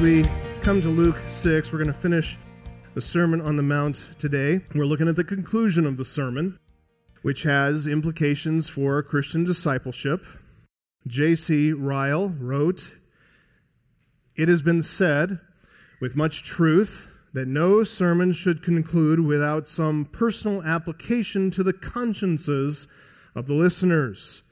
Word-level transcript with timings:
we 0.00 0.24
come 0.62 0.80
to 0.80 0.88
Luke 0.88 1.18
6, 1.28 1.70
we're 1.70 1.78
going 1.78 1.92
to 1.92 1.98
finish 1.98 2.38
the 2.94 3.02
Sermon 3.02 3.42
on 3.42 3.56
the 3.58 3.62
Mount 3.62 4.06
today. 4.18 4.60
We're 4.74 4.86
looking 4.86 5.08
at 5.08 5.16
the 5.16 5.24
conclusion 5.24 5.84
of 5.84 5.98
the 5.98 6.06
sermon, 6.06 6.58
which 7.20 7.42
has 7.42 7.86
implications 7.86 8.66
for 8.68 9.02
Christian 9.02 9.44
discipleship. 9.44 10.24
J.C. 11.06 11.72
Ryle 11.72 12.30
wrote 12.30 12.92
It 14.36 14.48
has 14.48 14.62
been 14.62 14.82
said 14.82 15.38
with 16.00 16.16
much 16.16 16.44
truth 16.44 17.08
that 17.34 17.46
no 17.46 17.84
sermon 17.84 18.32
should 18.32 18.62
conclude 18.62 19.20
without 19.20 19.68
some 19.68 20.06
personal 20.06 20.62
application 20.62 21.50
to 21.50 21.62
the 21.62 21.74
consciences 21.74 22.86
of 23.34 23.46
the 23.46 23.54
listeners. 23.54 24.42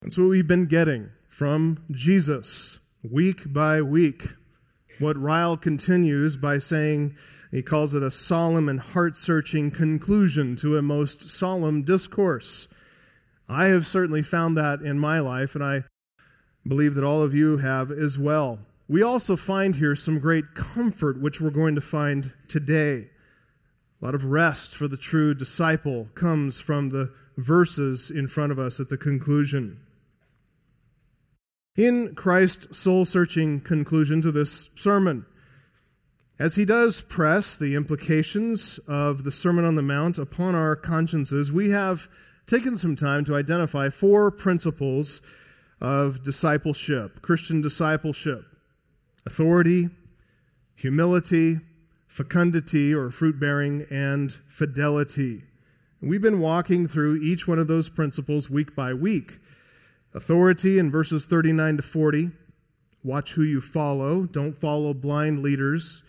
That's 0.00 0.18
what 0.18 0.28
we've 0.28 0.48
been 0.48 0.66
getting 0.66 1.10
from 1.28 1.84
Jesus 1.92 2.80
week 3.02 3.52
by 3.52 3.82
week. 3.82 4.28
What 5.00 5.20
Ryle 5.20 5.56
continues 5.56 6.36
by 6.36 6.58
saying, 6.58 7.16
he 7.50 7.60
calls 7.60 7.94
it 7.94 8.02
a 8.02 8.10
solemn 8.10 8.68
and 8.68 8.80
heart 8.80 9.16
searching 9.16 9.70
conclusion 9.70 10.54
to 10.56 10.76
a 10.76 10.82
most 10.82 11.28
solemn 11.28 11.82
discourse. 11.82 12.68
I 13.48 13.66
have 13.66 13.86
certainly 13.86 14.22
found 14.22 14.56
that 14.56 14.80
in 14.82 14.98
my 14.98 15.18
life, 15.18 15.54
and 15.54 15.64
I 15.64 15.84
believe 16.66 16.94
that 16.94 17.04
all 17.04 17.22
of 17.22 17.34
you 17.34 17.58
have 17.58 17.90
as 17.90 18.18
well. 18.18 18.60
We 18.86 19.02
also 19.02 19.36
find 19.36 19.76
here 19.76 19.96
some 19.96 20.20
great 20.20 20.54
comfort, 20.54 21.20
which 21.20 21.40
we're 21.40 21.50
going 21.50 21.74
to 21.74 21.80
find 21.80 22.32
today. 22.46 23.10
A 24.00 24.04
lot 24.04 24.14
of 24.14 24.26
rest 24.26 24.74
for 24.74 24.86
the 24.86 24.96
true 24.96 25.34
disciple 25.34 26.08
comes 26.14 26.60
from 26.60 26.90
the 26.90 27.12
verses 27.36 28.10
in 28.10 28.28
front 28.28 28.52
of 28.52 28.58
us 28.58 28.78
at 28.78 28.88
the 28.88 28.96
conclusion. 28.96 29.80
In 31.76 32.14
Christ's 32.14 32.76
soul 32.76 33.06
searching 33.06 33.62
conclusion 33.62 34.20
to 34.20 34.30
this 34.30 34.68
sermon, 34.74 35.24
as 36.38 36.56
he 36.56 36.66
does 36.66 37.00
press 37.00 37.56
the 37.56 37.74
implications 37.74 38.78
of 38.86 39.24
the 39.24 39.32
Sermon 39.32 39.64
on 39.64 39.74
the 39.74 39.80
Mount 39.80 40.18
upon 40.18 40.54
our 40.54 40.76
consciences, 40.76 41.50
we 41.50 41.70
have 41.70 42.10
taken 42.46 42.76
some 42.76 42.94
time 42.94 43.24
to 43.24 43.34
identify 43.34 43.88
four 43.88 44.30
principles 44.30 45.22
of 45.80 46.22
discipleship, 46.22 47.22
Christian 47.22 47.62
discipleship 47.62 48.44
authority, 49.24 49.88
humility, 50.74 51.60
fecundity 52.06 52.92
or 52.92 53.10
fruit 53.10 53.40
bearing, 53.40 53.86
and 53.88 54.36
fidelity. 54.46 55.44
we've 56.02 56.20
been 56.20 56.40
walking 56.40 56.86
through 56.86 57.22
each 57.22 57.48
one 57.48 57.58
of 57.58 57.66
those 57.66 57.88
principles 57.88 58.50
week 58.50 58.76
by 58.76 58.92
week. 58.92 59.38
Authority 60.14 60.78
in 60.78 60.90
verses 60.90 61.24
39 61.24 61.78
to 61.78 61.82
40. 61.82 62.30
Watch 63.02 63.32
who 63.32 63.42
you 63.42 63.60
follow. 63.60 64.24
Don't 64.24 64.60
follow 64.60 64.92
blind 64.92 65.42
leaders. 65.42 66.02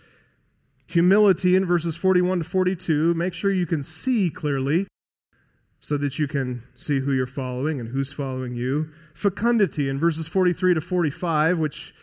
Humility 0.87 1.55
in 1.55 1.65
verses 1.65 1.95
41 1.95 2.39
to 2.39 2.43
42. 2.43 3.13
Make 3.13 3.33
sure 3.33 3.51
you 3.51 3.65
can 3.65 3.81
see 3.81 4.29
clearly 4.29 4.87
so 5.79 5.97
that 5.97 6.19
you 6.19 6.27
can 6.27 6.63
see 6.75 6.99
who 6.99 7.11
you're 7.11 7.25
following 7.25 7.79
and 7.79 7.89
who's 7.89 8.13
following 8.13 8.55
you. 8.55 8.89
Fecundity 9.13 9.89
in 9.89 9.99
verses 9.99 10.27
43 10.27 10.75
to 10.75 10.81
45, 10.81 11.59
which 11.59 11.93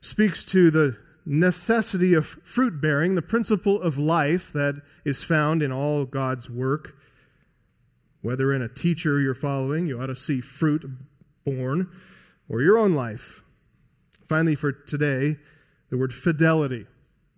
speaks 0.00 0.44
to 0.44 0.70
the 0.70 0.96
necessity 1.24 2.14
of 2.14 2.26
fruit 2.26 2.80
bearing, 2.80 3.14
the 3.14 3.22
principle 3.22 3.80
of 3.82 3.98
life 3.98 4.52
that 4.52 4.80
is 5.04 5.24
found 5.24 5.62
in 5.62 5.72
all 5.72 6.04
God's 6.04 6.48
work. 6.48 6.96
Whether 8.22 8.52
in 8.52 8.62
a 8.62 8.68
teacher 8.68 9.20
you're 9.20 9.34
following, 9.34 9.86
you 9.86 10.00
ought 10.00 10.06
to 10.06 10.16
see 10.16 10.40
fruit 10.40 10.88
born, 11.46 11.88
or 12.48 12.60
your 12.60 12.76
own 12.76 12.94
life. 12.94 13.42
Finally, 14.28 14.56
for 14.56 14.72
today, 14.72 15.36
the 15.90 15.96
word 15.96 16.12
fidelity. 16.12 16.86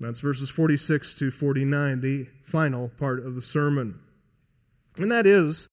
That's 0.00 0.20
verses 0.20 0.48
46 0.48 1.14
to 1.14 1.30
49, 1.30 2.00
the 2.00 2.28
final 2.44 2.88
part 2.88 3.24
of 3.24 3.34
the 3.34 3.42
sermon. 3.42 4.00
And 4.96 5.12
that 5.12 5.26
is 5.26 5.68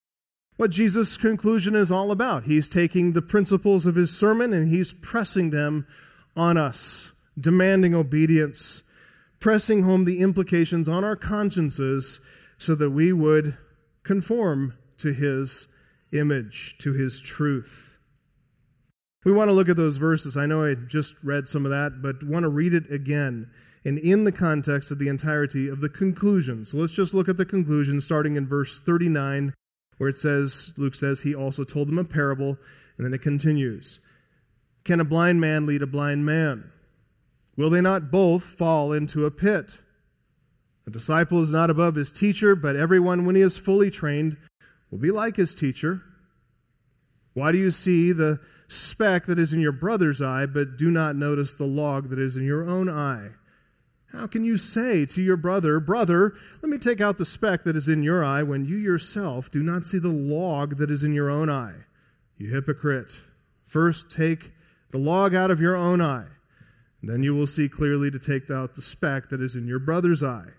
what 0.57 0.71
Jesus' 0.71 1.17
conclusion 1.17 1.75
is 1.75 1.91
all 1.91 2.11
about. 2.11 2.43
He's 2.43 2.67
taking 2.67 3.13
the 3.13 3.21
principles 3.21 3.85
of 3.85 3.95
his 3.95 4.15
sermon 4.15 4.53
and 4.53 4.69
he's 4.69 4.93
pressing 4.93 5.51
them 5.51 5.87
on 6.35 6.57
us, 6.57 7.13
demanding 7.39 7.93
obedience, 7.93 8.83
pressing 9.39 9.83
home 9.83 10.05
the 10.05 10.19
implications 10.19 10.89
on 10.89 11.03
our 11.03 11.15
consciences 11.15 12.19
so 12.57 12.75
that 12.75 12.89
we 12.89 13.13
would 13.13 13.57
conform 14.03 14.75
to 14.97 15.13
his 15.13 15.67
image, 16.11 16.77
to 16.79 16.93
his 16.93 17.19
truth. 17.19 17.94
We 19.25 19.33
want 19.33 19.49
to 19.49 19.53
look 19.53 19.67
at 19.67 19.75
those 19.75 19.97
verses. 19.97 20.37
I 20.37 20.45
know 20.45 20.63
I 20.63 20.75
just 20.75 21.15
read 21.23 21.47
some 21.47 21.65
of 21.65 21.71
that, 21.71 22.01
but 22.01 22.23
want 22.23 22.43
to 22.43 22.49
read 22.49 22.73
it 22.73 22.89
again 22.89 23.49
and 23.83 23.99
in 23.99 24.23
the 24.23 24.31
context 24.31 24.91
of 24.91 24.97
the 24.97 25.07
entirety 25.07 25.67
of 25.67 25.79
the 25.79 25.89
conclusion. 25.89 26.65
So 26.65 26.77
let's 26.77 26.91
just 26.91 27.13
look 27.13 27.27
at 27.27 27.37
the 27.37 27.45
conclusion 27.45 28.01
starting 28.01 28.35
in 28.35 28.47
verse 28.47 28.79
39, 28.79 29.53
where 29.97 30.09
it 30.09 30.17
says, 30.17 30.73
Luke 30.77 30.95
says, 30.95 31.21
He 31.21 31.35
also 31.35 31.63
told 31.63 31.87
them 31.87 31.99
a 31.99 32.03
parable, 32.03 32.57
and 32.97 33.05
then 33.05 33.13
it 33.13 33.21
continues. 33.21 33.99
Can 34.83 34.99
a 34.99 35.05
blind 35.05 35.39
man 35.39 35.65
lead 35.65 35.83
a 35.83 35.87
blind 35.87 36.25
man? 36.25 36.71
Will 37.55 37.69
they 37.69 37.81
not 37.81 38.11
both 38.11 38.43
fall 38.43 38.91
into 38.91 39.25
a 39.25 39.31
pit? 39.31 39.77
A 40.87 40.91
disciple 40.91 41.41
is 41.41 41.51
not 41.51 41.69
above 41.69 41.95
his 41.95 42.11
teacher, 42.11 42.55
but 42.55 42.75
everyone, 42.75 43.25
when 43.25 43.35
he 43.35 43.41
is 43.41 43.57
fully 43.57 43.89
trained, 43.89 44.37
will 44.91 44.99
be 44.99 45.11
like 45.11 45.37
his 45.37 45.55
teacher. 45.55 46.01
Why 47.33 47.51
do 47.51 47.57
you 47.57 47.71
see 47.71 48.11
the 48.11 48.39
speck 48.67 49.25
that 49.25 49.39
is 49.39 49.53
in 49.53 49.59
your 49.59 49.71
brother's 49.71 50.21
eye, 50.21 50.45
but 50.45 50.77
do 50.77 50.89
not 50.89 51.15
notice 51.15 51.53
the 51.53 51.65
log 51.65 52.09
that 52.09 52.19
is 52.19 52.35
in 52.35 52.43
your 52.43 52.67
own 52.67 52.89
eye? 52.89 53.31
How 54.11 54.27
can 54.27 54.45
you 54.45 54.57
say 54.57 55.05
to 55.07 55.21
your 55.21 55.35
brother, 55.35 55.79
Brother, 55.79 56.33
let 56.61 56.69
me 56.69 56.77
take 56.77 57.01
out 57.01 57.17
the 57.17 57.25
speck 57.25 57.63
that 57.63 57.75
is 57.75 57.89
in 57.89 58.01
your 58.01 58.23
eye, 58.23 58.43
when 58.43 58.65
you 58.65 58.77
yourself 58.77 59.51
do 59.51 59.61
not 59.61 59.85
see 59.85 59.99
the 59.99 60.07
log 60.07 60.77
that 60.77 60.89
is 60.89 61.03
in 61.03 61.13
your 61.13 61.29
own 61.29 61.49
eye? 61.49 61.85
You 62.37 62.53
hypocrite. 62.53 63.17
First 63.65 64.09
take 64.09 64.51
the 64.91 64.97
log 64.97 65.35
out 65.35 65.51
of 65.51 65.59
your 65.59 65.75
own 65.75 65.99
eye, 65.99 66.27
then 67.03 67.23
you 67.23 67.35
will 67.35 67.47
see 67.47 67.67
clearly 67.67 68.09
to 68.09 68.19
take 68.19 68.49
out 68.49 68.75
the 68.75 68.81
speck 68.81 69.29
that 69.29 69.41
is 69.41 69.55
in 69.55 69.67
your 69.67 69.79
brother's 69.79 70.23
eye. 70.23 70.51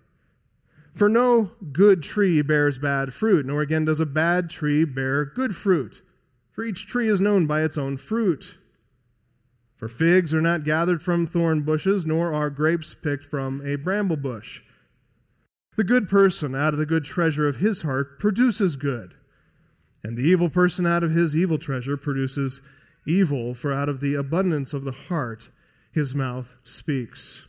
For 0.94 1.08
no 1.08 1.52
good 1.72 2.02
tree 2.02 2.42
bears 2.42 2.78
bad 2.78 3.14
fruit, 3.14 3.46
nor 3.46 3.62
again 3.62 3.84
does 3.84 4.00
a 4.00 4.06
bad 4.06 4.50
tree 4.50 4.84
bear 4.84 5.24
good 5.24 5.56
fruit. 5.56 6.02
For 6.56 6.64
each 6.64 6.86
tree 6.86 7.06
is 7.06 7.20
known 7.20 7.46
by 7.46 7.62
its 7.62 7.76
own 7.76 7.98
fruit. 7.98 8.56
For 9.76 9.88
figs 9.88 10.32
are 10.32 10.40
not 10.40 10.64
gathered 10.64 11.02
from 11.02 11.26
thorn 11.26 11.60
bushes, 11.60 12.06
nor 12.06 12.32
are 12.32 12.48
grapes 12.48 12.94
picked 12.94 13.26
from 13.26 13.60
a 13.64 13.76
bramble 13.76 14.16
bush. 14.16 14.62
The 15.76 15.84
good 15.84 16.08
person 16.08 16.54
out 16.54 16.72
of 16.72 16.78
the 16.78 16.86
good 16.86 17.04
treasure 17.04 17.46
of 17.46 17.56
his 17.56 17.82
heart 17.82 18.18
produces 18.18 18.76
good, 18.76 19.12
and 20.02 20.16
the 20.16 20.22
evil 20.22 20.48
person 20.48 20.86
out 20.86 21.04
of 21.04 21.10
his 21.10 21.36
evil 21.36 21.58
treasure 21.58 21.98
produces 21.98 22.62
evil, 23.06 23.52
for 23.52 23.70
out 23.70 23.90
of 23.90 24.00
the 24.00 24.14
abundance 24.14 24.72
of 24.72 24.84
the 24.84 24.92
heart 24.92 25.50
his 25.92 26.14
mouth 26.14 26.56
speaks. 26.64 27.46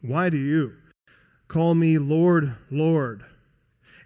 Why 0.00 0.30
do 0.30 0.38
you 0.38 0.72
call 1.48 1.74
me 1.74 1.98
Lord, 1.98 2.56
Lord, 2.70 3.26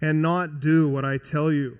and 0.01 0.21
not 0.21 0.59
do 0.59 0.89
what 0.89 1.05
I 1.05 1.17
tell 1.17 1.49
you? 1.49 1.79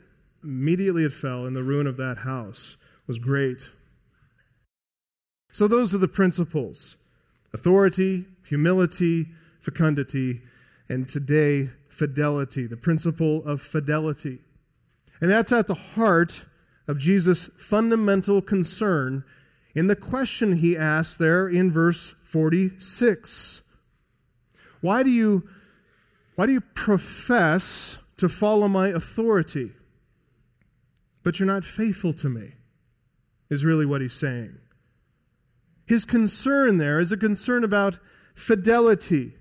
Immediately 0.43 1.05
it 1.05 1.13
fell, 1.13 1.45
and 1.45 1.55
the 1.55 1.63
ruin 1.63 1.87
of 1.87 1.97
that 1.97 2.19
house 2.19 2.77
was 3.07 3.19
great. 3.19 3.69
So, 5.51 5.67
those 5.67 5.93
are 5.93 5.99
the 5.99 6.07
principles 6.07 6.95
authority, 7.53 8.25
humility, 8.47 9.27
fecundity, 9.59 10.41
and 10.89 11.07
today, 11.07 11.69
fidelity, 11.89 12.67
the 12.67 12.77
principle 12.77 13.43
of 13.45 13.61
fidelity. 13.61 14.39
And 15.19 15.29
that's 15.29 15.51
at 15.51 15.67
the 15.67 15.75
heart 15.75 16.41
of 16.87 16.97
Jesus' 16.97 17.49
fundamental 17.57 18.41
concern 18.41 19.23
in 19.75 19.87
the 19.87 19.95
question 19.95 20.57
he 20.57 20.75
asks 20.75 21.15
there 21.15 21.47
in 21.47 21.71
verse 21.71 22.15
46. 22.23 23.61
Why 24.81 25.03
do 25.03 25.09
you, 25.09 25.47
why 26.35 26.47
do 26.47 26.53
you 26.53 26.61
profess 26.61 27.99
to 28.17 28.27
follow 28.27 28.67
my 28.67 28.89
authority? 28.89 29.73
But 31.23 31.39
you're 31.39 31.47
not 31.47 31.63
faithful 31.63 32.13
to 32.13 32.29
me, 32.29 32.53
is 33.49 33.65
really 33.65 33.85
what 33.85 34.01
he's 34.01 34.13
saying. 34.13 34.57
His 35.85 36.05
concern 36.05 36.77
there 36.77 36.99
is 36.99 37.11
a 37.11 37.17
concern 37.17 37.63
about 37.63 37.99
fidelity. 38.33 39.33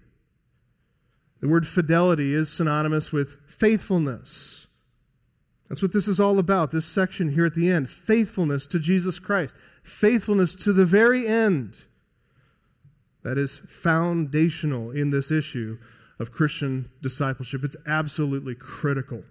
The 1.40 1.48
word 1.48 1.66
fidelity 1.66 2.34
is 2.34 2.52
synonymous 2.52 3.12
with 3.12 3.36
faithfulness. 3.46 4.66
That's 5.68 5.82
what 5.82 5.92
this 5.92 6.08
is 6.08 6.18
all 6.18 6.38
about, 6.38 6.72
this 6.72 6.86
section 6.86 7.32
here 7.32 7.46
at 7.46 7.54
the 7.54 7.70
end 7.70 7.88
faithfulness 7.88 8.66
to 8.66 8.80
Jesus 8.80 9.18
Christ, 9.18 9.54
faithfulness 9.82 10.54
to 10.56 10.72
the 10.72 10.84
very 10.84 11.28
end. 11.28 11.78
That 13.22 13.38
is 13.38 13.60
foundational 13.68 14.90
in 14.90 15.10
this 15.10 15.30
issue 15.30 15.78
of 16.18 16.32
Christian 16.32 16.90
discipleship. 17.00 17.62
It's 17.62 17.76
absolutely 17.86 18.54
critical. 18.54 19.22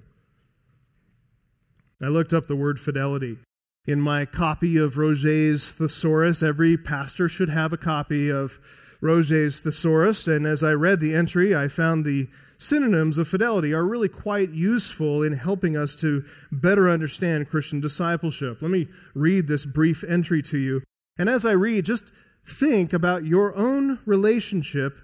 I 2.01 2.07
looked 2.07 2.33
up 2.33 2.47
the 2.47 2.55
word 2.55 2.79
fidelity. 2.79 3.37
In 3.85 3.99
my 3.99 4.25
copy 4.25 4.77
of 4.77 4.97
Roget's 4.97 5.71
Thesaurus, 5.71 6.43
every 6.43 6.77
pastor 6.77 7.27
should 7.27 7.49
have 7.49 7.73
a 7.73 7.77
copy 7.77 8.29
of 8.29 8.59
Roget's 9.01 9.61
Thesaurus, 9.61 10.27
and 10.27 10.45
as 10.45 10.63
I 10.63 10.71
read 10.71 10.99
the 10.99 11.13
entry, 11.13 11.55
I 11.55 11.67
found 11.67 12.03
the 12.03 12.27
synonyms 12.57 13.17
of 13.17 13.27
fidelity 13.27 13.73
are 13.73 13.85
really 13.85 14.09
quite 14.09 14.51
useful 14.51 15.23
in 15.23 15.33
helping 15.33 15.77
us 15.77 15.95
to 15.95 16.25
better 16.51 16.89
understand 16.89 17.49
Christian 17.49 17.79
discipleship. 17.79 18.61
Let 18.61 18.69
me 18.69 18.87
read 19.15 19.47
this 19.47 19.65
brief 19.65 20.03
entry 20.03 20.41
to 20.43 20.57
you. 20.57 20.81
And 21.17 21.29
as 21.29 21.45
I 21.45 21.51
read, 21.51 21.85
just 21.85 22.11
think 22.45 22.91
about 22.91 23.25
your 23.25 23.55
own 23.55 23.99
relationship 24.05 24.99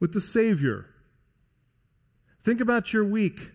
with 0.00 0.14
the 0.14 0.20
Savior. 0.20 0.86
Think 2.42 2.60
about 2.60 2.92
your 2.92 3.04
week. 3.04 3.52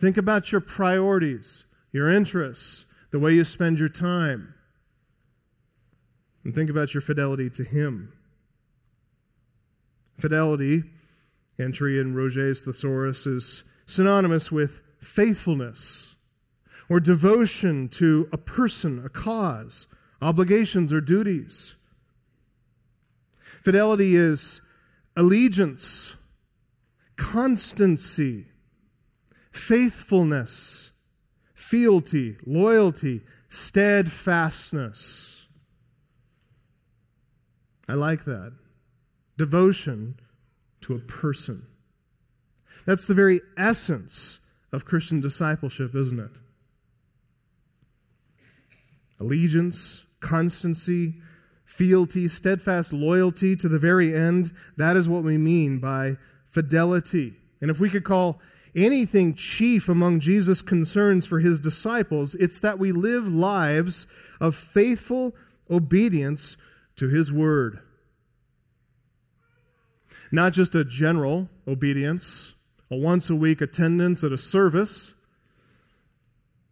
Think 0.00 0.16
about 0.16 0.50
your 0.50 0.60
priorities, 0.60 1.64
your 1.92 2.08
interests, 2.08 2.86
the 3.10 3.18
way 3.18 3.34
you 3.34 3.44
spend 3.44 3.78
your 3.78 3.88
time. 3.88 4.54
And 6.44 6.54
think 6.54 6.70
about 6.70 6.94
your 6.94 7.00
fidelity 7.00 7.50
to 7.50 7.64
Him. 7.64 8.12
Fidelity, 10.18 10.84
entry 11.58 12.00
in 12.00 12.14
Roget's 12.14 12.62
Thesaurus, 12.62 13.26
is 13.26 13.64
synonymous 13.86 14.50
with 14.50 14.80
faithfulness 15.00 16.16
or 16.88 17.00
devotion 17.00 17.88
to 17.88 18.28
a 18.32 18.38
person, 18.38 19.04
a 19.04 19.08
cause, 19.08 19.86
obligations, 20.20 20.92
or 20.92 21.00
duties. 21.00 21.74
Fidelity 23.62 24.14
is 24.16 24.60
allegiance, 25.16 26.16
constancy, 27.16 28.46
faithfulness, 29.50 30.91
fealty, 31.72 32.36
loyalty, 32.44 33.22
steadfastness. 33.48 35.46
I 37.88 37.94
like 37.94 38.26
that 38.26 38.52
devotion 39.38 40.16
to 40.82 40.94
a 40.94 40.98
person. 40.98 41.66
That's 42.84 43.06
the 43.06 43.14
very 43.14 43.40
essence 43.56 44.38
of 44.70 44.84
Christian 44.84 45.22
discipleship, 45.22 45.94
isn't 45.94 46.20
it? 46.20 46.40
Allegiance, 49.18 50.04
constancy, 50.20 51.14
fealty, 51.64 52.28
steadfast 52.28 52.92
loyalty 52.92 53.56
to 53.56 53.66
the 53.66 53.78
very 53.78 54.14
end. 54.14 54.52
That 54.76 54.98
is 54.98 55.08
what 55.08 55.22
we 55.22 55.38
mean 55.38 55.78
by 55.78 56.18
fidelity. 56.50 57.32
And 57.62 57.70
if 57.70 57.80
we 57.80 57.88
could 57.88 58.04
call 58.04 58.42
anything 58.74 59.34
chief 59.34 59.88
among 59.88 60.20
Jesus' 60.20 60.62
concerns 60.62 61.26
for 61.26 61.40
his 61.40 61.60
disciples, 61.60 62.34
it's 62.36 62.60
that 62.60 62.78
we 62.78 62.92
live 62.92 63.26
lives 63.26 64.06
of 64.40 64.56
faithful 64.56 65.34
obedience 65.70 66.56
to 66.96 67.08
his 67.08 67.32
word. 67.32 67.80
Not 70.30 70.52
just 70.52 70.74
a 70.74 70.84
general 70.84 71.50
obedience, 71.68 72.54
a 72.90 72.96
once 72.96 73.28
a 73.28 73.34
week 73.34 73.60
attendance 73.60 74.24
at 74.24 74.32
a 74.32 74.38
service, 74.38 75.14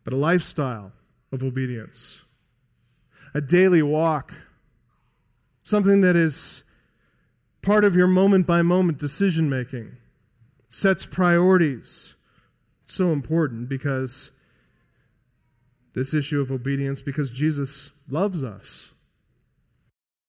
but 0.04 0.12
a 0.12 0.16
lifestyle 0.16 0.92
of 1.30 1.42
obedience. 1.42 2.22
A 3.34 3.40
daily 3.40 3.82
walk, 3.82 4.32
something 5.62 6.00
that 6.00 6.16
is 6.16 6.64
part 7.62 7.84
of 7.84 7.94
your 7.94 8.06
moment 8.06 8.46
by 8.46 8.62
moment 8.62 8.98
decision 8.98 9.48
making, 9.48 9.96
sets 10.70 11.04
priorities. 11.04 12.14
It's 12.84 12.94
so 12.94 13.12
important 13.12 13.68
because 13.68 14.30
this 15.92 16.14
issue 16.14 16.40
of 16.40 16.50
obedience, 16.50 17.02
because 17.02 17.30
Jesus 17.30 17.90
loves 18.08 18.42
us. 18.42 18.92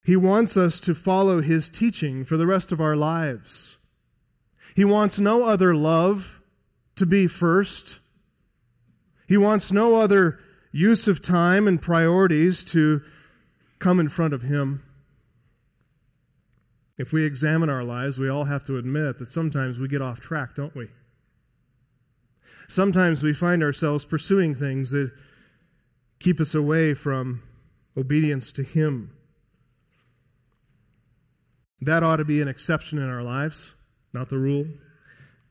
He 0.04 0.16
wants 0.16 0.58
us 0.58 0.82
to 0.82 0.96
follow 0.96 1.42
his 1.42 1.70
teaching 1.70 2.26
for 2.26 2.36
the 2.36 2.48
rest 2.48 2.72
of 2.72 2.82
our 2.82 2.96
lives. 2.96 3.78
He 4.76 4.84
wants 4.84 5.20
no 5.20 5.46
other 5.46 5.76
love 5.76 6.42
to 6.96 7.06
be 7.06 7.28
first. 7.28 8.00
He 9.28 9.38
wants 9.38 9.72
no 9.72 9.98
other 9.98 10.40
use 10.72 11.08
of 11.08 11.22
time 11.22 11.68
and 11.68 11.80
priorities 11.82 12.64
to 12.66 13.02
come 13.80 14.00
in 14.00 14.10
front 14.10 14.34
of 14.34 14.42
him. 14.42 14.84
If 17.02 17.12
we 17.12 17.26
examine 17.26 17.68
our 17.68 17.84
lives, 17.84 18.20
we 18.20 18.30
all 18.30 18.44
have 18.44 18.64
to 18.66 18.78
admit 18.78 19.18
that 19.18 19.32
sometimes 19.32 19.80
we 19.80 19.88
get 19.88 20.04
off 20.04 20.20
track, 20.20 20.54
don't 20.54 20.76
we? 20.76 20.90
Sometimes 22.70 23.24
we 23.24 23.34
find 23.34 23.64
ourselves 23.64 24.06
pursuing 24.06 24.54
things 24.54 24.92
that 24.92 25.12
keep 26.20 26.40
us 26.40 26.54
away 26.54 26.94
from 26.94 27.42
obedience 27.98 28.52
to 28.52 28.62
Him. 28.62 29.16
That 31.82 32.04
ought 32.04 32.18
to 32.18 32.26
be 32.26 32.40
an 32.40 32.48
exception 32.48 33.00
in 33.00 33.10
our 33.10 33.24
lives, 33.24 33.74
not 34.14 34.30
the 34.30 34.38
rule. 34.38 34.68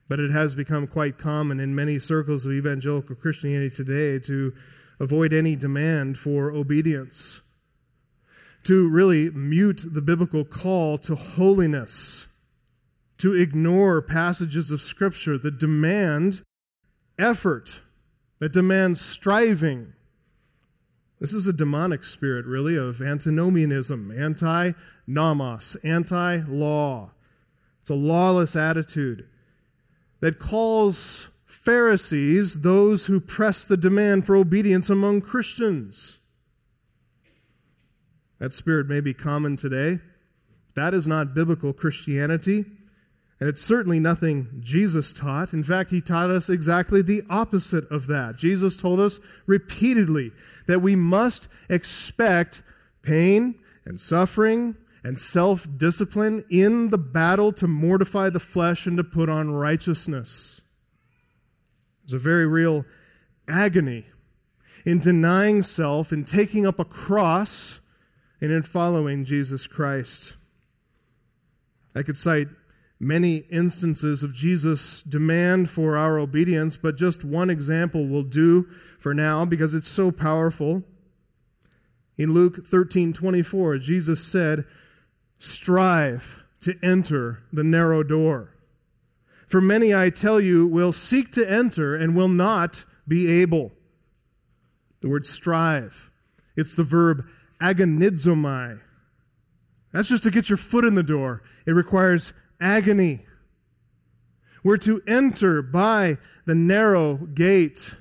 But 0.09 0.21
it 0.21 0.31
has 0.31 0.55
become 0.55 0.87
quite 0.87 1.19
common 1.19 1.59
in 1.59 1.75
many 1.75 1.99
circles 1.99 2.47
of 2.47 2.53
evangelical 2.53 3.17
Christianity 3.17 3.75
today 3.75 4.25
to 4.27 4.55
avoid 5.01 5.33
any 5.33 5.57
demand 5.57 6.17
for 6.17 6.53
obedience, 6.53 7.41
to 8.65 8.89
really 8.89 9.31
mute 9.31 9.83
the 9.85 10.03
biblical 10.03 10.45
call 10.45 10.99
to 10.99 11.15
holiness, 11.15 12.27
to 13.19 13.35
ignore 13.35 14.03
passages 14.03 14.71
of 14.71 14.83
Scripture 14.83 15.39
that 15.39 15.59
demand 15.59 16.43
effort, 17.19 17.81
that 18.39 18.53
demand 18.53 18.99
striving, 18.99 19.95
this 21.21 21.35
is 21.35 21.47
a 21.47 21.53
demonic 21.53 22.05
spirit, 22.05 22.47
really, 22.47 22.77
of 22.77 23.03
antinomianism, 23.03 24.11
anti 24.11 24.73
nomos, 25.07 25.77
anti 25.85 26.39
law. 26.49 27.11
It's 27.83 27.91
a 27.91 27.95
lawless 27.95 28.57
attitude 28.57 29.29
that 30.21 30.39
calls 30.39 31.29
Pharisees 31.45 32.61
those 32.61 33.07
who 33.07 33.21
press 33.21 33.67
the 33.67 33.77
demand 33.77 34.25
for 34.25 34.35
obedience 34.35 34.89
among 34.89 35.21
Christians. 35.21 36.20
That 38.41 38.53
spirit 38.53 38.89
may 38.89 39.01
be 39.01 39.15
common 39.15 39.57
today. 39.57 40.01
That 40.75 40.95
is 40.95 41.07
not 41.07 41.35
biblical 41.35 41.73
Christianity. 41.73 42.65
And 43.39 43.49
it's 43.49 43.63
certainly 43.63 44.01
nothing 44.01 44.61
Jesus 44.61 45.13
taught. 45.13 45.53
In 45.53 45.63
fact, 45.63 45.91
he 45.91 46.01
taught 46.01 46.31
us 46.31 46.51
exactly 46.51 47.01
the 47.01 47.23
opposite 47.31 47.91
of 47.91 48.07
that. 48.09 48.37
Jesus 48.37 48.77
told 48.77 49.01
us 49.01 49.21
repeatedly 49.47 50.33
that 50.67 50.81
we 50.81 50.97
must 50.97 51.49
expect 51.69 52.63
pain 53.03 53.55
and 53.87 54.01
suffering 54.01 54.77
and 55.03 55.19
self 55.19 55.67
discipline 55.77 56.45
in 56.51 56.91
the 56.91 56.99
battle 56.99 57.53
to 57.55 57.67
mortify 57.67 58.29
the 58.29 58.41
flesh 58.41 58.87
and 58.87 58.99
to 58.99 59.05
put 59.05 59.29
on 59.31 59.53
righteousness. 59.53 60.61
There's 62.03 62.21
a 62.21 62.23
very 62.23 62.47
real 62.47 62.85
agony 63.49 64.07
in 64.85 64.99
denying 64.99 65.63
self, 65.63 66.13
in 66.13 66.25
taking 66.25 66.67
up 66.67 66.79
a 66.79 66.85
cross, 66.85 67.81
and 68.41 68.51
in 68.51 68.63
following 68.63 69.25
Jesus 69.25 69.67
Christ. 69.67 70.35
I 71.95 72.03
could 72.03 72.17
cite 72.17 72.49
many 72.99 73.39
instances 73.51 74.23
of 74.23 74.35
Jesus' 74.35 75.03
demand 75.03 75.71
for 75.71 75.97
our 75.97 76.19
obedience, 76.19 76.77
but 76.77 76.97
just 76.97 77.25
one 77.25 77.51
example 77.51 78.07
will 78.07 78.23
do 78.23 78.69
for 78.99 79.15
now 79.15 79.45
because 79.45 79.75
it's 79.75 79.89
so 79.89 80.11
powerful. 80.11 80.85
In 82.17 82.33
Luke 82.33 82.67
13 82.67 83.13
24, 83.13 83.79
Jesus 83.79 84.23
said, 84.23 84.65
Strive 85.39 86.43
to 86.61 86.79
enter 86.83 87.43
the 87.51 87.65
narrow 87.65 88.03
door. 88.03 88.55
For 89.49 89.61
many, 89.61 89.95
I 89.95 90.11
tell 90.11 90.41
you, 90.41 90.67
will 90.67 90.93
seek 90.93 91.33
to 91.33 91.51
enter 91.51 91.97
and 91.97 92.15
will 92.15 92.29
not 92.29 92.85
be 93.09 93.27
able. 93.41 93.73
The 95.01 95.09
word 95.09 95.27
strive, 95.27 96.11
it's 96.57 96.75
the 96.75 96.85
verb 96.85 97.25
agonizomai. 97.61 98.81
That's 99.93 100.09
just 100.09 100.23
to 100.25 100.31
get 100.31 100.49
your 100.49 100.57
foot 100.57 100.85
in 100.85 100.95
the 100.95 101.03
door. 101.03 101.43
It 101.67 101.73
requires 101.73 102.33
agony. 102.61 103.27
We're 104.63 104.77
to 104.79 105.03
enter 105.07 105.63
by 105.63 106.19
the 106.47 106.55
narrow 106.55 107.17
gate. 107.17 107.93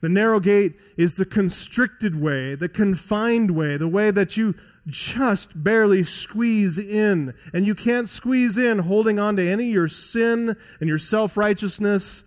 The 0.00 0.08
narrow 0.08 0.38
gate 0.40 0.74
is 0.96 1.16
the 1.16 1.24
constricted 1.24 2.20
way, 2.20 2.54
the 2.54 2.68
confined 2.68 3.52
way, 3.52 3.76
the 3.76 3.88
way 3.88 4.10
that 4.10 4.36
you 4.36 4.54
just 4.86 5.62
barely 5.62 6.04
squeeze 6.04 6.78
in. 6.78 7.34
And 7.52 7.66
you 7.66 7.74
can't 7.74 8.08
squeeze 8.08 8.58
in 8.58 8.80
holding 8.80 9.18
on 9.18 9.36
to 9.36 9.48
any 9.48 9.70
your 9.70 9.88
sin 9.88 10.56
and 10.78 10.88
your 10.88 10.98
self 10.98 11.36
righteousness, 11.36 12.24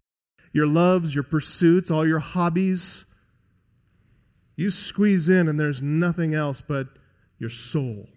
your 0.51 0.67
loves, 0.67 1.13
your 1.13 1.23
pursuits, 1.23 1.91
all 1.91 2.05
your 2.05 2.19
hobbies. 2.19 3.05
You 4.57 4.71
squeeze 4.71 5.29
in, 5.29 5.47
and 5.47 5.57
there's 5.57 5.81
nothing 5.81 6.33
else 6.33 6.61
but 6.61 6.87
your 7.39 7.49
soul. 7.49 8.07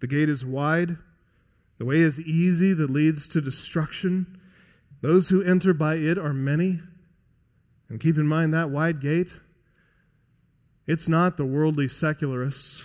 The 0.00 0.08
gate 0.08 0.28
is 0.28 0.44
wide, 0.44 0.98
the 1.78 1.84
way 1.84 2.00
is 2.00 2.20
easy 2.20 2.74
that 2.74 2.90
leads 2.90 3.26
to 3.28 3.40
destruction. 3.40 4.38
Those 5.00 5.28
who 5.28 5.42
enter 5.42 5.72
by 5.72 5.94
it 5.94 6.18
are 6.18 6.34
many. 6.34 6.80
And 7.88 8.00
keep 8.00 8.18
in 8.18 8.26
mind 8.26 8.52
that 8.52 8.70
wide 8.70 9.00
gate, 9.00 9.34
it's 10.86 11.08
not 11.08 11.36
the 11.36 11.44
worldly 11.44 11.88
secularists, 11.88 12.84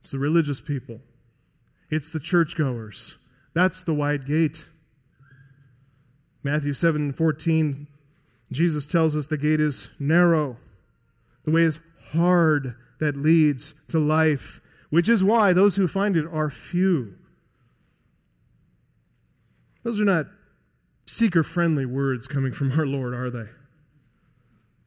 it's 0.00 0.12
the 0.12 0.18
religious 0.18 0.60
people, 0.60 1.00
it's 1.90 2.12
the 2.12 2.20
churchgoers. 2.20 3.16
That's 3.54 3.82
the 3.82 3.94
wide 3.94 4.26
gate. 4.26 4.66
Matthew 6.50 6.72
7 6.72 7.12
14, 7.12 7.86
Jesus 8.50 8.86
tells 8.86 9.14
us 9.14 9.26
the 9.26 9.36
gate 9.36 9.60
is 9.60 9.90
narrow, 9.98 10.56
the 11.44 11.50
way 11.50 11.60
is 11.64 11.78
hard 12.14 12.74
that 13.00 13.18
leads 13.18 13.74
to 13.88 13.98
life, 13.98 14.62
which 14.88 15.10
is 15.10 15.22
why 15.22 15.52
those 15.52 15.76
who 15.76 15.86
find 15.86 16.16
it 16.16 16.24
are 16.26 16.48
few. 16.48 17.16
Those 19.82 20.00
are 20.00 20.06
not 20.06 20.28
seeker 21.04 21.42
friendly 21.42 21.84
words 21.84 22.26
coming 22.26 22.52
from 22.52 22.72
our 22.72 22.86
Lord, 22.86 23.12
are 23.12 23.28
they? 23.28 23.50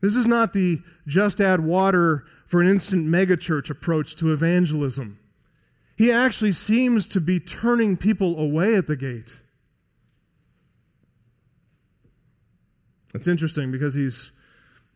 This 0.02 0.16
is 0.16 0.26
not 0.26 0.54
the 0.54 0.80
just 1.06 1.40
add 1.40 1.60
water 1.60 2.26
for 2.48 2.60
an 2.60 2.68
instant 2.68 3.06
megachurch 3.06 3.70
approach 3.70 4.16
to 4.16 4.34
evangelism. 4.34 5.20
He 5.96 6.12
actually 6.12 6.54
seems 6.54 7.08
to 7.10 7.22
be 7.22 7.40
turning 7.40 7.98
people 7.98 8.40
away 8.40 8.74
at 8.74 8.88
the 8.88 8.96
gate. 8.96 9.36
It's 13.14 13.28
interesting 13.28 13.72
because 13.72 13.94
he's 13.94 14.32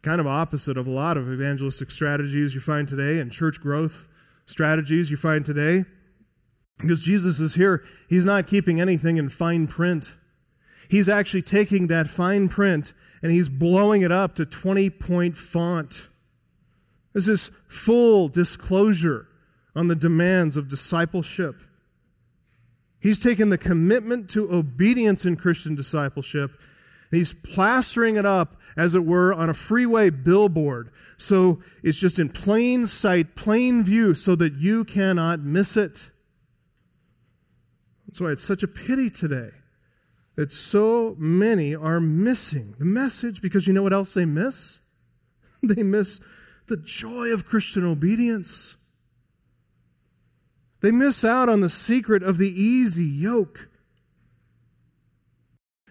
kind 0.01 0.21
of 0.21 0.27
opposite 0.27 0.77
of 0.77 0.87
a 0.87 0.91
lot 0.91 1.17
of 1.17 1.31
evangelistic 1.31 1.91
strategies 1.91 2.53
you 2.53 2.61
find 2.61 2.87
today 2.87 3.19
and 3.19 3.31
church 3.31 3.59
growth 3.59 4.07
strategies 4.45 5.09
you 5.09 5.17
find 5.17 5.45
today. 5.45 5.85
Because 6.77 7.01
Jesus 7.01 7.39
is 7.39 7.55
here, 7.55 7.83
he's 8.07 8.25
not 8.25 8.47
keeping 8.47 8.79
anything 8.79 9.17
in 9.17 9.29
fine 9.29 9.65
print. 9.67 10.11
He's 10.89 11.09
actually 11.09 11.41
taking 11.41 11.87
that 11.87 12.09
fine 12.09 12.49
print 12.49 12.93
and 13.23 13.31
he's 13.31 13.49
blowing 13.49 14.01
it 14.01 14.11
up 14.11 14.35
to 14.35 14.45
20 14.45 14.89
point 14.91 15.37
font. 15.37 16.09
This 17.13 17.27
is 17.27 17.49
full 17.67 18.27
disclosure 18.27 19.27
on 19.75 19.87
the 19.87 19.95
demands 19.95 20.57
of 20.57 20.69
discipleship. 20.69 21.55
He's 22.99 23.19
taken 23.19 23.49
the 23.49 23.57
commitment 23.57 24.29
to 24.31 24.51
obedience 24.51 25.25
in 25.25 25.35
Christian 25.35 25.75
discipleship 25.75 26.51
he's 27.11 27.33
plastering 27.33 28.15
it 28.15 28.25
up, 28.25 28.55
as 28.77 28.95
it 28.95 29.05
were, 29.05 29.33
on 29.33 29.49
a 29.49 29.53
freeway 29.53 30.09
billboard. 30.09 30.89
So 31.17 31.61
it's 31.83 31.97
just 31.97 32.19
in 32.19 32.29
plain 32.29 32.87
sight, 32.87 33.35
plain 33.35 33.83
view, 33.83 34.13
so 34.13 34.35
that 34.35 34.55
you 34.55 34.83
cannot 34.83 35.39
miss 35.39 35.77
it. 35.77 36.11
That's 38.07 38.21
why 38.21 38.31
it's 38.31 38.43
such 38.43 38.63
a 38.63 38.67
pity 38.67 39.09
today 39.09 39.51
that 40.35 40.51
so 40.51 41.15
many 41.17 41.73
are 41.73 41.99
missing 41.99 42.75
the 42.77 42.85
message 42.85 43.41
because 43.41 43.67
you 43.67 43.73
know 43.73 43.83
what 43.83 43.93
else 43.93 44.13
they 44.13 44.25
miss? 44.25 44.79
They 45.63 45.81
miss 45.81 46.19
the 46.67 46.77
joy 46.77 47.29
of 47.29 47.45
Christian 47.45 47.83
obedience. 47.83 48.77
They 50.81 50.91
miss 50.91 51.23
out 51.23 51.49
on 51.49 51.61
the 51.61 51.69
secret 51.69 52.21
of 52.21 52.37
the 52.37 52.49
easy 52.49 53.05
yoke. 53.05 53.67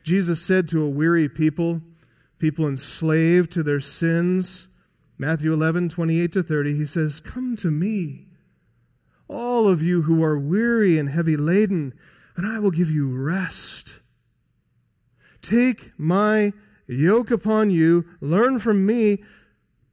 Jesus 0.05 0.43
said 0.43 0.69
to 0.69 0.85
a 0.85 0.89
weary 0.89 1.31
people, 1.31 1.81
people 2.39 2.69
enslaved 2.69 3.51
to 3.53 3.63
their 3.63 3.81
sins, 3.81 4.69
Matthew 5.17 5.51
11, 5.51 5.89
28 5.89 6.33
to 6.33 6.43
30, 6.43 6.77
he 6.77 6.85
says, 6.85 7.21
Come 7.21 7.57
to 7.57 7.71
me, 7.71 8.27
all 9.29 9.67
of 9.67 9.81
you 9.81 10.03
who 10.03 10.23
are 10.23 10.39
weary 10.39 10.99
and 10.99 11.09
heavy 11.09 11.39
laden, 11.39 11.95
and 12.37 12.47
I 12.47 12.59
will 12.59 12.71
give 12.71 12.91
you 12.91 13.17
rest. 13.17 14.01
Take 15.41 15.99
my 15.99 16.53
yoke 16.87 17.31
upon 17.31 17.71
you, 17.71 18.05
learn 18.21 18.61
from 18.61 18.85
me, 18.85 19.25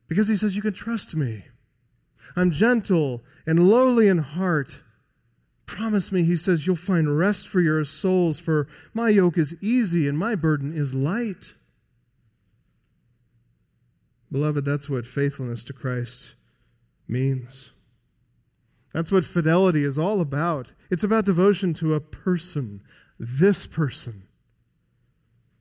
because 0.09 0.27
he 0.27 0.35
says 0.35 0.57
you 0.57 0.61
can 0.61 0.73
trust 0.73 1.15
me. 1.15 1.45
I'm 2.35 2.51
gentle 2.51 3.23
and 3.45 3.69
lowly 3.69 4.09
in 4.09 4.17
heart. 4.17 4.81
Promise 5.71 6.11
me, 6.11 6.23
he 6.23 6.35
says, 6.35 6.67
you'll 6.67 6.75
find 6.75 7.17
rest 7.17 7.47
for 7.47 7.61
your 7.61 7.85
souls, 7.85 8.41
for 8.41 8.67
my 8.93 9.07
yoke 9.07 9.37
is 9.37 9.55
easy 9.61 10.05
and 10.05 10.17
my 10.17 10.35
burden 10.35 10.77
is 10.77 10.93
light. 10.93 11.53
Beloved, 14.29 14.65
that's 14.65 14.89
what 14.89 15.07
faithfulness 15.07 15.63
to 15.63 15.71
Christ 15.71 16.33
means. 17.07 17.69
That's 18.91 19.13
what 19.13 19.23
fidelity 19.23 19.85
is 19.85 19.97
all 19.97 20.19
about. 20.19 20.73
It's 20.89 21.05
about 21.05 21.23
devotion 21.23 21.73
to 21.75 21.93
a 21.93 22.01
person, 22.01 22.81
this 23.17 23.65
person 23.65 24.23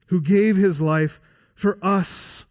who 0.07 0.19
gave 0.19 0.57
his 0.57 0.81
life 0.81 1.21
for 1.55 1.79
us, 1.81 2.43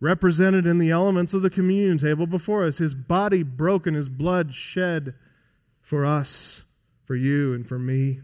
represented 0.00 0.66
in 0.66 0.78
the 0.78 0.90
elements 0.90 1.32
of 1.32 1.42
the 1.42 1.48
communion 1.48 1.98
table 1.98 2.26
before 2.26 2.64
us, 2.64 2.78
his 2.78 2.96
body 2.96 3.44
broken, 3.44 3.94
his 3.94 4.08
blood 4.08 4.52
shed 4.52 5.14
for 5.80 6.04
us, 6.04 6.64
for 7.08 7.16
you, 7.16 7.54
and 7.54 7.66
for 7.66 7.78
me. 7.78 8.20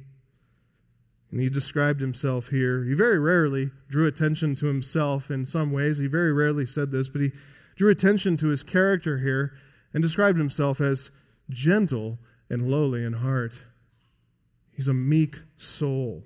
And 1.31 1.41
he 1.41 1.49
described 1.49 2.03
himself 2.03 2.51
here. 2.51 2.85
He 2.85 2.93
very 2.93 3.19
rarely 3.19 3.71
drew 3.89 4.07
attention 4.07 4.55
to 4.57 4.67
himself 4.67 5.31
in 5.31 5.47
some 5.47 5.73
ways. 5.73 5.99
He 5.99 6.07
very 6.07 6.33
rarely 6.33 6.67
said 6.67 6.91
this, 6.91 7.09
but 7.09 7.23
he 7.23 7.33
drew 7.77 7.91
attention 7.91 8.37
to 8.37 8.49
his 8.49 8.63
character 8.63 9.19
here 9.19 9.55
and 9.95 10.03
described 10.03 10.37
himself 10.37 10.83
as 10.83 11.11
gentle 11.49 12.19
and 12.51 12.71
lowly 12.71 13.03
in 13.03 13.15
heart. 13.15 13.63
He's 14.71 14.87
a 14.87 14.95
meek 14.95 15.37
soul. 15.57 16.25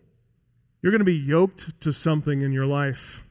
You're 0.82 0.92
going 0.92 0.98
to 0.98 1.04
be 1.04 1.14
yoked 1.14 1.80
to 1.80 1.92
something 1.92 2.42
in 2.42 2.52
your 2.52 2.66
life. 2.66 3.24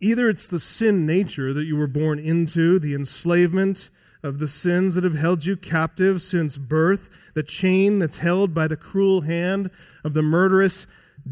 Either 0.00 0.28
it's 0.28 0.48
the 0.48 0.60
sin 0.60 1.06
nature 1.06 1.54
that 1.54 1.64
you 1.64 1.76
were 1.76 1.86
born 1.86 2.18
into, 2.18 2.80
the 2.80 2.94
enslavement 2.94 3.88
of 4.22 4.38
the 4.38 4.48
sins 4.48 4.94
that 4.94 5.04
have 5.04 5.14
held 5.14 5.44
you 5.44 5.56
captive 5.56 6.20
since 6.22 6.58
birth, 6.58 7.08
the 7.34 7.42
chain 7.42 7.98
that's 7.98 8.18
held 8.18 8.52
by 8.52 8.66
the 8.66 8.76
cruel 8.76 9.22
hand 9.22 9.70
of 10.04 10.14
the 10.14 10.22
murderous 10.22 10.86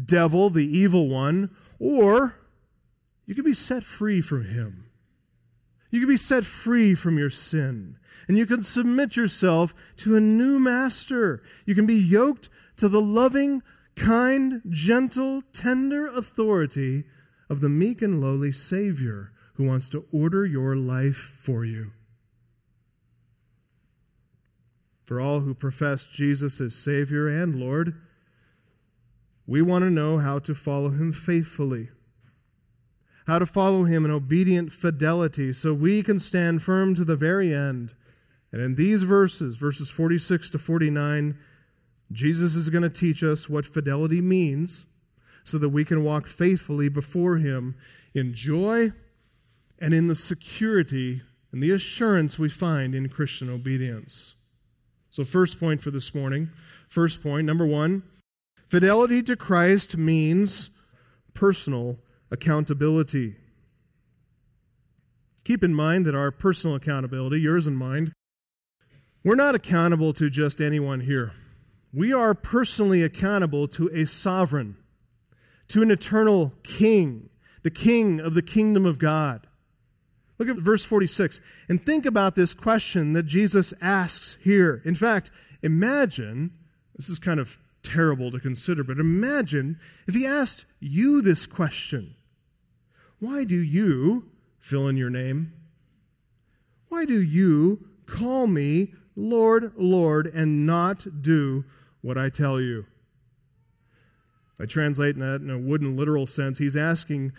devil, 0.05 0.49
the 0.49 0.65
evil 0.65 1.07
one, 1.09 1.49
or 1.79 2.35
you 3.25 3.35
can 3.35 3.43
be 3.43 3.53
set 3.53 3.83
free 3.83 4.21
from 4.21 4.45
him. 4.45 4.85
You 5.89 5.99
can 6.01 6.09
be 6.09 6.17
set 6.17 6.45
free 6.45 6.95
from 6.95 7.17
your 7.17 7.29
sin. 7.29 7.97
And 8.27 8.37
you 8.37 8.45
can 8.45 8.63
submit 8.63 9.15
yourself 9.15 9.73
to 9.97 10.15
a 10.15 10.21
new 10.21 10.59
master. 10.59 11.41
You 11.65 11.75
can 11.75 11.85
be 11.85 11.95
yoked 11.95 12.49
to 12.77 12.89
the 12.89 13.01
loving, 13.01 13.63
kind, 13.95 14.61
gentle, 14.69 15.43
tender 15.53 16.07
authority 16.07 17.05
of 17.49 17.61
the 17.61 17.69
meek 17.69 18.01
and 18.01 18.21
lowly 18.21 18.51
Savior 18.51 19.31
who 19.55 19.65
wants 19.65 19.89
to 19.89 20.05
order 20.11 20.45
your 20.45 20.75
life 20.75 21.15
for 21.15 21.65
you. 21.65 21.91
For 25.07 25.21
all 25.21 25.39
who 25.39 25.53
profess 25.53 26.05
Jesus 26.05 26.59
as 26.59 26.75
Savior 26.75 27.29
and 27.29 27.55
Lord, 27.55 27.95
we 29.47 29.61
want 29.61 29.85
to 29.85 29.89
know 29.89 30.17
how 30.17 30.37
to 30.39 30.53
follow 30.53 30.89
Him 30.89 31.13
faithfully, 31.13 31.87
how 33.25 33.39
to 33.39 33.45
follow 33.45 33.85
Him 33.85 34.03
in 34.03 34.11
obedient 34.11 34.73
fidelity 34.73 35.53
so 35.53 35.73
we 35.73 36.03
can 36.03 36.19
stand 36.19 36.61
firm 36.61 36.93
to 36.95 37.05
the 37.05 37.15
very 37.15 37.55
end. 37.55 37.93
And 38.51 38.61
in 38.61 38.75
these 38.75 39.03
verses, 39.03 39.55
verses 39.55 39.89
46 39.89 40.49
to 40.49 40.57
49, 40.57 41.37
Jesus 42.11 42.55
is 42.55 42.69
going 42.69 42.83
to 42.83 42.89
teach 42.89 43.23
us 43.23 43.47
what 43.47 43.65
fidelity 43.65 44.19
means 44.19 44.85
so 45.45 45.57
that 45.57 45.69
we 45.69 45.85
can 45.85 46.03
walk 46.03 46.27
faithfully 46.27 46.89
before 46.89 47.37
Him 47.37 47.75
in 48.13 48.33
joy 48.33 48.91
and 49.79 49.93
in 49.93 50.09
the 50.09 50.15
security 50.15 51.21
and 51.53 51.63
the 51.63 51.71
assurance 51.71 52.37
we 52.37 52.49
find 52.49 52.93
in 52.93 53.07
Christian 53.07 53.49
obedience. 53.49 54.35
So, 55.17 55.25
first 55.25 55.59
point 55.59 55.81
for 55.81 55.89
this 55.89 56.13
morning, 56.13 56.51
first 56.87 57.23
point, 57.23 57.47
number 57.47 57.65
one, 57.65 58.03
fidelity 58.67 59.23
to 59.23 59.35
Christ 59.35 59.97
means 59.97 60.69
personal 61.33 61.97
accountability. 62.29 63.35
Keep 65.43 65.63
in 65.63 65.73
mind 65.73 66.05
that 66.05 66.13
our 66.13 66.29
personal 66.29 66.75
accountability, 66.75 67.39
yours 67.39 67.65
and 67.65 67.75
mine, 67.75 68.13
we're 69.23 69.33
not 69.33 69.55
accountable 69.55 70.13
to 70.13 70.29
just 70.29 70.61
anyone 70.61 70.99
here 70.99 71.33
we 71.91 72.13
are 72.13 72.35
personally 72.35 73.01
accountable 73.01 73.67
to 73.69 73.89
a 73.91 74.05
sovereign, 74.05 74.77
to 75.69 75.81
an 75.81 75.89
eternal 75.89 76.53
king, 76.61 77.31
the 77.63 77.71
king 77.71 78.19
of 78.19 78.35
the 78.35 78.43
kingdom 78.43 78.85
of 78.85 78.99
God. 78.99 79.46
Look 80.37 80.49
at 80.49 80.57
verse 80.57 80.83
46 80.83 81.41
and 81.67 81.83
think 81.83 82.05
about 82.05 82.35
this 82.35 82.53
question 82.53 83.13
that 83.13 83.23
Jesus 83.23 83.73
asks 83.81 84.37
here. 84.41 84.81
In 84.85 84.95
fact, 84.95 85.31
imagine, 85.61 86.51
this 86.95 87.09
is 87.09 87.19
kind 87.19 87.39
of 87.39 87.57
terrible 87.83 88.31
to 88.31 88.39
consider, 88.39 88.83
but 88.83 88.99
imagine 88.99 89.79
if 90.07 90.13
he 90.13 90.25
asked 90.25 90.65
you 90.79 91.21
this 91.21 91.45
question 91.45 92.15
Why 93.19 93.43
do 93.43 93.57
you 93.57 94.29
fill 94.59 94.87
in 94.87 94.97
your 94.97 95.09
name? 95.09 95.53
Why 96.89 97.05
do 97.05 97.21
you 97.21 97.87
call 98.05 98.47
me 98.47 98.93
Lord, 99.15 99.73
Lord, 99.75 100.27
and 100.27 100.65
not 100.65 101.21
do 101.21 101.65
what 102.01 102.17
I 102.17 102.29
tell 102.29 102.61
you? 102.61 102.85
I 104.59 104.65
translate 104.65 105.17
that 105.17 105.41
in 105.41 105.49
a 105.49 105.59
wooden 105.59 105.95
literal 105.95 106.25
sense. 106.25 106.57
He's 106.57 106.77
asking, 106.77 107.33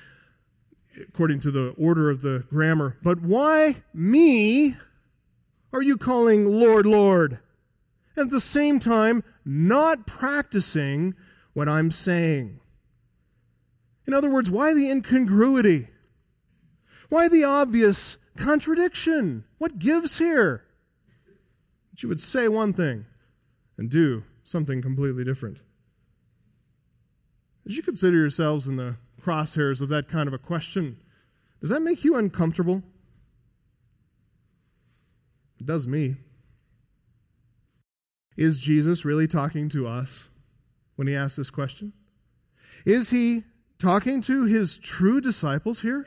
according 1.08 1.40
to 1.40 1.50
the 1.50 1.74
order 1.78 2.10
of 2.10 2.22
the 2.22 2.44
grammar, 2.48 2.96
but 3.02 3.20
why 3.20 3.82
me 3.92 4.76
are 5.72 5.82
you 5.82 5.96
calling 5.96 6.46
Lord, 6.46 6.86
Lord? 6.86 7.38
And 8.16 8.26
at 8.26 8.30
the 8.30 8.40
same 8.40 8.80
time, 8.80 9.22
not 9.44 10.06
practicing 10.06 11.14
what 11.52 11.68
I'm 11.68 11.90
saying. 11.90 12.60
In 14.06 14.14
other 14.14 14.30
words, 14.30 14.50
why 14.50 14.74
the 14.74 14.90
incongruity? 14.90 15.88
Why 17.08 17.28
the 17.28 17.44
obvious 17.44 18.16
contradiction? 18.36 19.44
What 19.58 19.78
gives 19.78 20.18
here? 20.18 20.64
That 21.90 22.02
you 22.02 22.08
would 22.08 22.20
say 22.20 22.48
one 22.48 22.72
thing 22.72 23.04
and 23.76 23.90
do 23.90 24.24
something 24.44 24.80
completely 24.80 25.24
different. 25.24 25.58
As 27.66 27.76
you 27.76 27.82
consider 27.82 28.16
yourselves 28.16 28.66
in 28.66 28.76
the 28.76 28.96
crosshairs 29.28 29.82
of 29.82 29.90
that 29.90 30.08
kind 30.08 30.26
of 30.26 30.32
a 30.32 30.38
question, 30.38 30.96
does 31.60 31.70
that 31.70 31.82
make 31.82 32.02
you 32.02 32.16
uncomfortable? 32.16 32.82
It 35.60 35.66
does 35.66 35.86
me. 35.86 36.16
Is 38.36 38.58
Jesus 38.58 39.04
really 39.04 39.26
talking 39.26 39.68
to 39.70 39.86
us 39.86 40.28
when 40.96 41.08
he 41.08 41.14
asks 41.14 41.36
this 41.36 41.50
question? 41.50 41.92
Is 42.86 43.10
he 43.10 43.44
talking 43.78 44.22
to 44.22 44.44
his 44.44 44.78
true 44.78 45.20
disciples 45.20 45.82
here? 45.82 46.06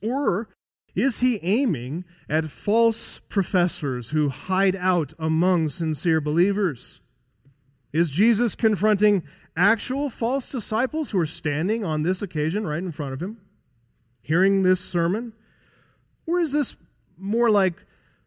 Or 0.00 0.48
is 0.94 1.20
he 1.20 1.40
aiming 1.42 2.04
at 2.30 2.50
false 2.50 3.18
professors 3.28 4.10
who 4.10 4.28
hide 4.30 4.76
out 4.76 5.12
among 5.18 5.68
sincere 5.68 6.20
believers? 6.20 7.00
Is 7.92 8.10
Jesus 8.10 8.54
confronting 8.54 9.24
actual 9.56 10.10
false 10.10 10.50
disciples 10.50 11.10
who 11.10 11.18
are 11.18 11.26
standing 11.26 11.84
on 11.84 12.02
this 12.02 12.22
occasion 12.22 12.66
right 12.66 12.82
in 12.82 12.92
front 12.92 13.12
of 13.12 13.22
him, 13.22 13.40
hearing 14.22 14.62
this 14.62 14.80
sermon? 14.80 15.32
Or 16.26 16.40
is 16.40 16.52
this 16.52 16.76
more 17.16 17.50
like 17.50 17.86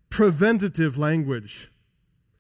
preventative 0.10 0.98
language, 0.98 1.72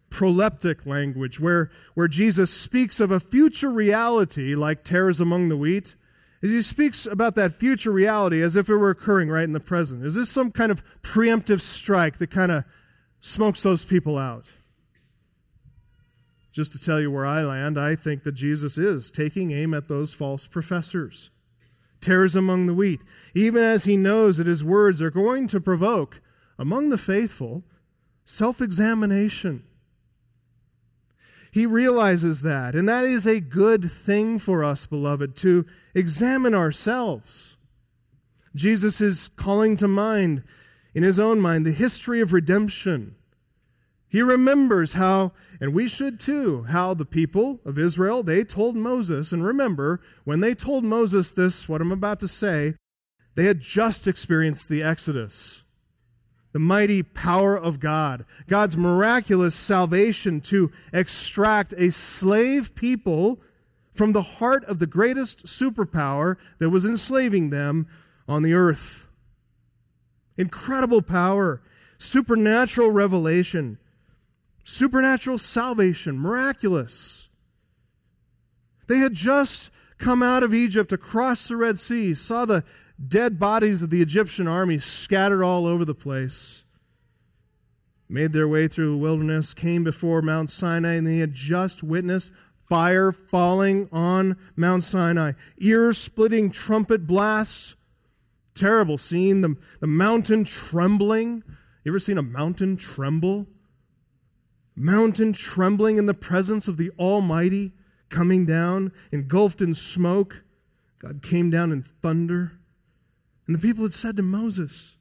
proleptic 0.10 0.86
language, 0.86 1.40
where, 1.40 1.70
where 1.94 2.08
Jesus 2.08 2.54
speaks 2.54 3.00
of 3.00 3.12
a 3.12 3.20
future 3.20 3.72
reality 3.72 4.56
like 4.56 4.84
tares 4.84 5.20
among 5.20 5.50
the 5.50 5.58
wheat? 5.58 5.96
As 6.44 6.52
he 6.52 6.62
speaks 6.62 7.08
about 7.08 7.34
that 7.36 7.56
future 7.56 7.92
reality 7.92 8.42
as 8.42 8.56
if 8.56 8.70
it 8.70 8.76
were 8.76 8.92
occurring 8.92 9.30
right 9.30 9.44
in 9.44 9.54
the 9.54 9.60
present. 9.60 10.06
Is 10.06 10.16
this 10.16 10.30
some 10.30 10.52
kind 10.52 10.72
of 10.72 10.84
preemptive 11.02 11.62
strike 11.62 12.20
that 12.20 12.30
kind 12.30 12.52
of 12.52 12.64
smokes 13.20 13.64
those 13.64 13.84
people 13.84 14.18
out? 14.18 14.46
Just 16.58 16.72
to 16.72 16.80
tell 16.80 17.00
you 17.00 17.12
where 17.12 17.24
I 17.28 17.44
land, 17.44 17.80
I 17.80 17.96
think 17.96 18.24
that 18.24 18.32
Jesus 18.32 18.80
is 18.80 19.12
taking 19.12 19.52
aim 19.52 19.76
at 19.76 19.88
those 19.88 20.16
false 20.16 20.48
professors, 20.48 21.30
tares 22.02 22.36
among 22.36 22.66
the 22.66 22.74
wheat, 22.74 23.02
even 23.36 23.62
as 23.62 23.84
he 23.84 23.96
knows 23.96 24.38
that 24.38 24.48
his 24.48 24.64
words 24.64 25.00
are 25.00 25.12
going 25.12 25.48
to 25.50 25.62
provoke 25.62 26.20
among 26.58 26.90
the 26.90 26.98
faithful 26.98 27.64
self 28.26 28.60
examination. 28.60 29.66
He 31.52 31.68
realizes 31.68 32.42
that, 32.42 32.74
and 32.74 32.90
that 32.90 33.06
is 33.06 33.28
a 33.28 33.40
good 33.40 33.92
thing 33.92 34.40
for 34.40 34.64
us, 34.64 34.88
beloved, 34.88 35.36
to 35.36 35.64
examine 35.94 36.56
ourselves. 36.56 37.56
Jesus 38.56 39.00
is 39.00 39.30
calling 39.36 39.78
to 39.78 39.88
mind, 39.88 40.42
in 40.96 41.04
his 41.04 41.20
own 41.20 41.40
mind, 41.40 41.68
the 41.68 41.72
history 41.72 42.20
of 42.20 42.34
redemption 42.34 43.16
he 44.10 44.22
remembers 44.22 44.94
how, 44.94 45.34
and 45.60 45.74
we 45.74 45.88
should 45.88 46.20
too, 46.20 46.64
how 46.64 46.94
the 46.94 47.06
people 47.06 47.60
of 47.66 47.78
Israel, 47.78 48.24
they 48.24 48.44
told 48.44 48.76
Moses, 48.76 49.32
and 49.32 49.46
remember, 49.46 50.00
when 50.24 50.40
they 50.40 50.56
told 50.56 50.84
Moses 50.84 51.32
this, 51.32 51.68
what 51.68 51.82
I'm 51.82 51.92
about 51.92 52.20
to 52.22 52.28
say, 52.28 52.76
they 53.36 53.44
had 53.44 53.60
just 53.60 54.08
experienced 54.08 54.70
the 54.70 54.82
Exodus, 54.82 55.64
the 56.54 56.60
mighty 56.60 57.04
power 57.04 57.56
of 57.58 57.82
God, 57.82 58.26
God's 58.48 58.78
miraculous 58.78 59.56
salvation 59.56 60.40
to 60.42 60.72
extract 60.94 61.74
a 61.78 61.92
slave 61.92 62.74
people 62.76 63.42
from 63.94 64.14
the 64.14 64.22
heart 64.22 64.64
of 64.66 64.80
the 64.80 64.88
greatest 64.88 65.46
superpower 65.46 66.38
that 66.60 66.70
was 66.70 66.86
enslaving 66.86 67.50
them 67.50 67.88
on 68.28 68.42
the 68.42 68.54
earth. 68.54 69.08
Incredible 70.38 71.02
power, 71.02 71.62
supernatural 71.98 72.92
revelation 72.92 73.80
supernatural 74.68 75.38
salvation, 75.38 76.20
miraculous. 76.20 77.30
They 78.88 78.98
had 78.98 79.14
just 79.14 79.72
come 79.98 80.22
out 80.22 80.44
of 80.44 80.54
Egypt 80.54 80.92
across 80.92 81.48
the 81.48 81.56
Red 81.56 81.80
Sea, 81.80 82.14
saw 82.14 82.44
the 82.44 82.66
dead 83.08 83.40
bodies 83.40 83.82
of 83.82 83.90
the 83.90 84.02
Egyptian 84.02 84.46
army 84.46 84.78
scattered 84.78 85.42
all 85.42 85.66
over 85.66 85.86
the 85.86 85.96
place, 85.96 86.66
made 88.10 88.34
their 88.34 88.48
way 88.48 88.68
through 88.68 88.92
the 88.92 88.98
wilderness, 88.98 89.54
came 89.54 89.86
before 89.86 90.22
Mount 90.22 90.50
Sinai, 90.50 90.96
and 90.96 91.08
they 91.08 91.20
had 91.20 91.34
just 91.34 91.82
witnessed 91.82 92.32
fire 92.68 93.14
falling 93.14 93.88
on 93.94 94.36
Mount 94.58 94.84
Sinai, 94.84 95.32
ear 95.58 95.94
splitting 95.94 96.52
trumpet 96.52 97.08
blasts. 97.08 97.76
Terrible 98.54 98.98
scene, 98.98 99.42
the, 99.42 99.56
the 99.80 99.88
mountain 99.88 100.44
trembling. 100.44 101.44
You 101.86 101.92
ever 101.92 102.00
seen 102.00 102.18
a 102.18 102.24
mountain 102.24 102.76
tremble? 102.76 103.48
Mountain 104.78 105.34
trembling 105.34 105.98
in 105.98 106.06
the 106.06 106.14
presence 106.14 106.68
of 106.68 106.78
the 106.78 106.92
Almighty, 107.00 107.74
coming 108.10 108.46
down, 108.46 108.92
engulfed 109.12 109.60
in 109.60 109.74
smoke. 109.74 110.44
God 111.00 111.22
came 111.22 111.50
down 111.50 111.72
in 111.72 111.82
thunder. 111.82 112.54
And 113.46 113.56
the 113.56 113.60
people 113.60 113.84
had 113.84 113.94
said 113.94 114.16
to 114.18 114.24
Moses, 114.24 114.98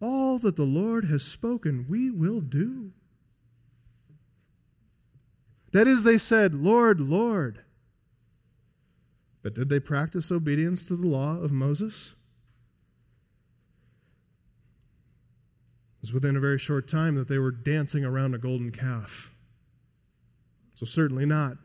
All 0.00 0.38
that 0.38 0.56
the 0.56 0.64
Lord 0.64 1.06
has 1.06 1.22
spoken, 1.22 1.86
we 1.88 2.10
will 2.10 2.40
do. 2.40 2.92
That 5.72 5.88
is, 5.88 6.04
they 6.04 6.18
said, 6.18 6.54
Lord, 6.54 7.00
Lord. 7.00 7.64
But 9.42 9.54
did 9.54 9.68
they 9.68 9.80
practice 9.80 10.30
obedience 10.30 10.86
to 10.86 10.96
the 10.96 11.06
law 11.06 11.36
of 11.38 11.50
Moses? 11.50 12.14
Was 16.04 16.12
within 16.12 16.36
a 16.36 16.40
very 16.40 16.58
short 16.58 16.86
time 16.86 17.14
that 17.14 17.28
they 17.28 17.38
were 17.38 17.50
dancing 17.50 18.04
around 18.04 18.34
a 18.34 18.38
golden 18.38 18.70
calf. 18.70 19.32
So, 20.74 20.84
certainly 20.84 21.24
not. 21.24 21.56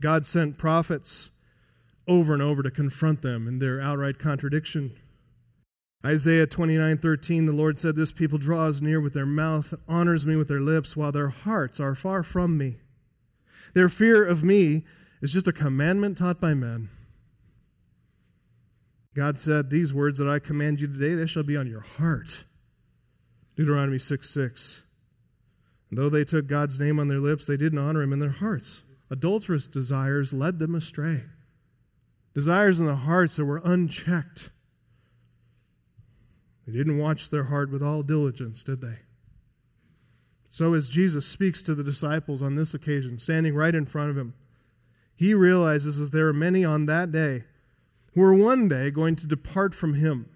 God 0.00 0.26
sent 0.26 0.58
prophets 0.58 1.30
over 2.08 2.32
and 2.32 2.42
over 2.42 2.60
to 2.64 2.72
confront 2.72 3.22
them 3.22 3.46
in 3.46 3.60
their 3.60 3.80
outright 3.80 4.18
contradiction. 4.18 4.96
Isaiah 6.04 6.48
29:13 6.48 7.46
the 7.46 7.52
Lord 7.52 7.78
said 7.78 7.94
this 7.94 8.10
people 8.10 8.38
draws 8.38 8.82
near 8.82 9.00
with 9.00 9.12
their 9.12 9.24
mouth 9.24 9.72
honors 9.86 10.26
me 10.26 10.34
with 10.34 10.48
their 10.48 10.60
lips 10.60 10.96
while 10.96 11.12
their 11.12 11.28
hearts 11.28 11.78
are 11.78 11.94
far 11.94 12.24
from 12.24 12.58
me. 12.58 12.80
Their 13.74 13.88
fear 13.88 14.24
of 14.24 14.42
me 14.42 14.82
is 15.20 15.32
just 15.32 15.46
a 15.46 15.52
commandment 15.52 16.18
taught 16.18 16.40
by 16.40 16.52
men. 16.52 16.88
God 19.14 19.38
said, 19.38 19.70
These 19.70 19.92
words 19.92 20.18
that 20.18 20.28
I 20.28 20.38
command 20.38 20.80
you 20.80 20.86
today, 20.86 21.14
they 21.14 21.26
shall 21.26 21.42
be 21.42 21.56
on 21.56 21.66
your 21.66 21.80
heart. 21.80 22.44
Deuteronomy 23.56 23.98
6 23.98 24.28
6. 24.28 24.82
And 25.90 25.98
though 25.98 26.08
they 26.08 26.24
took 26.24 26.46
God's 26.46 26.78
name 26.80 26.98
on 26.98 27.08
their 27.08 27.20
lips, 27.20 27.46
they 27.46 27.56
didn't 27.56 27.78
honor 27.78 28.02
him 28.02 28.12
in 28.12 28.18
their 28.18 28.30
hearts. 28.30 28.82
Adulterous 29.10 29.66
desires 29.66 30.32
led 30.32 30.58
them 30.58 30.74
astray. 30.74 31.24
Desires 32.34 32.80
in 32.80 32.86
the 32.86 32.96
hearts 32.96 33.36
that 33.36 33.44
were 33.44 33.60
unchecked. 33.62 34.48
They 36.66 36.72
didn't 36.72 36.96
watch 36.96 37.28
their 37.28 37.44
heart 37.44 37.70
with 37.70 37.82
all 37.82 38.02
diligence, 38.02 38.64
did 38.64 38.80
they? 38.80 39.00
So, 40.48 40.72
as 40.72 40.88
Jesus 40.88 41.26
speaks 41.26 41.62
to 41.62 41.74
the 41.74 41.84
disciples 41.84 42.40
on 42.40 42.56
this 42.56 42.72
occasion, 42.72 43.18
standing 43.18 43.54
right 43.54 43.74
in 43.74 43.84
front 43.84 44.10
of 44.10 44.16
him, 44.16 44.34
he 45.14 45.34
realizes 45.34 45.98
that 45.98 46.12
there 46.12 46.28
are 46.28 46.32
many 46.32 46.64
on 46.64 46.86
that 46.86 47.12
day 47.12 47.44
who 48.14 48.22
are 48.22 48.34
one 48.34 48.68
day 48.68 48.90
going 48.90 49.16
to 49.16 49.26
depart 49.26 49.74
from 49.74 49.94
him. 49.94 50.28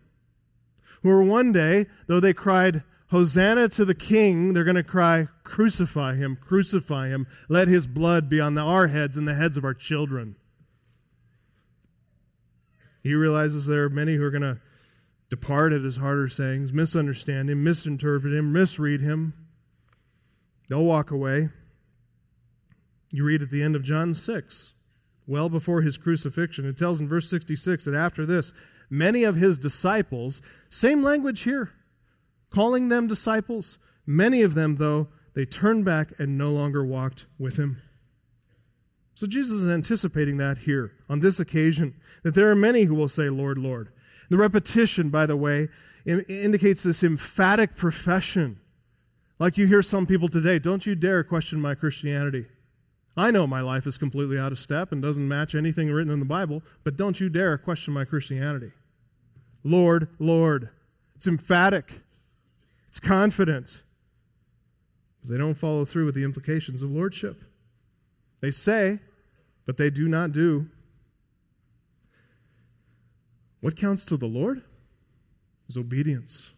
Who 1.02 1.10
are 1.10 1.22
one 1.22 1.52
day, 1.52 1.86
though 2.06 2.20
they 2.20 2.32
cried, 2.32 2.82
Hosanna 3.10 3.68
to 3.70 3.84
the 3.84 3.94
King, 3.94 4.52
they're 4.52 4.64
going 4.64 4.76
to 4.76 4.82
cry, 4.82 5.28
Crucify 5.44 6.16
him, 6.16 6.36
crucify 6.36 7.08
him. 7.08 7.26
Let 7.48 7.68
his 7.68 7.86
blood 7.86 8.28
be 8.28 8.40
on 8.40 8.58
our 8.58 8.88
heads 8.88 9.16
and 9.16 9.28
the 9.28 9.34
heads 9.34 9.56
of 9.56 9.64
our 9.64 9.74
children. 9.74 10.34
He 13.02 13.14
realizes 13.14 13.66
there 13.66 13.84
are 13.84 13.88
many 13.88 14.16
who 14.16 14.24
are 14.24 14.32
going 14.32 14.42
to 14.42 14.58
depart 15.30 15.72
at 15.72 15.82
his 15.82 15.98
harder 15.98 16.28
sayings, 16.28 16.72
misunderstand 16.72 17.48
him, 17.48 17.62
misinterpret 17.62 18.32
him, 18.32 18.52
misread 18.52 19.00
him. 19.00 19.34
They'll 20.68 20.84
walk 20.84 21.12
away. 21.12 21.50
You 23.12 23.24
read 23.24 23.42
at 23.42 23.50
the 23.50 23.62
end 23.62 23.76
of 23.76 23.84
John 23.84 24.14
6, 24.14 24.74
well 25.26 25.48
before 25.48 25.82
his 25.82 25.98
crucifixion, 25.98 26.66
it 26.66 26.76
tells 26.76 27.00
in 27.00 27.08
verse 27.08 27.28
66 27.28 27.84
that 27.84 27.94
after 27.94 28.24
this, 28.24 28.52
many 28.88 29.24
of 29.24 29.36
his 29.36 29.58
disciples, 29.58 30.40
same 30.70 31.02
language 31.02 31.42
here, 31.42 31.72
calling 32.50 32.88
them 32.88 33.06
disciples, 33.06 33.78
many 34.06 34.42
of 34.42 34.54
them, 34.54 34.76
though, 34.76 35.08
they 35.34 35.44
turned 35.44 35.84
back 35.84 36.12
and 36.18 36.38
no 36.38 36.50
longer 36.50 36.84
walked 36.84 37.26
with 37.38 37.56
him. 37.58 37.82
So 39.14 39.26
Jesus 39.26 39.62
is 39.62 39.70
anticipating 39.70 40.36
that 40.38 40.58
here 40.58 40.92
on 41.08 41.20
this 41.20 41.40
occasion, 41.40 41.94
that 42.22 42.34
there 42.34 42.50
are 42.50 42.54
many 42.54 42.84
who 42.84 42.94
will 42.94 43.08
say, 43.08 43.28
Lord, 43.28 43.58
Lord. 43.58 43.90
The 44.28 44.36
repetition, 44.36 45.10
by 45.10 45.26
the 45.26 45.36
way, 45.36 45.68
indicates 46.04 46.82
this 46.82 47.02
emphatic 47.02 47.76
profession. 47.76 48.60
Like 49.38 49.58
you 49.58 49.66
hear 49.66 49.82
some 49.82 50.06
people 50.06 50.28
today, 50.28 50.58
don't 50.58 50.86
you 50.86 50.94
dare 50.94 51.24
question 51.24 51.60
my 51.60 51.74
Christianity. 51.74 52.46
I 53.16 53.30
know 53.30 53.46
my 53.46 53.62
life 53.62 53.86
is 53.86 53.96
completely 53.96 54.38
out 54.38 54.52
of 54.52 54.58
step 54.58 54.92
and 54.92 55.00
doesn't 55.00 55.26
match 55.26 55.54
anything 55.54 55.90
written 55.90 56.12
in 56.12 56.18
the 56.18 56.26
Bible, 56.26 56.62
but 56.84 56.96
don't 56.96 57.18
you 57.18 57.28
dare 57.30 57.56
question 57.56 57.94
my 57.94 58.04
Christianity. 58.04 58.72
Lord, 59.64 60.08
Lord. 60.18 60.70
It's 61.14 61.26
emphatic, 61.26 62.02
it's 62.88 63.00
confident. 63.00 63.82
They 65.24 65.38
don't 65.38 65.54
follow 65.54 65.84
through 65.84 66.04
with 66.04 66.14
the 66.14 66.24
implications 66.24 66.82
of 66.82 66.90
lordship. 66.90 67.42
They 68.40 68.50
say, 68.50 69.00
but 69.64 69.78
they 69.78 69.90
do 69.90 70.06
not 70.06 70.32
do. 70.32 70.68
What 73.60 73.76
counts 73.76 74.04
to 74.04 74.16
the 74.16 74.26
Lord 74.26 74.62
is 75.68 75.76
obedience. 75.76 76.50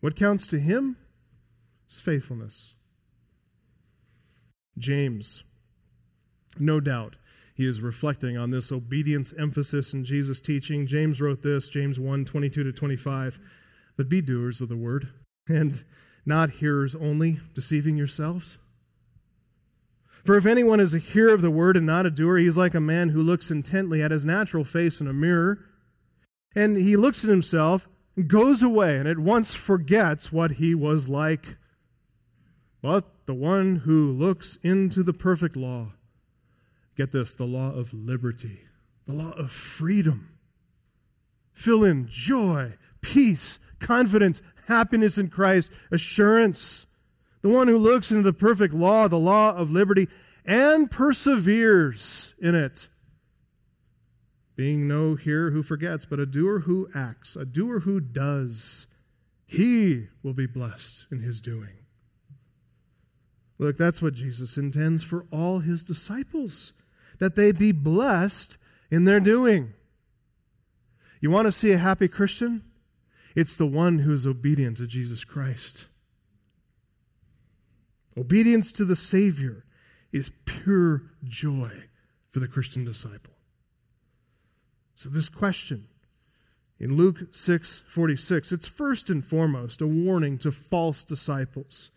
What 0.00 0.16
counts 0.16 0.46
to 0.48 0.58
Him 0.58 0.96
is 1.88 1.98
faithfulness. 2.00 2.74
James, 4.78 5.44
no 6.58 6.80
doubt, 6.80 7.16
he 7.54 7.66
is 7.66 7.80
reflecting 7.80 8.36
on 8.36 8.50
this 8.50 8.70
obedience 8.70 9.32
emphasis 9.38 9.94
in 9.94 10.04
Jesus' 10.04 10.42
teaching. 10.42 10.86
James 10.86 11.20
wrote 11.22 11.42
this, 11.42 11.68
James 11.68 11.98
1 11.98 12.26
22 12.26 12.64
to 12.64 12.72
25. 12.72 13.40
But 13.96 14.10
be 14.10 14.20
doers 14.20 14.60
of 14.60 14.68
the 14.68 14.76
word, 14.76 15.08
and 15.48 15.82
not 16.26 16.50
hearers 16.50 16.94
only, 16.94 17.40
deceiving 17.54 17.96
yourselves. 17.96 18.58
For 20.22 20.36
if 20.36 20.44
anyone 20.44 20.80
is 20.80 20.94
a 20.94 20.98
hearer 20.98 21.32
of 21.32 21.40
the 21.40 21.50
word 21.50 21.76
and 21.76 21.86
not 21.86 22.04
a 22.04 22.10
doer, 22.10 22.36
he 22.36 22.46
is 22.46 22.58
like 22.58 22.74
a 22.74 22.80
man 22.80 23.10
who 23.10 23.22
looks 23.22 23.50
intently 23.50 24.02
at 24.02 24.10
his 24.10 24.26
natural 24.26 24.64
face 24.64 25.00
in 25.00 25.06
a 25.06 25.12
mirror. 25.14 25.60
And 26.54 26.76
he 26.76 26.96
looks 26.96 27.22
at 27.22 27.30
himself, 27.30 27.88
goes 28.26 28.62
away, 28.62 28.98
and 28.98 29.08
at 29.08 29.18
once 29.18 29.54
forgets 29.54 30.32
what 30.32 30.52
he 30.52 30.74
was 30.74 31.08
like. 31.08 31.56
But 32.82 33.04
the 33.26 33.34
one 33.34 33.76
who 33.84 34.10
looks 34.12 34.58
into 34.62 35.02
the 35.02 35.12
perfect 35.12 35.56
law, 35.56 35.92
get 36.96 37.12
this, 37.12 37.32
the 37.32 37.44
law 37.44 37.72
of 37.72 37.92
liberty, 37.92 38.62
the 39.06 39.12
law 39.12 39.32
of 39.32 39.50
freedom, 39.50 40.38
fill 41.52 41.84
in 41.84 42.08
joy, 42.08 42.74
peace, 43.00 43.58
confidence, 43.80 44.40
happiness 44.68 45.18
in 45.18 45.28
Christ, 45.28 45.70
assurance 45.90 46.86
the 47.42 47.48
one 47.48 47.68
who 47.68 47.78
looks 47.78 48.10
into 48.10 48.22
the 48.24 48.32
perfect 48.32 48.74
law, 48.74 49.06
the 49.06 49.18
law 49.18 49.54
of 49.54 49.70
liberty, 49.70 50.08
and 50.44 50.90
perseveres 50.90 52.34
in 52.40 52.56
it. 52.56 52.88
Being 54.56 54.88
no 54.88 55.14
hearer 55.14 55.50
who 55.50 55.62
forgets, 55.62 56.06
but 56.06 56.18
a 56.18 56.26
doer 56.26 56.60
who 56.60 56.88
acts, 56.94 57.36
a 57.36 57.44
doer 57.44 57.80
who 57.80 58.00
does, 58.00 58.86
he 59.44 60.08
will 60.22 60.32
be 60.32 60.46
blessed 60.46 61.06
in 61.12 61.20
his 61.20 61.40
doing. 61.40 61.85
Look, 63.58 63.76
that's 63.76 64.02
what 64.02 64.14
Jesus 64.14 64.56
intends 64.56 65.02
for 65.02 65.26
all 65.30 65.60
his 65.60 65.82
disciples, 65.82 66.72
that 67.18 67.36
they 67.36 67.52
be 67.52 67.72
blessed 67.72 68.58
in 68.90 69.04
their 69.04 69.20
doing. 69.20 69.72
You 71.20 71.30
want 71.30 71.46
to 71.46 71.52
see 71.52 71.72
a 71.72 71.78
happy 71.78 72.08
Christian? 72.08 72.62
It's 73.34 73.56
the 73.56 73.66
one 73.66 74.00
who 74.00 74.12
is 74.12 74.26
obedient 74.26 74.76
to 74.78 74.86
Jesus 74.86 75.24
Christ. 75.24 75.88
Obedience 78.16 78.72
to 78.72 78.84
the 78.84 78.96
Savior 78.96 79.64
is 80.12 80.32
pure 80.44 81.10
joy 81.24 81.84
for 82.30 82.40
the 82.40 82.48
Christian 82.48 82.84
disciple. 82.84 83.34
So, 84.94 85.10
this 85.10 85.28
question 85.28 85.88
in 86.78 86.96
Luke 86.96 87.28
6 87.30 87.82
46, 87.86 88.52
it's 88.52 88.66
first 88.66 89.10
and 89.10 89.24
foremost 89.24 89.80
a 89.80 89.86
warning 89.86 90.38
to 90.38 90.50
false 90.50 91.04
disciples. 91.04 91.90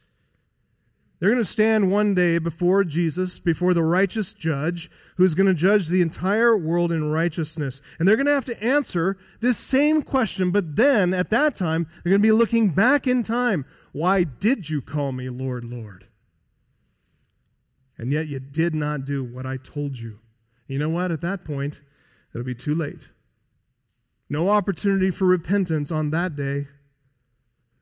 They're 1.19 1.31
going 1.31 1.43
to 1.43 1.49
stand 1.49 1.91
one 1.91 2.15
day 2.15 2.37
before 2.37 2.83
Jesus, 2.85 3.39
before 3.39 3.73
the 3.73 3.83
righteous 3.83 4.31
judge, 4.31 4.89
who's 5.17 5.35
going 5.35 5.47
to 5.47 5.53
judge 5.53 5.87
the 5.87 6.01
entire 6.01 6.57
world 6.57 6.91
in 6.91 7.11
righteousness. 7.11 7.81
And 7.97 8.07
they're 8.07 8.15
going 8.15 8.25
to 8.25 8.33
have 8.33 8.45
to 8.45 8.63
answer 8.63 9.17
this 9.41 9.57
same 9.57 10.01
question, 10.01 10.51
but 10.51 10.77
then 10.77 11.13
at 11.13 11.29
that 11.29 11.57
time, 11.57 11.87
they're 12.03 12.11
going 12.11 12.21
to 12.21 12.27
be 12.27 12.31
looking 12.31 12.69
back 12.69 13.05
in 13.05 13.23
time. 13.23 13.65
Why 13.91 14.23
did 14.23 14.69
you 14.69 14.81
call 14.81 15.11
me 15.11 15.29
Lord, 15.29 15.65
Lord? 15.65 16.05
and 17.99 18.13
yet 18.13 18.29
you 18.29 18.39
did 18.39 18.73
not 18.73 19.05
do 19.05 19.23
what 19.23 19.45
I 19.45 19.57
told 19.57 19.99
you. 19.99 20.19
You 20.67 20.79
know 20.79 20.89
what? 20.89 21.11
At 21.11 21.21
that 21.21 21.43
point, 21.43 21.81
it'll 22.33 22.45
be 22.45 22.55
too 22.55 22.73
late. 22.73 23.09
No 24.29 24.49
opportunity 24.49 25.11
for 25.11 25.25
repentance 25.25 25.91
on 25.91 26.09
that 26.11 26.35
day. 26.35 26.67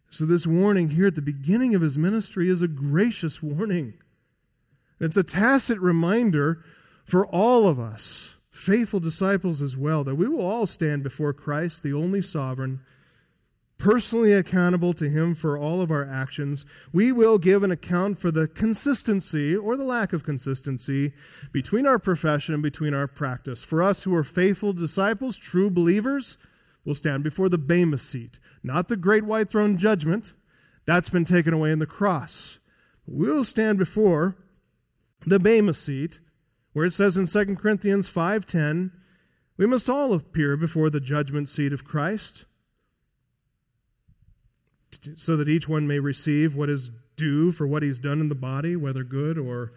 So, 0.09 0.25
this 0.25 0.47
warning 0.47 0.91
here 0.91 1.07
at 1.07 1.15
the 1.15 1.21
beginning 1.21 1.75
of 1.75 1.81
his 1.81 1.97
ministry 1.97 2.49
is 2.49 2.61
a 2.61 2.67
gracious 2.67 3.43
warning. 3.43 3.95
It's 4.99 5.17
a 5.17 5.23
tacit 5.23 5.79
reminder 5.79 6.63
for 7.05 7.25
all 7.25 7.67
of 7.67 7.79
us, 7.79 8.35
faithful 8.51 8.99
disciples 8.99 9.61
as 9.61 9.77
well, 9.77 10.03
that 10.03 10.15
we 10.15 10.27
will 10.27 10.45
all 10.45 10.65
stand 10.65 11.03
before 11.03 11.33
Christ, 11.33 11.83
the 11.83 11.93
only 11.93 12.21
sovereign, 12.21 12.79
personally 13.77 14.33
accountable 14.33 14.93
to 14.93 15.09
Him 15.09 15.35
for 15.35 15.57
all 15.57 15.81
of 15.81 15.91
our 15.91 16.03
actions, 16.03 16.65
we 16.91 17.11
will 17.11 17.37
give 17.37 17.63
an 17.63 17.71
account 17.71 18.19
for 18.19 18.31
the 18.31 18.47
consistency 18.47 19.55
or 19.55 19.77
the 19.77 19.83
lack 19.83 20.13
of 20.13 20.23
consistency 20.23 21.13
between 21.51 21.85
our 21.85 21.99
profession 21.99 22.53
and 22.53 22.63
between 22.63 22.93
our 22.93 23.07
practice. 23.07 23.63
For 23.63 23.83
us 23.83 24.03
who 24.03 24.15
are 24.15 24.23
faithful 24.23 24.73
disciples, 24.73 25.37
true 25.37 25.69
believers, 25.69 26.37
will 26.87 26.95
stand 26.95 27.21
before 27.21 27.49
the 27.49 27.57
Bema 27.57 27.97
seat, 27.97 28.39
not 28.63 28.87
the 28.87 28.95
great 28.95 29.25
white 29.25 29.49
throne 29.49 29.77
judgment. 29.77 30.33
That's 30.85 31.09
been 31.09 31.25
taken 31.25 31.53
away 31.53 31.69
in 31.71 31.79
the 31.79 31.85
cross. 31.85 32.59
We'll 33.05 33.43
stand 33.43 33.77
before 33.77 34.37
the 35.25 35.37
Bema 35.37 35.73
seat, 35.73 36.21
where 36.71 36.85
it 36.85 36.93
says 36.93 37.17
in 37.17 37.27
2 37.27 37.57
Corinthians 37.57 38.07
5:10, 38.07 38.91
we 39.57 39.67
must 39.67 39.89
all 39.89 40.13
appear 40.13 40.55
before 40.55 40.89
the 40.89 41.01
judgment 41.01 41.49
seat 41.49 41.73
of 41.73 41.83
Christ 41.83 42.45
so 45.15 45.35
that 45.35 45.49
each 45.49 45.67
one 45.67 45.87
may 45.87 45.99
receive 45.99 46.55
what 46.55 46.69
is 46.69 46.89
due 47.17 47.51
for 47.51 47.67
what 47.67 47.83
he's 47.83 47.99
done 47.99 48.21
in 48.21 48.29
the 48.29 48.35
body, 48.35 48.77
whether 48.77 49.03
good 49.03 49.37
or 49.37 49.73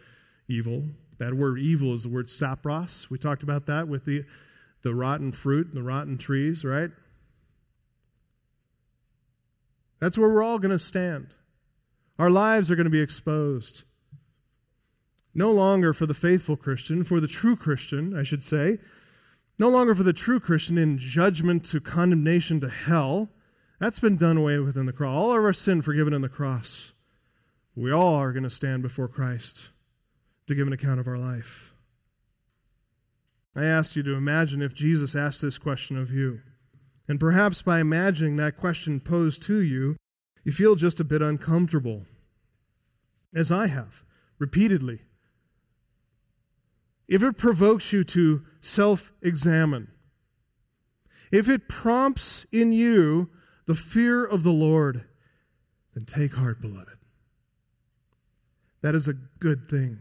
evil. 0.48 0.84
That 1.18 1.34
word 1.34 1.58
evil 1.58 1.92
is 1.92 2.04
the 2.04 2.08
word 2.08 2.28
sapros. 2.28 3.10
We 3.10 3.18
talked 3.18 3.42
about 3.42 3.66
that 3.66 3.88
with 3.88 4.04
the, 4.04 4.24
the 4.82 4.94
rotten 4.94 5.32
fruit 5.32 5.68
and 5.68 5.76
the 5.76 5.82
rotten 5.82 6.18
trees, 6.18 6.64
right? 6.64 6.90
That's 10.00 10.16
where 10.16 10.30
we're 10.30 10.42
all 10.42 10.58
going 10.58 10.70
to 10.70 10.78
stand. 10.78 11.34
Our 12.18 12.30
lives 12.30 12.70
are 12.70 12.76
going 12.76 12.84
to 12.84 12.90
be 12.90 13.00
exposed. 13.00 13.82
No 15.34 15.52
longer 15.52 15.92
for 15.92 16.06
the 16.06 16.14
faithful 16.14 16.56
Christian, 16.56 17.04
for 17.04 17.20
the 17.20 17.28
true 17.28 17.56
Christian, 17.56 18.16
I 18.18 18.22
should 18.22 18.42
say. 18.42 18.78
No 19.58 19.68
longer 19.68 19.94
for 19.94 20.02
the 20.02 20.12
true 20.12 20.40
Christian 20.40 20.78
in 20.78 20.98
judgment 20.98 21.64
to 21.66 21.80
condemnation 21.80 22.60
to 22.60 22.70
hell 22.70 23.30
that's 23.80 23.98
been 23.98 24.16
done 24.16 24.36
away 24.36 24.58
with 24.58 24.76
in 24.76 24.84
the 24.84 24.92
cross. 24.92 25.16
All 25.16 25.30
of 25.30 25.42
our 25.42 25.54
sin 25.54 25.80
forgiven 25.80 26.12
in 26.12 26.20
the 26.20 26.28
cross. 26.28 26.92
We 27.74 27.90
all 27.90 28.16
are 28.16 28.32
going 28.32 28.42
to 28.42 28.50
stand 28.50 28.82
before 28.82 29.08
Christ 29.08 29.70
to 30.46 30.54
give 30.54 30.66
an 30.66 30.72
account 30.74 31.00
of 31.00 31.08
our 31.08 31.16
life. 31.16 31.72
I 33.54 33.64
asked 33.64 33.96
you 33.96 34.02
to 34.04 34.14
imagine 34.14 34.62
if 34.62 34.74
Jesus 34.74 35.16
asked 35.16 35.42
this 35.42 35.58
question 35.58 35.96
of 35.96 36.10
you. 36.12 36.40
And 37.08 37.18
perhaps 37.18 37.62
by 37.62 37.80
imagining 37.80 38.36
that 38.36 38.56
question 38.56 39.00
posed 39.00 39.42
to 39.42 39.58
you, 39.60 39.96
you 40.44 40.52
feel 40.52 40.76
just 40.76 41.00
a 41.00 41.04
bit 41.04 41.20
uncomfortable, 41.20 42.06
as 43.34 43.50
I 43.50 43.66
have, 43.66 44.02
repeatedly. 44.38 45.00
If 47.08 47.22
it 47.22 47.36
provokes 47.36 47.92
you 47.92 48.04
to 48.04 48.44
self 48.60 49.12
examine, 49.20 49.88
if 51.32 51.48
it 51.48 51.68
prompts 51.68 52.46
in 52.52 52.72
you 52.72 53.30
the 53.66 53.74
fear 53.74 54.24
of 54.24 54.44
the 54.44 54.52
Lord, 54.52 55.04
then 55.94 56.04
take 56.04 56.34
heart, 56.34 56.60
beloved. 56.60 56.98
That 58.82 58.94
is 58.94 59.08
a 59.08 59.14
good 59.14 59.68
thing 59.68 60.00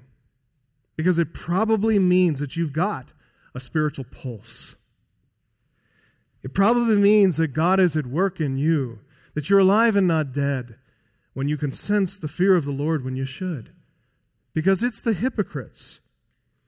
because 0.95 1.17
it 1.19 1.33
probably 1.33 1.97
means 1.97 2.39
that 2.39 2.55
you've 2.55 2.73
got 2.73 3.13
a 3.53 3.59
spiritual 3.59 4.05
pulse. 4.05 4.75
It 6.43 6.53
probably 6.53 6.95
means 6.95 7.37
that 7.37 7.49
God 7.49 7.79
is 7.79 7.97
at 7.97 8.05
work 8.05 8.39
in 8.39 8.57
you, 8.57 8.99
that 9.33 9.49
you're 9.49 9.59
alive 9.59 9.95
and 9.95 10.07
not 10.07 10.31
dead, 10.31 10.75
when 11.33 11.47
you 11.47 11.57
can 11.57 11.71
sense 11.71 12.17
the 12.17 12.27
fear 12.27 12.55
of 12.55 12.65
the 12.65 12.71
Lord 12.71 13.03
when 13.03 13.15
you 13.15 13.25
should. 13.25 13.73
Because 14.53 14.83
it's 14.83 15.01
the 15.01 15.13
hypocrites. 15.13 15.99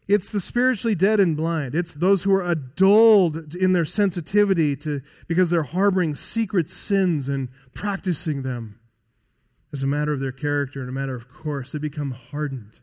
It's 0.07 0.29
the 0.29 0.41
spiritually 0.41 0.95
dead 0.95 1.19
and 1.19 1.37
blind. 1.37 1.73
It's 1.73 1.93
those 1.93 2.23
who 2.23 2.33
are 2.33 2.55
dulled 2.55 3.55
in 3.55 3.73
their 3.73 3.85
sensitivity 3.85 4.75
to 4.77 5.01
because 5.27 5.49
they're 5.49 5.63
harboring 5.63 6.15
secret 6.15 6.69
sins 6.69 7.29
and 7.29 7.49
practicing 7.73 8.41
them 8.41 8.79
as 9.71 9.83
a 9.83 9.87
matter 9.87 10.11
of 10.11 10.19
their 10.19 10.31
character 10.31 10.81
and 10.81 10.89
a 10.89 10.93
matter 10.93 11.15
of 11.15 11.29
course. 11.29 11.71
They 11.71 11.79
become 11.79 12.11
hardened. 12.11 12.79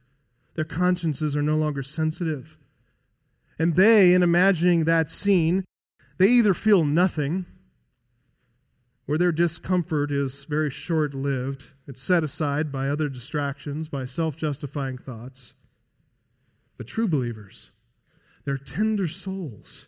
Their 0.55 0.65
consciences 0.65 1.37
are 1.37 1.43
no 1.43 1.57
longer 1.57 1.83
sensitive. 1.83 2.57
And 3.59 3.75
they, 3.75 4.14
in 4.14 4.23
imagining 4.23 4.85
that 4.85 5.11
scene, 5.11 5.64
they 6.18 6.29
either 6.29 6.55
feel 6.55 6.85
nothing 6.85 7.47
or 9.09 9.16
their 9.16 9.33
discomfort 9.33 10.12
is 10.12 10.44
very 10.44 10.71
short 10.71 11.14
lived, 11.14 11.68
it's 11.87 12.03
set 12.03 12.23
aside 12.23 12.71
by 12.71 12.88
other 12.88 13.09
distractions, 13.09 13.88
by 13.88 14.05
self 14.05 14.37
justifying 14.37 14.99
thoughts. 14.99 15.55
But 16.77 16.87
true 16.87 17.09
believers, 17.09 17.71
they're 18.44 18.59
tender 18.59 19.09
souls. 19.09 19.87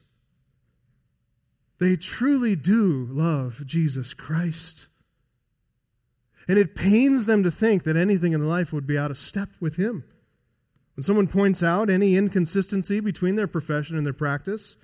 They 1.78 1.96
truly 1.96 2.56
do 2.56 3.06
love 3.10 3.66
Jesus 3.66 4.14
Christ. 4.14 4.88
And 6.48 6.58
it 6.58 6.74
pains 6.74 7.26
them 7.26 7.42
to 7.42 7.50
think 7.50 7.84
that 7.84 7.96
anything 7.96 8.32
in 8.32 8.48
life 8.48 8.72
would 8.72 8.86
be 8.86 8.98
out 8.98 9.10
of 9.10 9.18
step 9.18 9.50
with 9.60 9.76
Him. 9.76 10.04
When 11.00 11.04
someone 11.04 11.28
points 11.28 11.62
out 11.62 11.88
any 11.88 12.14
inconsistency 12.14 13.00
between 13.00 13.34
their 13.34 13.46
profession 13.46 13.96
and 13.96 14.04
their 14.04 14.12
practice, 14.12 14.76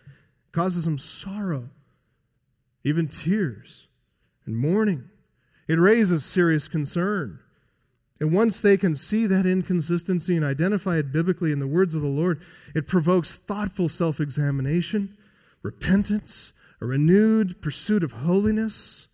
causes 0.50 0.86
them 0.86 0.96
sorrow, 0.96 1.68
even 2.84 3.06
tears 3.06 3.86
and 4.46 4.56
mourning. 4.56 5.10
It 5.68 5.74
raises 5.74 6.24
serious 6.24 6.68
concern. 6.68 7.40
And 8.18 8.32
once 8.32 8.62
they 8.62 8.78
can 8.78 8.96
see 8.96 9.26
that 9.26 9.44
inconsistency 9.44 10.34
and 10.34 10.42
identify 10.42 10.96
it 10.96 11.12
biblically 11.12 11.52
in 11.52 11.58
the 11.58 11.66
words 11.66 11.94
of 11.94 12.00
the 12.00 12.08
Lord, 12.08 12.40
it 12.74 12.88
provokes 12.88 13.36
thoughtful 13.36 13.90
self 13.90 14.18
examination, 14.18 15.18
repentance, 15.62 16.54
a 16.80 16.86
renewed 16.86 17.60
pursuit 17.60 18.02
of 18.02 18.12
holiness. 18.12 19.06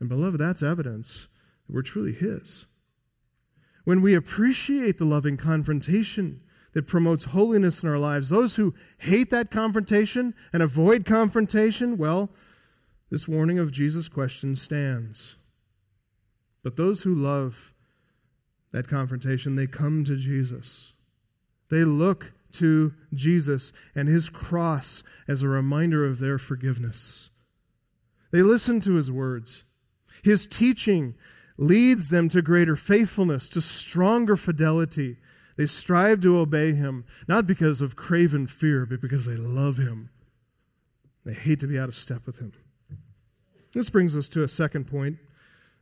And, 0.00 0.08
beloved, 0.08 0.40
that's 0.40 0.62
evidence 0.62 1.28
that 1.66 1.74
we're 1.74 1.82
truly 1.82 2.14
His. 2.14 2.64
When 3.84 4.00
we 4.00 4.14
appreciate 4.14 4.98
the 4.98 5.04
loving 5.04 5.36
confrontation 5.36 6.40
that 6.72 6.86
promotes 6.86 7.26
holiness 7.26 7.82
in 7.82 7.88
our 7.88 7.98
lives, 7.98 8.28
those 8.28 8.56
who 8.56 8.74
hate 8.98 9.30
that 9.30 9.50
confrontation 9.50 10.34
and 10.52 10.62
avoid 10.62 11.04
confrontation, 11.04 11.98
well, 11.98 12.30
this 13.10 13.28
warning 13.28 13.58
of 13.58 13.72
Jesus' 13.72 14.08
question 14.08 14.56
stands. 14.56 15.36
But 16.62 16.76
those 16.76 17.02
who 17.02 17.14
love 17.14 17.72
that 18.72 18.88
confrontation, 18.88 19.56
they 19.56 19.66
come 19.66 20.04
to 20.04 20.16
Jesus. 20.16 20.94
They 21.68 21.84
look 21.84 22.32
to 22.52 22.94
Jesus 23.12 23.72
and 23.94 24.08
his 24.08 24.28
cross 24.28 25.02
as 25.26 25.42
a 25.42 25.48
reminder 25.48 26.06
of 26.06 26.20
their 26.20 26.38
forgiveness. 26.38 27.30
They 28.30 28.42
listen 28.42 28.80
to 28.80 28.94
his 28.94 29.10
words. 29.10 29.64
His 30.22 30.46
teaching 30.46 31.14
leads 31.56 32.08
them 32.08 32.28
to 32.30 32.42
greater 32.42 32.76
faithfulness, 32.76 33.48
to 33.50 33.60
stronger 33.60 34.36
fidelity. 34.36 35.18
They 35.56 35.66
strive 35.66 36.20
to 36.22 36.38
obey 36.38 36.72
him, 36.72 37.04
not 37.28 37.46
because 37.46 37.80
of 37.80 37.96
craven 37.96 38.46
fear, 38.46 38.86
but 38.86 39.00
because 39.00 39.26
they 39.26 39.36
love 39.36 39.76
him. 39.76 40.10
They 41.24 41.34
hate 41.34 41.60
to 41.60 41.66
be 41.66 41.78
out 41.78 41.88
of 41.88 41.94
step 41.94 42.26
with 42.26 42.38
him. 42.38 42.52
This 43.72 43.90
brings 43.90 44.16
us 44.16 44.28
to 44.30 44.42
a 44.42 44.48
second 44.48 44.86
point. 44.86 45.18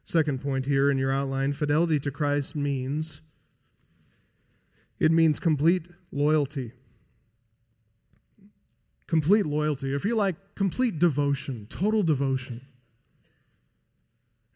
Second 0.04 0.42
point 0.42 0.66
here 0.66 0.90
in 0.90 0.98
your 0.98 1.12
outline 1.12 1.52
fidelity 1.52 2.00
to 2.00 2.10
Christ 2.10 2.56
means 2.56 3.20
it 4.98 5.10
means 5.10 5.38
complete 5.38 5.86
loyalty. 6.12 6.72
Complete 9.06 9.46
loyalty, 9.46 9.94
if 9.94 10.04
you 10.04 10.14
like, 10.14 10.36
complete 10.54 10.98
devotion, 10.98 11.66
total 11.68 12.02
devotion. 12.02 12.60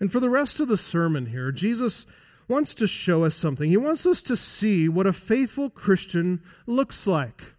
And 0.01 0.11
for 0.11 0.21
the 0.21 0.31
rest 0.31 0.61
of 0.61 0.69
the 0.69 0.77
sermon 0.77 1.27
here, 1.27 1.53
Jesus 1.53 2.07
wants 2.49 2.75
to 2.75 2.87
show 2.87 3.25
us 3.25 3.35
something. 3.35 3.71
He 3.71 3.77
wants 3.77 4.05
us 4.07 4.23
to 4.23 4.37
see 4.37 4.89
what 4.89 5.07
a 5.07 5.13
faithful 5.13 5.71
Christian 5.71 6.43
looks 6.67 7.07
like. 7.07 7.55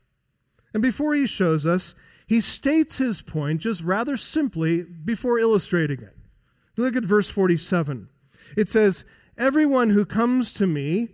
And 0.74 0.82
before 0.82 1.16
he 1.16 1.26
shows 1.26 1.66
us, 1.66 1.96
he 2.28 2.42
states 2.42 2.98
his 2.98 3.22
point 3.22 3.62
just 3.62 3.82
rather 3.82 4.18
simply 4.18 4.84
before 4.84 5.40
illustrating 5.40 6.02
it. 6.02 6.16
Look 6.76 6.96
at 6.96 7.04
verse 7.04 7.30
47. 7.30 8.10
It 8.58 8.68
says, 8.68 9.06
Everyone 9.38 9.92
who 9.92 10.06
comes 10.06 10.54
to 10.54 10.68
me 10.68 11.10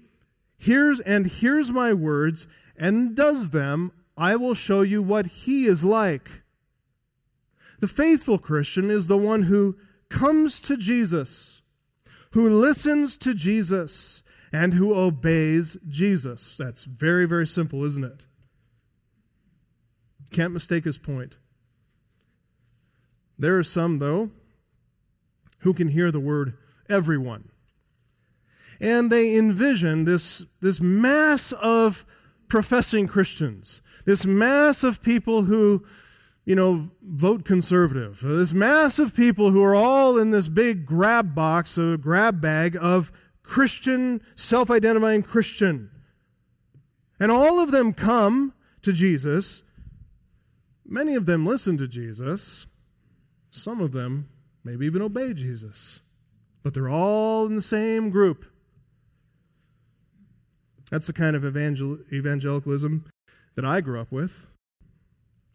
hears 0.57 0.99
and 1.01 1.27
hears 1.27 1.71
my 1.71 1.93
words 1.93 2.47
and 2.77 3.15
does 3.15 3.51
them, 3.51 3.91
I 4.17 4.35
will 4.35 4.53
show 4.53 4.81
you 4.81 5.01
what 5.01 5.25
he 5.27 5.65
is 5.65 5.83
like. 5.83 6.43
The 7.79 7.87
faithful 7.87 8.37
Christian 8.37 8.91
is 8.91 9.07
the 9.07 9.17
one 9.17 9.43
who 9.43 9.75
comes 10.11 10.59
to 10.59 10.77
Jesus, 10.77 11.61
who 12.31 12.59
listens 12.59 13.17
to 13.17 13.33
Jesus, 13.33 14.21
and 14.53 14.73
who 14.73 14.93
obeys 14.93 15.77
Jesus. 15.87 16.57
That's 16.57 16.83
very, 16.83 17.25
very 17.25 17.47
simple, 17.47 17.83
isn't 17.83 18.03
it? 18.03 18.25
Can't 20.31 20.53
mistake 20.53 20.85
his 20.85 20.97
point. 20.97 21.37
There 23.37 23.57
are 23.57 23.63
some, 23.63 23.99
though, 23.99 24.29
who 25.59 25.73
can 25.73 25.89
hear 25.89 26.11
the 26.11 26.19
word 26.19 26.57
everyone. 26.89 27.49
And 28.79 29.11
they 29.11 29.35
envision 29.35 30.05
this, 30.05 30.45
this 30.59 30.81
mass 30.81 31.51
of 31.53 32.05
professing 32.47 33.07
Christians, 33.07 33.81
this 34.05 34.25
mass 34.25 34.83
of 34.83 35.01
people 35.01 35.43
who, 35.43 35.85
you 36.45 36.55
know, 36.55 36.91
vote 37.03 37.45
conservative, 37.45 38.23
uh, 38.25 38.35
this 38.35 38.53
mass 38.53 38.99
of 38.99 39.15
people 39.15 39.51
who 39.51 39.63
are 39.63 39.75
all 39.75 40.17
in 40.17 40.31
this 40.31 40.47
big 40.47 40.85
grab 40.85 41.35
box, 41.35 41.77
a 41.77 41.97
grab 41.97 42.41
bag 42.41 42.77
of 42.79 43.11
Christian, 43.43 44.21
self 44.35 44.71
identifying 44.71 45.23
Christian. 45.23 45.89
And 47.19 47.31
all 47.31 47.59
of 47.59 47.71
them 47.71 47.93
come 47.93 48.53
to 48.81 48.91
Jesus 48.91 49.61
Many 50.91 51.15
of 51.15 51.25
them 51.25 51.45
listen 51.45 51.77
to 51.77 51.87
Jesus. 51.87 52.67
Some 53.49 53.79
of 53.79 53.93
them 53.93 54.27
maybe 54.61 54.85
even 54.85 55.01
obey 55.01 55.33
Jesus. 55.33 56.01
But 56.63 56.73
they're 56.73 56.89
all 56.89 57.45
in 57.45 57.55
the 57.55 57.61
same 57.61 58.09
group. 58.09 58.45
That's 60.91 61.07
the 61.07 61.13
kind 61.13 61.33
of 61.33 61.45
evangel- 61.45 61.99
evangelicalism 62.11 63.05
that 63.55 63.63
I 63.63 63.79
grew 63.79 64.01
up 64.01 64.11
with. 64.11 64.45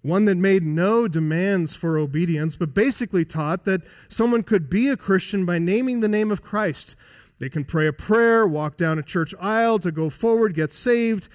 One 0.06 0.26
that 0.26 0.36
made 0.36 0.62
no 0.62 1.08
demands 1.08 1.74
for 1.74 1.98
obedience, 1.98 2.54
but 2.54 2.72
basically 2.72 3.24
taught 3.24 3.64
that 3.64 3.82
someone 4.06 4.44
could 4.44 4.70
be 4.70 4.88
a 4.88 4.96
Christian 4.96 5.44
by 5.44 5.58
naming 5.58 5.98
the 5.98 6.06
name 6.06 6.30
of 6.30 6.42
Christ. 6.42 6.94
They 7.40 7.48
can 7.48 7.64
pray 7.64 7.88
a 7.88 7.92
prayer, 7.92 8.46
walk 8.46 8.76
down 8.76 9.00
a 9.00 9.02
church 9.02 9.34
aisle 9.40 9.80
to 9.80 9.90
go 9.90 10.08
forward, 10.08 10.54
get 10.54 10.72
saved, 10.72 11.28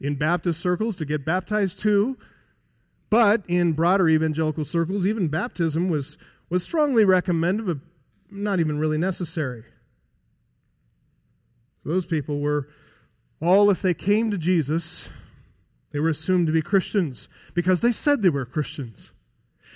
in 0.00 0.14
Baptist 0.14 0.58
circles 0.58 0.96
to 0.96 1.04
get 1.04 1.26
baptized 1.26 1.78
too, 1.78 2.16
but 3.10 3.42
in 3.46 3.74
broader 3.74 4.08
evangelical 4.08 4.64
circles, 4.64 5.06
even 5.06 5.28
baptism 5.28 5.90
was, 5.90 6.16
was 6.48 6.62
strongly 6.62 7.04
recommended, 7.04 7.66
but 7.66 7.76
not 8.30 8.58
even 8.58 8.78
really 8.78 8.96
necessary. 8.96 9.64
Those 11.84 12.06
people 12.06 12.40
were 12.40 12.70
all, 13.42 13.68
if 13.68 13.82
they 13.82 13.92
came 13.92 14.30
to 14.30 14.38
Jesus, 14.38 15.10
they 15.94 16.00
were 16.00 16.08
assumed 16.08 16.48
to 16.48 16.52
be 16.52 16.60
Christians 16.60 17.28
because 17.54 17.80
they 17.80 17.92
said 17.92 18.20
they 18.20 18.28
were 18.28 18.44
Christians. 18.44 19.12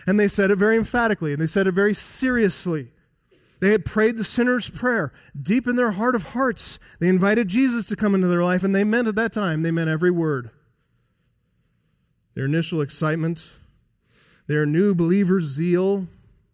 And 0.05 0.19
they 0.19 0.27
said 0.27 0.51
it 0.51 0.57
very 0.57 0.77
emphatically, 0.77 1.33
and 1.33 1.41
they 1.41 1.47
said 1.47 1.69
it 1.69 1.75
very 1.75 1.95
seriously. 1.95 2.91
They 3.61 3.71
had 3.71 3.85
prayed 3.85 4.17
the 4.17 4.25
sinner's 4.25 4.69
prayer 4.69 5.13
deep 5.41 5.69
in 5.69 5.77
their 5.77 5.93
heart 5.93 6.17
of 6.17 6.25
hearts. 6.25 6.81
They 6.99 7.07
invited 7.07 7.47
Jesus 7.47 7.87
to 7.87 7.95
come 7.95 8.17
into 8.17 8.27
their 8.27 8.43
life, 8.43 8.65
and 8.65 8.75
they 8.75 8.83
meant 8.83 9.07
at 9.07 9.15
that 9.15 9.33
time, 9.33 9.63
they 9.63 9.71
meant 9.71 9.89
every 9.89 10.11
word 10.11 10.51
their 12.35 12.47
initial 12.47 12.81
excitement, 12.81 13.47
their 14.49 14.67
new 14.67 14.95
believer's 14.95 15.45
zeal, 15.45 16.07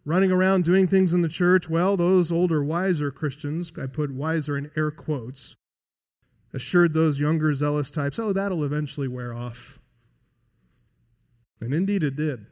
running 0.04 0.32
around 0.32 0.64
doing 0.64 0.86
things 0.86 1.14
in 1.14 1.22
the 1.22 1.28
church, 1.28 1.70
well, 1.70 1.96
those 1.96 2.30
older, 2.30 2.62
wiser 2.64 3.10
Christians, 3.10 3.72
I 3.80 3.86
put 3.86 4.10
wiser 4.10 4.56
in 4.58 4.70
air 4.76 4.90
quotes, 4.90 5.56
assured 6.54 6.94
those 6.94 7.18
younger, 7.18 7.52
zealous 7.52 7.90
types, 7.90 8.18
oh, 8.18 8.32
that'll 8.32 8.64
eventually 8.64 9.08
wear 9.08 9.34
off. 9.34 9.78
And 11.60 11.74
indeed 11.74 12.02
it 12.02 12.16
did. 12.16 12.46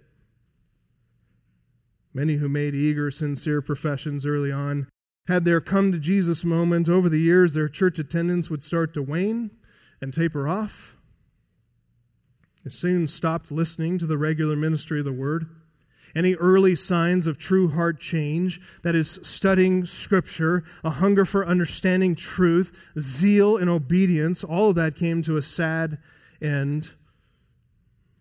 Many 2.13 2.35
who 2.35 2.49
made 2.49 2.75
eager, 2.75 3.11
sincere 3.11 3.63
professions 3.63 4.27
early 4.27 4.53
on 4.53 4.89
had 5.29 5.45
their 5.45 5.61
come 5.61 5.93
to 5.93 5.99
Jesus 5.99 6.45
moment. 6.45 6.89
Over 6.89 7.09
the 7.09 7.21
years, 7.21 7.55
their 7.55 7.69
church 7.69 7.99
attendance 7.99 8.51
would 8.51 8.63
start 8.63 8.93
to 8.95 9.03
wane 9.03 9.51
and 10.01 10.13
taper 10.13 10.49
off. 10.49 10.97
They 12.65 12.71
soon 12.71 13.09
stopped 13.09 13.51
listening 13.51 13.99
to 13.99 14.07
the 14.07 14.19
regular 14.19 14.57
ministry 14.57 14.99
of 14.99 15.05
the 15.05 15.13
word. 15.13 15.47
Any 16.15 16.35
early 16.35 16.77
signs 16.77 17.27
of 17.27 17.39
true 17.39 17.69
heart 17.69 17.99
change, 17.99 18.61
that 18.83 18.95
is, 18.95 19.19
studying 19.23 19.87
Scripture, 19.87 20.65
a 20.85 20.91
hunger 20.91 21.25
for 21.25 21.47
understanding 21.47 22.15
truth, 22.15 22.73
zeal 22.99 23.57
and 23.57 23.71
obedience, 23.71 24.45
all 24.45 24.71
of 24.71 24.75
that 24.77 24.97
came 24.97 25.23
to 25.23 25.37
a 25.37 25.43
sad 25.43 25.99
end. 26.41 26.91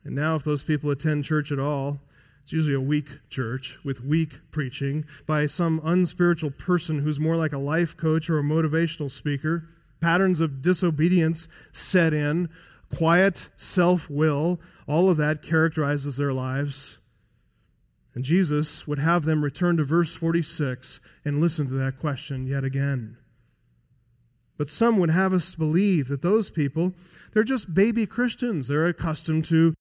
And 0.03 0.15
now, 0.15 0.35
if 0.35 0.43
those 0.43 0.63
people 0.63 0.89
attend 0.89 1.25
church 1.25 1.51
at 1.51 1.59
all, 1.59 1.99
it's 2.43 2.53
usually 2.53 2.75
a 2.75 2.81
weak 2.81 3.07
church 3.29 3.77
with 3.83 4.03
weak 4.03 4.39
preaching 4.51 5.05
by 5.25 5.45
some 5.45 5.79
unspiritual 5.83 6.51
person 6.51 6.99
who's 6.99 7.19
more 7.19 7.35
like 7.35 7.53
a 7.53 7.57
life 7.57 7.95
coach 7.95 8.29
or 8.29 8.39
a 8.39 8.43
motivational 8.43 9.11
speaker. 9.11 9.67
Patterns 9.99 10.41
of 10.41 10.61
disobedience 10.61 11.47
set 11.71 12.13
in, 12.13 12.49
quiet 12.93 13.49
self 13.57 14.09
will, 14.09 14.59
all 14.87 15.09
of 15.09 15.17
that 15.17 15.43
characterizes 15.43 16.17
their 16.17 16.33
lives. 16.33 16.97
And 18.13 18.23
Jesus 18.23 18.87
would 18.87 18.99
have 18.99 19.25
them 19.25 19.43
return 19.43 19.77
to 19.77 19.83
verse 19.83 20.15
46 20.15 20.99
and 21.23 21.39
listen 21.39 21.67
to 21.67 21.73
that 21.75 21.97
question 21.99 22.45
yet 22.45 22.63
again. 22.63 23.17
But 24.57 24.69
some 24.69 24.97
would 24.99 25.09
have 25.09 25.33
us 25.33 25.55
believe 25.55 26.07
that 26.09 26.21
those 26.21 26.51
people, 26.51 26.93
they're 27.33 27.43
just 27.43 27.73
baby 27.73 28.05
Christians. 28.05 28.67
They're 28.67 28.85
accustomed 28.87 29.45
to 29.45 29.73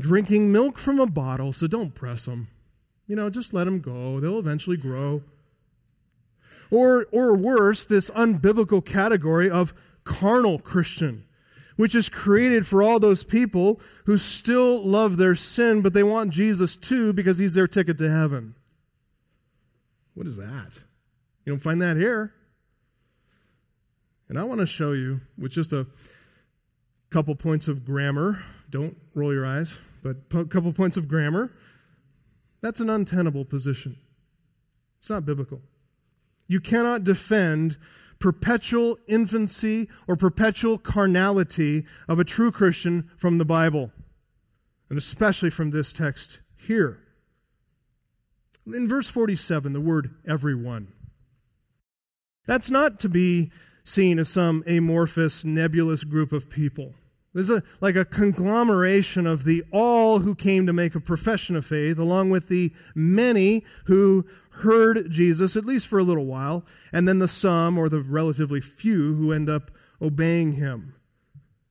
drinking 0.00 0.50
milk 0.50 0.78
from 0.78 0.98
a 0.98 1.06
bottle, 1.06 1.52
so 1.52 1.66
don't 1.66 1.94
press 1.94 2.24
them. 2.24 2.48
You 3.06 3.16
know, 3.16 3.30
just 3.30 3.52
let 3.52 3.64
them 3.64 3.80
go. 3.80 4.18
They'll 4.18 4.38
eventually 4.38 4.76
grow. 4.76 5.22
Or, 6.70 7.06
or 7.12 7.36
worse, 7.36 7.84
this 7.84 8.10
unbiblical 8.10 8.84
category 8.84 9.48
of 9.48 9.74
carnal 10.04 10.58
Christian, 10.58 11.24
which 11.76 11.94
is 11.94 12.08
created 12.08 12.66
for 12.66 12.82
all 12.82 13.00
those 13.00 13.24
people 13.24 13.80
who 14.06 14.16
still 14.16 14.84
love 14.84 15.16
their 15.16 15.34
sin, 15.34 15.82
but 15.82 15.92
they 15.92 16.02
want 16.02 16.30
Jesus 16.30 16.76
too 16.76 17.12
because 17.12 17.38
he's 17.38 17.54
their 17.54 17.66
ticket 17.66 17.98
to 17.98 18.10
heaven. 18.10 18.54
What 20.14 20.26
is 20.26 20.36
that? 20.36 20.78
You 21.44 21.52
don't 21.52 21.60
find 21.60 21.82
that 21.82 21.96
here. 21.96 22.32
And 24.28 24.38
I 24.38 24.44
want 24.44 24.60
to 24.60 24.66
show 24.66 24.92
you 24.92 25.20
with 25.36 25.52
just 25.52 25.72
a 25.72 25.86
couple 27.10 27.34
points 27.34 27.68
of 27.68 27.84
grammar 27.84 28.42
don't 28.74 28.96
roll 29.14 29.32
your 29.32 29.46
eyes, 29.46 29.76
but 30.02 30.16
a 30.34 30.44
couple 30.46 30.72
points 30.72 30.96
of 30.96 31.06
grammar. 31.06 31.52
That's 32.60 32.80
an 32.80 32.90
untenable 32.90 33.44
position. 33.44 33.98
It's 34.98 35.08
not 35.08 35.24
biblical. 35.24 35.60
You 36.48 36.58
cannot 36.58 37.04
defend 37.04 37.78
perpetual 38.18 38.98
infancy 39.06 39.88
or 40.06 40.16
perpetual 40.16 40.78
carnality 40.78 41.84
of 42.08 42.18
a 42.18 42.24
true 42.24 42.50
Christian 42.50 43.10
from 43.16 43.38
the 43.38 43.44
Bible, 43.44 43.92
and 44.88 44.98
especially 44.98 45.50
from 45.50 45.70
this 45.70 45.92
text 45.92 46.40
here. 46.56 47.00
In 48.66 48.88
verse 48.88 49.10
47, 49.10 49.72
the 49.72 49.80
word 49.80 50.14
everyone. 50.26 50.92
That's 52.46 52.70
not 52.70 52.98
to 53.00 53.08
be 53.08 53.50
seen 53.84 54.18
as 54.18 54.28
some 54.28 54.64
amorphous, 54.66 55.44
nebulous 55.44 56.04
group 56.04 56.32
of 56.32 56.48
people. 56.48 56.94
There's 57.34 57.50
a, 57.50 57.64
like 57.80 57.96
a 57.96 58.04
conglomeration 58.04 59.26
of 59.26 59.44
the 59.44 59.64
all 59.72 60.20
who 60.20 60.36
came 60.36 60.66
to 60.66 60.72
make 60.72 60.94
a 60.94 61.00
profession 61.00 61.56
of 61.56 61.66
faith, 61.66 61.98
along 61.98 62.30
with 62.30 62.48
the 62.48 62.72
many 62.94 63.64
who 63.86 64.24
heard 64.58 65.10
Jesus, 65.10 65.56
at 65.56 65.64
least 65.64 65.86
for 65.86 65.98
a 65.98 66.04
little 66.04 66.26
while, 66.26 66.64
and 66.92 67.08
then 67.08 67.18
the 67.18 67.28
some 67.28 67.76
or 67.76 67.88
the 67.88 68.00
relatively 68.00 68.60
few 68.60 69.14
who 69.14 69.32
end 69.32 69.48
up 69.48 69.70
obeying 70.00 70.52
him. 70.52 70.94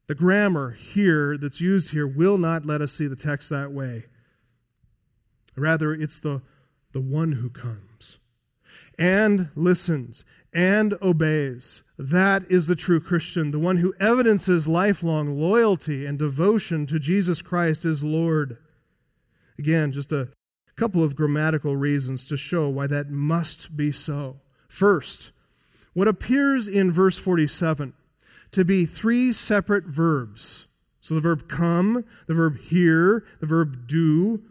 The 0.08 0.16
grammar 0.16 0.72
here 0.72 1.38
that's 1.38 1.62
used 1.62 1.92
here 1.92 2.08
will 2.08 2.38
not 2.38 2.66
let 2.66 2.82
us 2.82 2.92
see 2.92 3.08
the 3.08 3.16
text 3.16 3.50
that 3.50 3.72
way. 3.72 4.06
Rather, 5.56 5.94
it's 5.94 6.20
the, 6.20 6.42
the 6.92 7.02
one 7.02 7.34
who 7.34 7.50
comes 7.50 8.18
and 9.00 9.50
listens 9.56 10.24
and 10.54 10.96
obeys. 11.02 11.84
That 11.98 12.44
is 12.50 12.68
the 12.68 12.76
true 12.76 13.00
Christian, 13.00 13.52
the 13.52 13.60
one 13.60 13.78
who 13.78 13.94
evidences 14.00 14.68
lifelong 14.68 15.40
loyalty 15.40 16.06
and 16.06 16.20
devotion 16.20 16.86
to 16.88 17.00
Jesus 17.00 17.42
Christ 17.42 17.86
as 17.86 18.04
Lord. 18.04 18.58
Again, 19.58 19.92
just 19.92 20.12
a 20.12 20.30
couple 20.76 21.04
of 21.04 21.16
grammatical 21.16 21.76
reasons 21.76 22.26
to 22.26 22.38
show 22.38 22.68
why 22.70 22.88
that 22.88 23.10
must 23.10 23.76
be 23.76 23.92
so. 23.92 24.42
First, 24.68 25.32
what 25.94 26.08
appears 26.08 26.68
in 26.68 26.92
verse 26.92 27.18
47 27.18 27.94
to 28.52 28.66
be 28.66 28.86
three 28.86 29.34
separate 29.34 29.86
verbs. 29.86 30.68
So 31.02 31.16
the 31.16 31.22
verb 31.22 31.50
come, 31.50 32.06
the 32.28 32.34
verb 32.34 32.58
hear, 32.60 33.26
the 33.40 33.48
verb 33.48 33.88
do, 33.88 34.42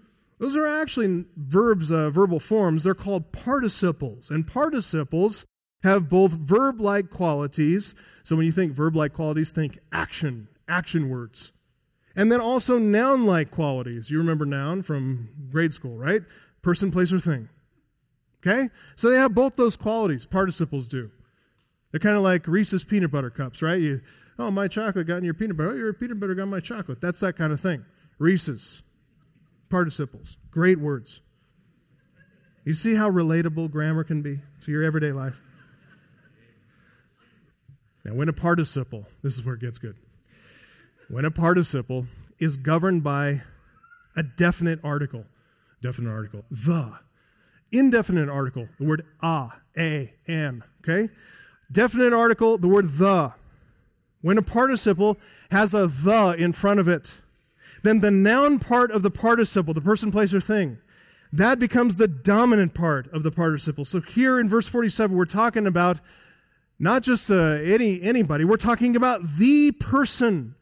those 0.43 0.57
are 0.57 0.67
actually 0.67 1.25
verbs, 1.37 1.93
uh, 1.93 2.11
verbal 2.11 2.41
forms. 2.41 2.83
They're 2.83 2.95
called 2.95 3.31
participles. 3.31 4.29
And 4.29 4.45
participles 4.45 5.47
have 5.85 6.09
both 6.09 6.33
verb 6.33 6.81
like 6.81 7.11
qualities. 7.11 7.95
So 8.25 8.35
when 8.35 8.47
you 8.47 8.51
think 8.51 8.73
verb 8.73 8.97
like 8.97 9.13
qualities, 9.13 9.53
think 9.53 9.79
action, 9.93 10.49
action 10.67 11.09
words. 11.09 11.53
And 12.15 12.31
then 12.31 12.41
also 12.41 12.79
noun 12.79 13.27
like 13.27 13.51
qualities. 13.51 14.11
You 14.11 14.19
remember 14.19 14.45
noun 14.45 14.83
from 14.83 15.31
grade 15.51 15.73
school, 15.73 15.97
right? 15.97 16.23
Person, 16.63 16.93
place, 16.93 17.13
or 17.13 17.21
thing. 17.21 17.49
Okay? 18.45 18.71
So 18.95 19.09
they 19.11 19.17
have 19.17 19.35
both 19.35 19.57
those 19.57 19.77
qualities. 19.77 20.27
Participles 20.27 20.89
do. 20.89 21.11
They're 21.91 22.01
kind 22.01 22.17
of 22.17 22.23
like 22.23 22.47
Reese's 22.47 22.85
peanut 22.85 23.11
butter 23.11 23.31
cups, 23.31 23.63
right? 23.63 23.81
You, 23.81 24.01
oh, 24.39 24.51
my 24.51 24.69
chocolate 24.69 25.07
got 25.07 25.19
in 25.19 25.25
your 25.25 25.35
peanut 25.35 25.57
butter. 25.57 25.71
Oh, 25.71 25.75
your 25.75 25.93
peanut 25.93 26.21
butter 26.21 26.35
got 26.35 26.45
in 26.45 26.49
my 26.49 26.61
chocolate. 26.61 27.01
That's 27.01 27.21
that 27.21 27.37
kind 27.37 27.53
of 27.53 27.61
thing. 27.61 27.85
Reese's 28.19 28.83
participles. 29.71 30.37
Great 30.51 30.79
words. 30.79 31.21
You 32.65 32.75
see 32.75 32.95
how 32.95 33.11
relatable 33.11 33.71
grammar 33.71 34.05
can 34.05 34.23
be 34.23 34.41
to 34.65 34.71
your 34.71 34.83
everyday 34.83 35.13
life? 35.13 35.41
Now, 38.05 38.15
when 38.15 38.29
a 38.29 38.33
participle, 38.33 39.07
this 39.23 39.35
is 39.35 39.45
where 39.45 39.55
it 39.55 39.61
gets 39.61 39.79
good. 39.79 39.97
When 41.13 41.27
a 41.27 41.31
participle 41.31 42.07
is 42.39 42.57
governed 42.57 43.05
by 43.05 43.43
a 44.17 44.23
definite 44.23 44.81
article, 44.83 45.27
definite 45.83 46.11
article, 46.11 46.47
the, 46.51 47.01
indefinite 47.71 48.31
article, 48.31 48.71
the 48.79 48.87
word 48.87 49.05
a, 49.23 49.51
a, 49.77 50.15
an, 50.27 50.65
okay? 50.81 51.13
Definite 51.71 52.15
article, 52.15 52.57
the 52.57 52.67
word 52.67 52.97
the. 52.97 53.35
When 54.23 54.39
a 54.39 54.43
participle 54.43 55.19
has 55.51 55.75
a 55.75 55.87
the 55.87 56.31
in 56.31 56.55
front 56.55 56.81
of 56.81 56.89
it, 56.89 57.13
then 57.83 58.01
the 58.01 58.11
noun 58.11 58.59
part 58.59 58.91
of 58.91 59.03
the 59.03 59.11
participle, 59.11 59.75
the 59.75 59.83
person, 59.83 60.13
place, 60.13 60.33
or 60.33 60.41
thing, 60.41 60.79
that 61.31 61.59
becomes 61.59 61.97
the 61.97 62.09
dominant 62.09 62.73
part 62.73 63.13
of 63.13 63.23
the 63.23 63.31
participle. 63.31 63.85
So 63.85 64.01
here 64.01 64.41
in 64.41 64.49
verse 64.49 64.67
47, 64.67 65.15
we're 65.15 65.27
talking 65.27 65.67
about 65.67 66.01
not 66.79 67.03
just 67.03 67.31
uh, 67.31 67.35
any 67.35 68.01
anybody, 68.01 68.47
we're 68.47 68.57
talking 68.57 68.97
about 68.97 69.37
the 69.37 69.73
person, 69.73 70.55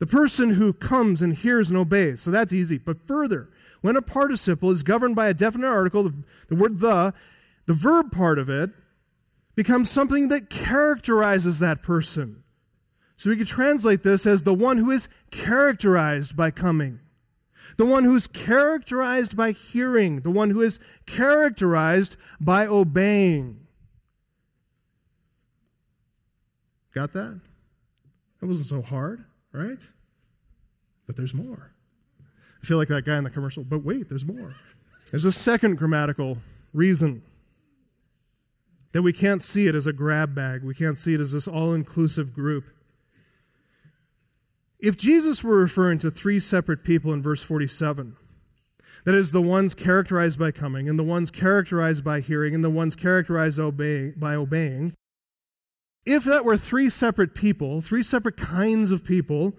the 0.00 0.06
person 0.06 0.54
who 0.54 0.72
comes 0.72 1.22
and 1.22 1.36
hears 1.36 1.68
and 1.68 1.78
obeys. 1.78 2.20
So 2.20 2.32
that's 2.32 2.52
easy. 2.52 2.78
But 2.78 3.06
further, 3.06 3.48
when 3.82 3.96
a 3.96 4.02
participle 4.02 4.70
is 4.70 4.82
governed 4.82 5.14
by 5.14 5.28
a 5.28 5.34
definite 5.34 5.68
article, 5.68 6.02
the, 6.02 6.24
the 6.48 6.56
word 6.56 6.80
the, 6.80 7.14
the 7.66 7.74
verb 7.74 8.10
part 8.10 8.38
of 8.38 8.50
it 8.50 8.70
becomes 9.54 9.90
something 9.90 10.28
that 10.28 10.50
characterizes 10.50 11.58
that 11.58 11.82
person. 11.82 12.42
So 13.16 13.28
we 13.28 13.36
could 13.36 13.46
translate 13.46 14.02
this 14.02 14.26
as 14.26 14.42
the 14.42 14.54
one 14.54 14.78
who 14.78 14.90
is 14.90 15.08
characterized 15.30 16.34
by 16.34 16.50
coming, 16.50 17.00
the 17.76 17.84
one 17.84 18.04
who's 18.04 18.26
characterized 18.26 19.36
by 19.36 19.52
hearing, 19.52 20.22
the 20.22 20.30
one 20.30 20.48
who 20.48 20.62
is 20.62 20.80
characterized 21.04 22.16
by 22.40 22.66
obeying. 22.66 23.66
Got 26.94 27.12
that? 27.12 27.40
That 28.40 28.46
wasn't 28.46 28.68
so 28.68 28.80
hard, 28.80 29.26
right? 29.52 29.82
But 31.06 31.16
there's 31.16 31.34
more. 31.34 31.72
I 32.62 32.66
feel 32.66 32.76
like 32.76 32.88
that 32.88 33.04
guy 33.04 33.16
in 33.16 33.24
the 33.24 33.30
commercial, 33.30 33.64
but 33.64 33.84
wait, 33.84 34.08
there's 34.08 34.24
more. 34.24 34.54
There's 35.10 35.24
a 35.24 35.32
second 35.32 35.76
grammatical 35.76 36.38
reason 36.72 37.22
that 38.92 39.02
we 39.02 39.12
can't 39.12 39.42
see 39.42 39.66
it 39.66 39.74
as 39.74 39.86
a 39.86 39.92
grab 39.92 40.34
bag. 40.34 40.62
We 40.62 40.74
can't 40.74 40.98
see 40.98 41.14
it 41.14 41.20
as 41.20 41.32
this 41.32 41.48
all 41.48 41.72
inclusive 41.72 42.34
group. 42.34 42.64
If 44.78 44.96
Jesus 44.96 45.44
were 45.44 45.58
referring 45.58 45.98
to 46.00 46.10
three 46.10 46.40
separate 46.40 46.84
people 46.84 47.12
in 47.12 47.22
verse 47.22 47.42
47, 47.42 48.16
that 49.04 49.14
is, 49.14 49.32
the 49.32 49.42
ones 49.42 49.74
characterized 49.74 50.38
by 50.38 50.50
coming, 50.50 50.88
and 50.88 50.98
the 50.98 51.04
ones 51.04 51.30
characterized 51.30 52.04
by 52.04 52.20
hearing, 52.20 52.54
and 52.54 52.62
the 52.62 52.70
ones 52.70 52.94
characterized 52.94 53.58
by 53.58 54.34
obeying, 54.34 54.94
if 56.04 56.24
that 56.24 56.44
were 56.44 56.56
three 56.56 56.90
separate 56.90 57.34
people, 57.34 57.80
three 57.80 58.02
separate 58.02 58.36
kinds 58.36 58.92
of 58.92 59.04
people, 59.04 59.54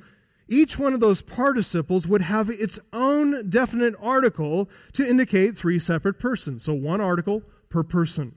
each 0.47 0.77
one 0.77 0.93
of 0.93 0.99
those 0.99 1.21
participles 1.21 2.07
would 2.07 2.23
have 2.23 2.49
its 2.49 2.79
own 2.91 3.49
definite 3.49 3.95
article 4.01 4.69
to 4.93 5.07
indicate 5.07 5.57
three 5.57 5.79
separate 5.79 6.19
persons. 6.19 6.63
So 6.65 6.73
one 6.73 6.99
article 6.99 7.43
per 7.69 7.83
person. 7.83 8.35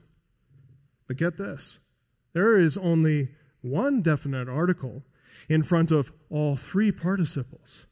But 1.07 1.17
get 1.17 1.37
this 1.37 1.79
there 2.33 2.59
is 2.59 2.77
only 2.77 3.29
one 3.61 4.01
definite 4.01 4.49
article 4.49 5.03
in 5.47 5.63
front 5.63 5.91
of 5.91 6.11
all 6.29 6.55
three 6.55 6.91
participles. 6.91 7.85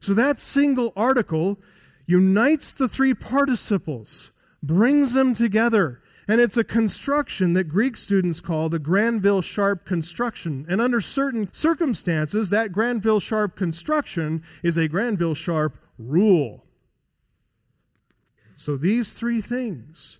So 0.00 0.14
that 0.14 0.40
single 0.40 0.92
article 0.96 1.58
unites 2.06 2.72
the 2.72 2.88
three 2.88 3.14
participles, 3.14 4.30
brings 4.62 5.14
them 5.14 5.34
together, 5.34 6.00
and 6.28 6.40
it's 6.40 6.56
a 6.56 6.64
construction 6.64 7.52
that 7.52 7.64
Greek 7.64 7.96
students 7.96 8.40
call 8.40 8.68
the 8.68 8.78
Granville 8.78 9.42
Sharp 9.42 9.84
construction. 9.84 10.66
And 10.68 10.80
under 10.80 11.00
certain 11.00 11.52
circumstances, 11.52 12.50
that 12.50 12.72
Granville 12.72 13.20
Sharp 13.20 13.56
construction 13.56 14.42
is 14.62 14.76
a 14.76 14.88
Granville 14.88 15.34
Sharp 15.34 15.78
rule. 15.98 16.64
So 18.56 18.76
these 18.76 19.12
three 19.12 19.40
things 19.40 20.18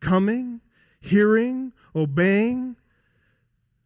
coming, 0.00 0.60
hearing, 1.00 1.72
obeying 1.94 2.76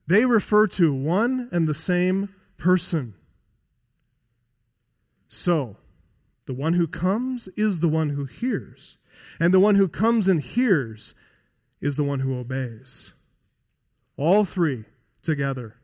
they 0.09 0.25
refer 0.25 0.66
to 0.69 0.93
one 0.93 1.51
and 1.53 1.69
the 1.69 1.75
same 1.75 2.31
person. 2.57 3.12
So, 5.29 5.77
the 6.47 6.55
one 6.55 6.73
who 6.75 6.89
comes 6.89 7.49
is 7.59 7.81
the 7.81 7.91
one 7.91 8.11
who 8.11 8.25
hears, 8.25 8.97
and 9.39 9.53
the 9.53 9.61
one 9.61 9.75
who 9.75 9.87
comes 9.87 10.27
and 10.27 10.41
hears 10.41 11.14
is 11.81 11.97
the 11.97 12.05
one 12.05 12.20
who 12.20 12.39
obeys. 12.39 13.12
All 14.16 14.45
three 14.45 14.85
together. 15.22 15.76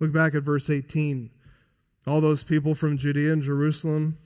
Look 0.00 0.12
back 0.12 0.34
at 0.34 0.42
verse 0.42 0.68
18. 0.70 1.30
All 2.06 2.20
those 2.20 2.44
people 2.44 2.74
from 2.74 2.98
Judea 2.98 3.32
and 3.32 3.42
Jerusalem, 3.42 4.18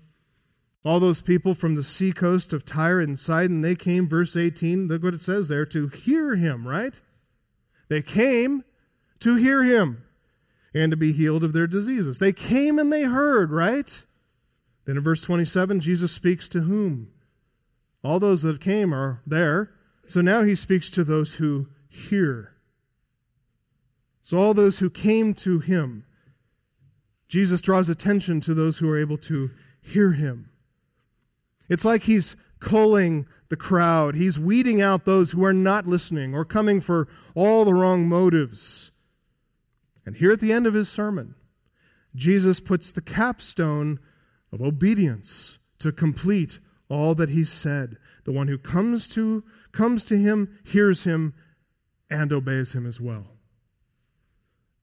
all 0.84 1.00
those 1.00 1.22
people 1.22 1.54
from 1.54 1.74
the 1.74 1.82
seacoast 1.82 2.52
of 2.52 2.64
Tyre 2.64 3.00
and 3.00 3.18
Sidon, 3.18 3.60
they 3.60 3.74
came, 3.74 4.08
verse 4.08 4.36
18, 4.36 4.88
look 4.88 5.02
what 5.02 5.14
it 5.14 5.20
says 5.20 5.48
there, 5.48 5.66
to 5.66 5.88
hear 5.88 6.36
him, 6.36 6.66
right? 6.66 7.00
They 7.88 8.02
came 8.02 8.64
to 9.20 9.36
hear 9.36 9.62
him 9.62 10.04
and 10.74 10.90
to 10.90 10.96
be 10.96 11.12
healed 11.12 11.44
of 11.44 11.52
their 11.52 11.66
diseases. 11.66 12.18
They 12.18 12.32
came 12.32 12.78
and 12.78 12.92
they 12.92 13.02
heard, 13.02 13.52
right? 13.52 14.02
Then 14.84 14.96
in 14.96 15.02
verse 15.02 15.22
27, 15.22 15.80
Jesus 15.80 16.12
speaks 16.12 16.48
to 16.48 16.62
whom? 16.62 17.08
All 18.02 18.18
those 18.18 18.42
that 18.42 18.60
came 18.60 18.92
are 18.92 19.22
there. 19.26 19.70
So 20.12 20.20
now 20.20 20.42
he 20.42 20.54
speaks 20.54 20.90
to 20.90 21.04
those 21.04 21.36
who 21.36 21.68
hear. 21.88 22.52
So 24.20 24.38
all 24.38 24.52
those 24.52 24.78
who 24.78 24.90
came 24.90 25.32
to 25.36 25.58
him, 25.58 26.04
Jesus 27.28 27.62
draws 27.62 27.88
attention 27.88 28.42
to 28.42 28.52
those 28.52 28.76
who 28.76 28.90
are 28.90 28.98
able 28.98 29.16
to 29.16 29.52
hear 29.80 30.12
him. 30.12 30.50
It's 31.70 31.86
like 31.86 32.02
he's 32.02 32.36
culling 32.60 33.26
the 33.48 33.56
crowd. 33.56 34.14
He's 34.14 34.38
weeding 34.38 34.82
out 34.82 35.06
those 35.06 35.30
who 35.30 35.42
are 35.46 35.54
not 35.54 35.86
listening 35.86 36.34
or 36.34 36.44
coming 36.44 36.82
for 36.82 37.08
all 37.34 37.64
the 37.64 37.72
wrong 37.72 38.06
motives. 38.06 38.90
And 40.04 40.16
here 40.16 40.30
at 40.30 40.40
the 40.40 40.52
end 40.52 40.66
of 40.66 40.74
his 40.74 40.90
sermon, 40.90 41.36
Jesus 42.14 42.60
puts 42.60 42.92
the 42.92 43.00
capstone 43.00 43.98
of 44.52 44.60
obedience 44.60 45.58
to 45.78 45.90
complete 45.90 46.58
all 46.90 47.14
that 47.14 47.30
he 47.30 47.44
said. 47.44 47.96
The 48.24 48.32
one 48.32 48.48
who 48.48 48.58
comes 48.58 49.08
to 49.08 49.42
comes 49.72 50.04
to 50.04 50.16
him, 50.16 50.58
hears 50.64 51.04
him, 51.04 51.34
and 52.10 52.32
obeys 52.32 52.72
him 52.72 52.86
as 52.86 53.00
well. 53.00 53.28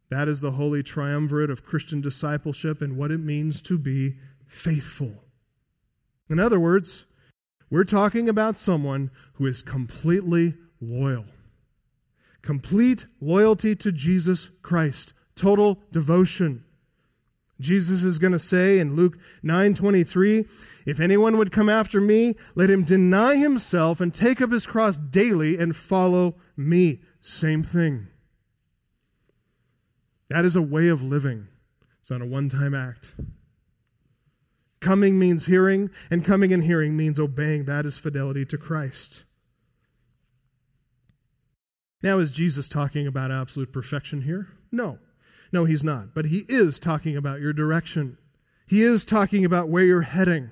That 0.10 0.28
is 0.28 0.42
the 0.42 0.52
holy 0.52 0.82
triumvirate 0.82 1.52
of 1.52 1.64
Christian 1.64 2.02
discipleship 2.02 2.82
and 2.82 2.98
what 2.98 3.12
it 3.12 3.20
means 3.20 3.62
to 3.64 3.78
be 3.78 4.16
faithful. 4.48 5.24
In 6.30 6.40
other 6.40 6.60
words, 6.60 7.06
we're 7.70 7.84
talking 7.84 8.28
about 8.28 8.58
someone 8.58 9.12
who 9.34 9.46
is 9.46 9.62
completely 9.62 10.56
loyal. 10.82 11.26
Complete 12.42 13.06
loyalty 13.22 13.76
to 13.76 13.92
Jesus 13.92 14.50
Christ, 14.64 15.14
total 15.36 15.80
devotion. 15.92 16.64
Jesus 17.60 18.04
is 18.04 18.20
going 18.20 18.32
to 18.32 18.40
say 18.40 18.80
in 18.80 18.96
Luke 18.96 19.18
9:23, 19.44 20.46
"If 20.86 21.00
anyone 21.00 21.38
would 21.38 21.52
come 21.52 21.70
after 21.70 22.00
me, 22.00 22.36
let 22.56 22.70
him 22.70 22.84
deny 22.84 23.36
himself 23.36 24.00
and 24.00 24.14
take 24.14 24.42
up 24.42 24.52
his 24.52 24.66
cross 24.66 24.98
daily 24.98 25.58
and 25.58 25.76
follow 25.76 26.38
me." 26.56 27.02
Same 27.22 27.64
thing. 27.64 28.08
That 30.30 30.46
is 30.46 30.56
a 30.56 30.62
way 30.62 30.88
of 30.88 31.02
living. 31.02 31.48
It's 32.00 32.12
not 32.12 32.22
a 32.22 32.26
one-time 32.26 32.74
act. 32.74 33.14
Coming 34.80 35.20
means 35.20 35.48
hearing, 35.48 35.90
and 36.10 36.24
coming 36.24 36.54
and 36.54 36.64
hearing 36.64 36.96
means 36.96 37.20
obeying. 37.20 37.66
That 37.66 37.86
is 37.86 37.98
fidelity 37.98 38.46
to 38.46 38.58
Christ. 38.58 39.26
Now, 42.02 42.20
is 42.20 42.32
Jesus 42.32 42.70
talking 42.70 43.06
about 43.06 43.32
absolute 43.32 43.74
perfection 43.74 44.22
here? 44.22 44.48
No. 44.72 45.00
No, 45.52 45.66
he's 45.66 45.84
not. 45.84 46.14
But 46.14 46.26
he 46.26 46.46
is 46.48 46.80
talking 46.80 47.18
about 47.18 47.42
your 47.42 47.54
direction. 47.54 48.18
He 48.68 48.84
is 48.84 49.04
talking 49.04 49.44
about 49.44 49.70
where 49.70 49.84
you're 49.84 50.02
heading. 50.02 50.52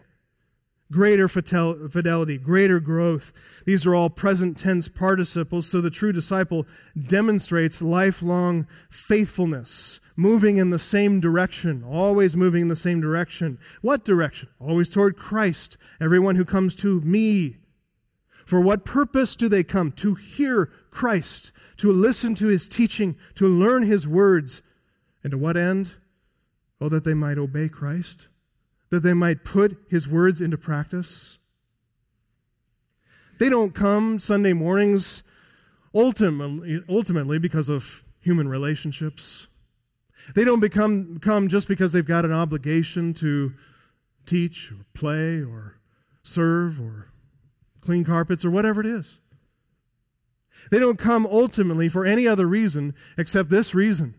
Greater 0.91 1.27
fidelity, 1.27 2.37
greater 2.37 2.79
growth. 2.79 3.33
These 3.65 3.85
are 3.85 3.93
all 3.93 4.09
present 4.09 4.57
tense 4.57 4.87
participles, 4.87 5.67
so 5.67 5.81
the 5.81 5.89
true 5.89 6.13
disciple 6.13 6.65
demonstrates 6.97 7.81
lifelong 7.81 8.65
faithfulness, 8.89 9.99
moving 10.15 10.55
in 10.55 10.69
the 10.69 10.79
same 10.79 11.19
direction, 11.19 11.83
always 11.83 12.37
moving 12.37 12.61
in 12.63 12.67
the 12.69 12.75
same 12.75 13.01
direction. 13.01 13.59
What 13.81 14.05
direction? 14.05 14.47
Always 14.61 14.87
toward 14.87 15.17
Christ. 15.17 15.77
Everyone 15.99 16.37
who 16.37 16.45
comes 16.45 16.73
to 16.75 17.01
me. 17.01 17.57
For 18.45 18.61
what 18.61 18.85
purpose 18.85 19.35
do 19.35 19.49
they 19.49 19.65
come? 19.65 19.91
To 19.91 20.15
hear 20.15 20.71
Christ, 20.89 21.51
to 21.75 21.91
listen 21.91 22.33
to 22.35 22.47
his 22.47 22.69
teaching, 22.69 23.17
to 23.35 23.45
learn 23.45 23.83
his 23.83 24.07
words. 24.07 24.61
And 25.23 25.31
to 25.31 25.37
what 25.37 25.57
end? 25.57 25.93
Oh, 26.79 26.89
that 26.89 27.03
they 27.03 27.13
might 27.13 27.37
obey 27.37 27.69
Christ, 27.69 28.27
that 28.91 29.01
they 29.01 29.13
might 29.13 29.43
put 29.43 29.77
his 29.89 30.07
words 30.07 30.41
into 30.41 30.57
practice. 30.57 31.39
They 33.39 33.49
don't 33.49 33.73
come 33.73 34.19
Sunday 34.19 34.53
mornings 34.53 35.23
ultimately, 35.93 36.83
ultimately 36.87 37.39
because 37.39 37.69
of 37.69 38.03
human 38.19 38.47
relationships. 38.47 39.47
They 40.35 40.43
don't 40.43 40.59
become, 40.59 41.19
come 41.19 41.47
just 41.47 41.67
because 41.67 41.93
they've 41.93 42.05
got 42.05 42.25
an 42.25 42.33
obligation 42.33 43.13
to 43.15 43.53
teach 44.25 44.71
or 44.71 44.85
play 44.93 45.41
or 45.41 45.79
serve 46.21 46.81
or 46.81 47.11
clean 47.81 48.03
carpets 48.03 48.43
or 48.43 48.51
whatever 48.51 48.81
it 48.81 48.87
is. 48.87 49.19
They 50.69 50.79
don't 50.79 50.99
come 50.99 51.25
ultimately 51.25 51.87
for 51.87 52.05
any 52.05 52.27
other 52.27 52.45
reason 52.45 52.93
except 53.17 53.49
this 53.49 53.73
reason 53.73 54.15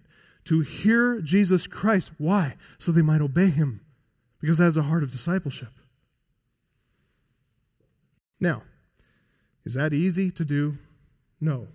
to 0.49 0.61
hear 0.61 1.20
Jesus 1.20 1.66
Christ. 1.66 2.12
Why? 2.16 2.57
So 2.78 2.90
they 2.90 3.03
might 3.03 3.20
obey 3.20 3.51
him, 3.51 3.82
because 4.40 4.57
that 4.57 4.68
is 4.68 4.76
a 4.78 4.84
heart 4.84 5.03
of 5.03 5.11
discipleship. 5.11 5.72
Now, 8.40 8.62
is 9.66 9.74
that 9.74 9.92
easy 9.92 10.30
to 10.30 10.44
do? 10.46 10.78
No. 11.38 11.68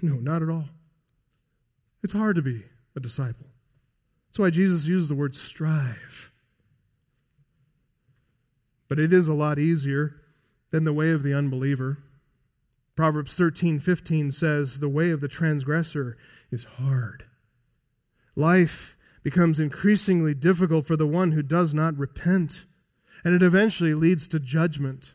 No, 0.00 0.14
not 0.14 0.42
at 0.42 0.48
all. 0.48 0.70
It's 2.02 2.14
hard 2.14 2.36
to 2.36 2.42
be 2.42 2.64
a 2.96 3.00
disciple. 3.00 3.46
That's 4.28 4.38
why 4.38 4.48
Jesus 4.48 4.86
uses 4.86 5.10
the 5.10 5.14
word 5.14 5.36
strive. 5.36 6.30
But 8.88 8.98
it 8.98 9.12
is 9.12 9.28
a 9.28 9.34
lot 9.34 9.58
easier 9.58 10.16
than 10.70 10.84
the 10.84 10.92
way 10.94 11.10
of 11.10 11.22
the 11.22 11.34
unbeliever. 11.34 11.98
Proverbs 12.96 13.34
13, 13.34 13.80
15 13.80 14.32
says, 14.32 14.80
The 14.80 14.88
way 14.88 15.10
of 15.10 15.20
the 15.20 15.28
transgressor 15.28 16.16
is 16.50 16.64
hard. 16.64 17.24
Life 18.36 18.96
becomes 19.22 19.60
increasingly 19.60 20.34
difficult 20.34 20.86
for 20.86 20.96
the 20.96 21.06
one 21.06 21.32
who 21.32 21.42
does 21.42 21.72
not 21.72 21.96
repent, 21.96 22.66
and 23.24 23.34
it 23.34 23.42
eventually 23.42 23.94
leads 23.94 24.28
to 24.28 24.38
judgment. 24.38 25.14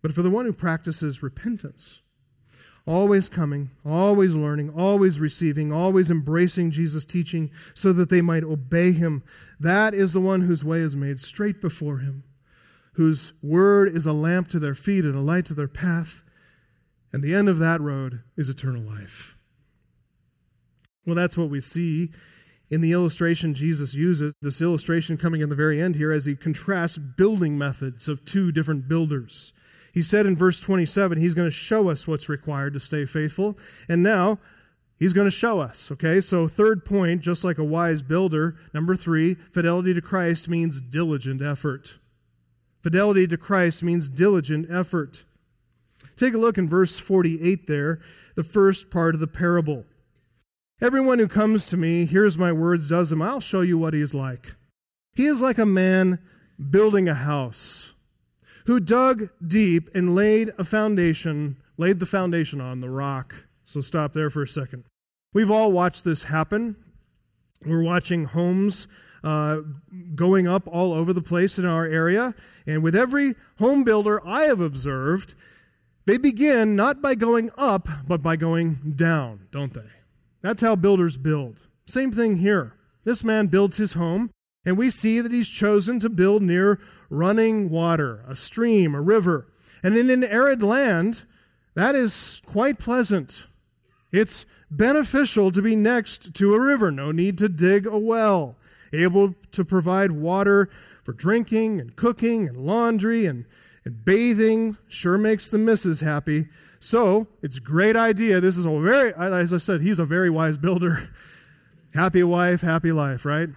But 0.00 0.12
for 0.12 0.22
the 0.22 0.30
one 0.30 0.44
who 0.44 0.52
practices 0.52 1.22
repentance, 1.22 2.00
always 2.86 3.28
coming, 3.28 3.70
always 3.84 4.34
learning, 4.34 4.70
always 4.70 5.18
receiving, 5.18 5.72
always 5.72 6.10
embracing 6.10 6.70
Jesus' 6.70 7.04
teaching 7.04 7.50
so 7.74 7.92
that 7.92 8.10
they 8.10 8.20
might 8.20 8.44
obey 8.44 8.92
him, 8.92 9.24
that 9.58 9.94
is 9.94 10.12
the 10.12 10.20
one 10.20 10.42
whose 10.42 10.64
way 10.64 10.78
is 10.78 10.94
made 10.94 11.18
straight 11.18 11.60
before 11.60 11.98
him 11.98 12.22
whose 12.98 13.32
word 13.44 13.94
is 13.94 14.06
a 14.06 14.12
lamp 14.12 14.48
to 14.48 14.58
their 14.58 14.74
feet 14.74 15.04
and 15.04 15.14
a 15.14 15.20
light 15.20 15.46
to 15.46 15.54
their 15.54 15.68
path. 15.68 16.24
And 17.12 17.22
the 17.22 17.32
end 17.32 17.48
of 17.48 17.60
that 17.60 17.80
road 17.80 18.24
is 18.36 18.50
eternal 18.50 18.82
life. 18.82 19.37
Well, 21.08 21.14
that's 21.14 21.38
what 21.38 21.48
we 21.48 21.58
see 21.60 22.10
in 22.68 22.82
the 22.82 22.92
illustration 22.92 23.54
Jesus 23.54 23.94
uses. 23.94 24.34
This 24.42 24.60
illustration 24.60 25.16
coming 25.16 25.40
in 25.40 25.48
the 25.48 25.54
very 25.54 25.80
end 25.80 25.96
here 25.96 26.12
as 26.12 26.26
he 26.26 26.36
contrasts 26.36 26.98
building 26.98 27.56
methods 27.56 28.08
of 28.08 28.26
two 28.26 28.52
different 28.52 28.88
builders. 28.88 29.54
He 29.94 30.02
said 30.02 30.26
in 30.26 30.36
verse 30.36 30.60
27, 30.60 31.16
he's 31.16 31.32
going 31.32 31.48
to 31.48 31.50
show 31.50 31.88
us 31.88 32.06
what's 32.06 32.28
required 32.28 32.74
to 32.74 32.80
stay 32.80 33.06
faithful. 33.06 33.56
And 33.88 34.02
now, 34.02 34.38
He's 34.98 35.12
going 35.12 35.28
to 35.28 35.30
show 35.30 35.60
us, 35.60 35.92
okay? 35.92 36.20
So, 36.20 36.48
third 36.48 36.84
point, 36.84 37.20
just 37.20 37.44
like 37.44 37.56
a 37.56 37.64
wise 37.64 38.02
builder, 38.02 38.56
number 38.74 38.96
three, 38.96 39.36
fidelity 39.52 39.94
to 39.94 40.02
Christ 40.02 40.48
means 40.48 40.80
diligent 40.80 41.40
effort. 41.40 41.98
Fidelity 42.82 43.28
to 43.28 43.36
Christ 43.36 43.84
means 43.84 44.08
diligent 44.08 44.68
effort. 44.68 45.22
Take 46.16 46.34
a 46.34 46.38
look 46.38 46.58
in 46.58 46.68
verse 46.68 46.98
48 46.98 47.68
there, 47.68 48.00
the 48.34 48.42
first 48.42 48.90
part 48.90 49.14
of 49.14 49.20
the 49.20 49.28
parable. 49.28 49.84
Everyone 50.80 51.18
who 51.18 51.26
comes 51.26 51.66
to 51.66 51.76
me, 51.76 52.04
hears 52.04 52.38
my 52.38 52.52
words, 52.52 52.88
does 52.90 53.10
them, 53.10 53.20
I'll 53.20 53.40
show 53.40 53.62
you 53.62 53.76
what 53.76 53.94
he 53.94 54.00
is 54.00 54.14
like. 54.14 54.54
He 55.12 55.26
is 55.26 55.42
like 55.42 55.58
a 55.58 55.66
man 55.66 56.20
building 56.70 57.08
a 57.08 57.14
house 57.14 57.94
who 58.66 58.78
dug 58.78 59.30
deep 59.44 59.90
and 59.92 60.14
laid 60.14 60.52
a 60.56 60.62
foundation, 60.62 61.56
laid 61.76 61.98
the 61.98 62.06
foundation 62.06 62.60
on 62.60 62.80
the 62.80 62.90
rock. 62.90 63.46
So 63.64 63.80
stop 63.80 64.12
there 64.12 64.30
for 64.30 64.42
a 64.42 64.46
second. 64.46 64.84
We've 65.32 65.50
all 65.50 65.72
watched 65.72 66.04
this 66.04 66.24
happen. 66.24 66.76
We're 67.66 67.82
watching 67.82 68.26
homes 68.26 68.86
uh, 69.24 69.62
going 70.14 70.46
up 70.46 70.68
all 70.68 70.92
over 70.92 71.12
the 71.12 71.20
place 71.20 71.58
in 71.58 71.66
our 71.66 71.86
area. 71.86 72.36
And 72.68 72.84
with 72.84 72.94
every 72.94 73.34
home 73.58 73.82
builder 73.82 74.24
I 74.24 74.42
have 74.42 74.60
observed, 74.60 75.34
they 76.06 76.18
begin 76.18 76.76
not 76.76 77.02
by 77.02 77.16
going 77.16 77.50
up, 77.58 77.88
but 78.06 78.22
by 78.22 78.36
going 78.36 78.94
down, 78.94 79.48
don't 79.50 79.74
they? 79.74 79.97
That's 80.40 80.62
how 80.62 80.76
builders 80.76 81.16
build. 81.16 81.60
Same 81.86 82.12
thing 82.12 82.38
here. 82.38 82.74
This 83.04 83.24
man 83.24 83.46
builds 83.46 83.76
his 83.76 83.94
home, 83.94 84.30
and 84.64 84.76
we 84.76 84.90
see 84.90 85.20
that 85.20 85.32
he's 85.32 85.48
chosen 85.48 85.98
to 86.00 86.08
build 86.08 86.42
near 86.42 86.78
running 87.10 87.70
water, 87.70 88.24
a 88.28 88.36
stream, 88.36 88.94
a 88.94 89.00
river. 89.00 89.48
And 89.82 89.96
in 89.96 90.10
an 90.10 90.24
arid 90.24 90.62
land, 90.62 91.22
that 91.74 91.94
is 91.94 92.42
quite 92.44 92.78
pleasant. 92.78 93.46
It's 94.12 94.44
beneficial 94.70 95.50
to 95.52 95.62
be 95.62 95.76
next 95.76 96.34
to 96.34 96.54
a 96.54 96.60
river, 96.60 96.90
no 96.90 97.12
need 97.12 97.38
to 97.38 97.48
dig 97.48 97.86
a 97.86 97.98
well, 97.98 98.56
able 98.92 99.34
to 99.52 99.64
provide 99.64 100.12
water 100.12 100.68
for 101.04 101.12
drinking 101.12 101.80
and 101.80 101.96
cooking 101.96 102.48
and 102.48 102.56
laundry 102.56 103.26
and, 103.26 103.46
and 103.84 104.04
bathing. 104.04 104.76
Sure 104.88 105.16
makes 105.16 105.48
the 105.48 105.58
missus 105.58 106.00
happy. 106.00 106.48
So 106.80 107.28
it's 107.42 107.56
a 107.56 107.60
great 107.60 107.96
idea. 107.96 108.40
This 108.40 108.56
is 108.56 108.64
a 108.64 108.80
very, 108.80 109.12
as 109.14 109.52
I 109.52 109.58
said, 109.58 109.80
he's 109.80 109.98
a 109.98 110.04
very 110.04 110.30
wise 110.30 110.56
builder. 110.56 111.10
happy 111.94 112.22
wife, 112.22 112.60
happy 112.60 112.92
life, 112.92 113.24
right? 113.24 113.48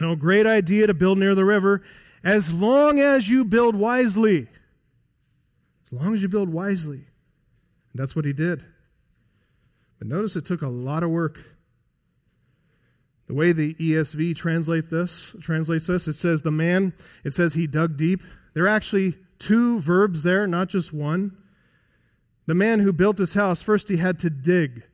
No, 0.00 0.16
great 0.16 0.46
idea 0.46 0.86
to 0.86 0.94
build 0.94 1.18
near 1.18 1.34
the 1.34 1.44
river 1.44 1.82
as 2.22 2.52
long 2.52 2.98
as 2.98 3.28
you 3.28 3.44
build 3.44 3.76
wisely. 3.76 4.48
As 5.86 5.92
long 5.92 6.14
as 6.14 6.22
you 6.22 6.28
build 6.28 6.48
wisely. 6.48 7.06
And 7.92 7.94
that's 7.94 8.16
what 8.16 8.24
he 8.24 8.32
did. 8.32 8.64
But 9.98 10.08
notice 10.08 10.36
it 10.36 10.44
took 10.44 10.62
a 10.62 10.68
lot 10.68 11.02
of 11.02 11.10
work. 11.10 11.38
The 13.26 13.34
way 13.34 13.52
the 13.52 13.74
ESV 13.74 14.36
translate 14.36 14.90
this, 14.90 15.34
translates 15.40 15.86
this, 15.86 16.06
it 16.06 16.14
says 16.14 16.42
the 16.42 16.50
man, 16.50 16.92
it 17.24 17.32
says 17.32 17.54
he 17.54 17.66
dug 17.66 17.96
deep. 17.96 18.20
There 18.54 18.64
are 18.64 18.68
actually 18.68 19.16
two 19.38 19.80
verbs 19.80 20.22
there, 20.22 20.46
not 20.46 20.68
just 20.68 20.92
one. 20.92 21.36
The 22.46 22.54
man 22.54 22.80
who 22.80 22.92
built 22.92 23.16
this 23.16 23.34
house, 23.34 23.60
first 23.60 23.88
he 23.88 23.96
had 23.96 24.18
to 24.20 24.30
dig. 24.30 24.84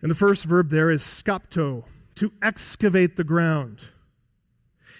And 0.00 0.10
the 0.10 0.14
first 0.14 0.44
verb 0.44 0.70
there 0.70 0.90
is 0.90 1.02
skapto, 1.02 1.84
to 2.16 2.32
excavate 2.42 3.16
the 3.16 3.24
ground. 3.24 3.88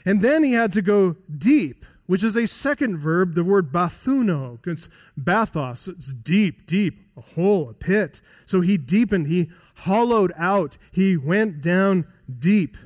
And 0.05 0.22
then 0.22 0.45
he 0.45 0.53
had 0.53 0.72
to 0.74 0.83
go 0.83 1.16
deep, 1.37 1.85
which 2.07 2.24
is 2.24 2.37
a 2.37 2.47
second 2.47 2.99
verb, 2.99 3.35
the 3.35 3.45
word 3.45 3.72
bathuno. 3.72 4.59
It's 4.66 4.89
bathos, 5.18 5.89
it's 5.89 6.12
deep, 6.12 6.66
deep, 6.66 7.07
a 7.16 7.20
hole, 7.20 7.70
a 7.70 7.74
pit. 7.74 8.20
So 8.47 8.61
he 8.61 8.76
deepened, 8.76 9.26
he 9.26 9.51
hollowed 9.76 10.33
out, 10.37 10.76
he 10.93 11.16
went 11.16 11.62
down 11.62 12.07
deep. 12.39 12.76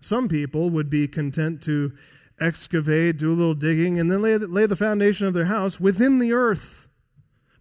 Some 0.00 0.28
people 0.28 0.70
would 0.70 0.88
be 0.88 1.08
content 1.08 1.62
to 1.62 1.92
excavate, 2.40 3.18
do 3.18 3.32
a 3.32 3.34
little 3.34 3.54
digging, 3.54 3.98
and 3.98 4.10
then 4.10 4.22
lay, 4.22 4.38
lay 4.38 4.66
the 4.66 4.76
foundation 4.76 5.26
of 5.26 5.34
their 5.34 5.44
house 5.46 5.78
within 5.78 6.18
the 6.18 6.32
earth. 6.32 6.88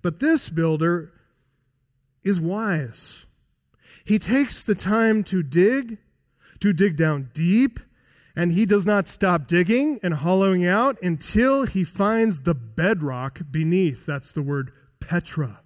But 0.01 0.19
this 0.19 0.49
builder 0.49 1.11
is 2.23 2.39
wise. 2.39 3.25
He 4.05 4.17
takes 4.19 4.63
the 4.63 4.75
time 4.75 5.23
to 5.25 5.43
dig 5.43 5.97
to 6.59 6.73
dig 6.73 6.97
down 6.97 7.29
deep, 7.33 7.79
and 8.35 8.51
he 8.51 8.65
does 8.65 8.85
not 8.85 9.07
stop 9.07 9.47
digging 9.47 9.99
and 10.03 10.15
hollowing 10.15 10.65
out 10.65 11.01
until 11.01 11.65
he 11.65 11.83
finds 11.83 12.41
the 12.41 12.53
bedrock 12.53 13.41
beneath. 13.49 14.05
That's 14.05 14.31
the 14.31 14.41
word 14.41 14.71
Petra. 14.99 15.61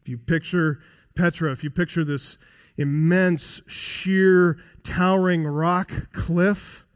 If 0.00 0.08
you 0.08 0.18
picture 0.18 0.80
Petra, 1.14 1.52
if 1.52 1.62
you 1.62 1.70
picture 1.70 2.04
this 2.04 2.38
immense, 2.76 3.60
sheer, 3.66 4.58
towering 4.82 5.44
rock 5.44 6.12
cliff, 6.12 6.86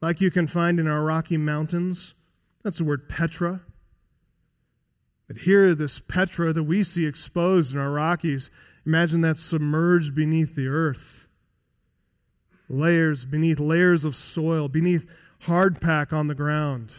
like 0.00 0.20
you 0.20 0.30
can 0.30 0.46
find 0.46 0.78
in 0.78 0.86
our 0.86 1.02
Rocky 1.02 1.36
Mountains, 1.36 2.14
that's 2.62 2.78
the 2.78 2.84
word 2.84 3.08
Petra. 3.08 3.62
But 5.28 5.38
here, 5.38 5.74
this 5.74 6.00
Petra 6.00 6.52
that 6.52 6.62
we 6.62 6.84
see 6.84 7.06
exposed 7.06 7.72
in 7.72 7.80
our 7.80 7.90
Rockies, 7.90 8.50
imagine 8.84 9.22
that 9.22 9.38
submerged 9.38 10.14
beneath 10.14 10.54
the 10.54 10.68
earth 10.68 11.26
layers 12.68 13.24
beneath 13.24 13.60
layers 13.60 14.04
of 14.04 14.16
soil, 14.16 14.68
beneath 14.68 15.06
hardpack 15.44 16.12
on 16.12 16.26
the 16.26 16.34
ground. 16.34 16.96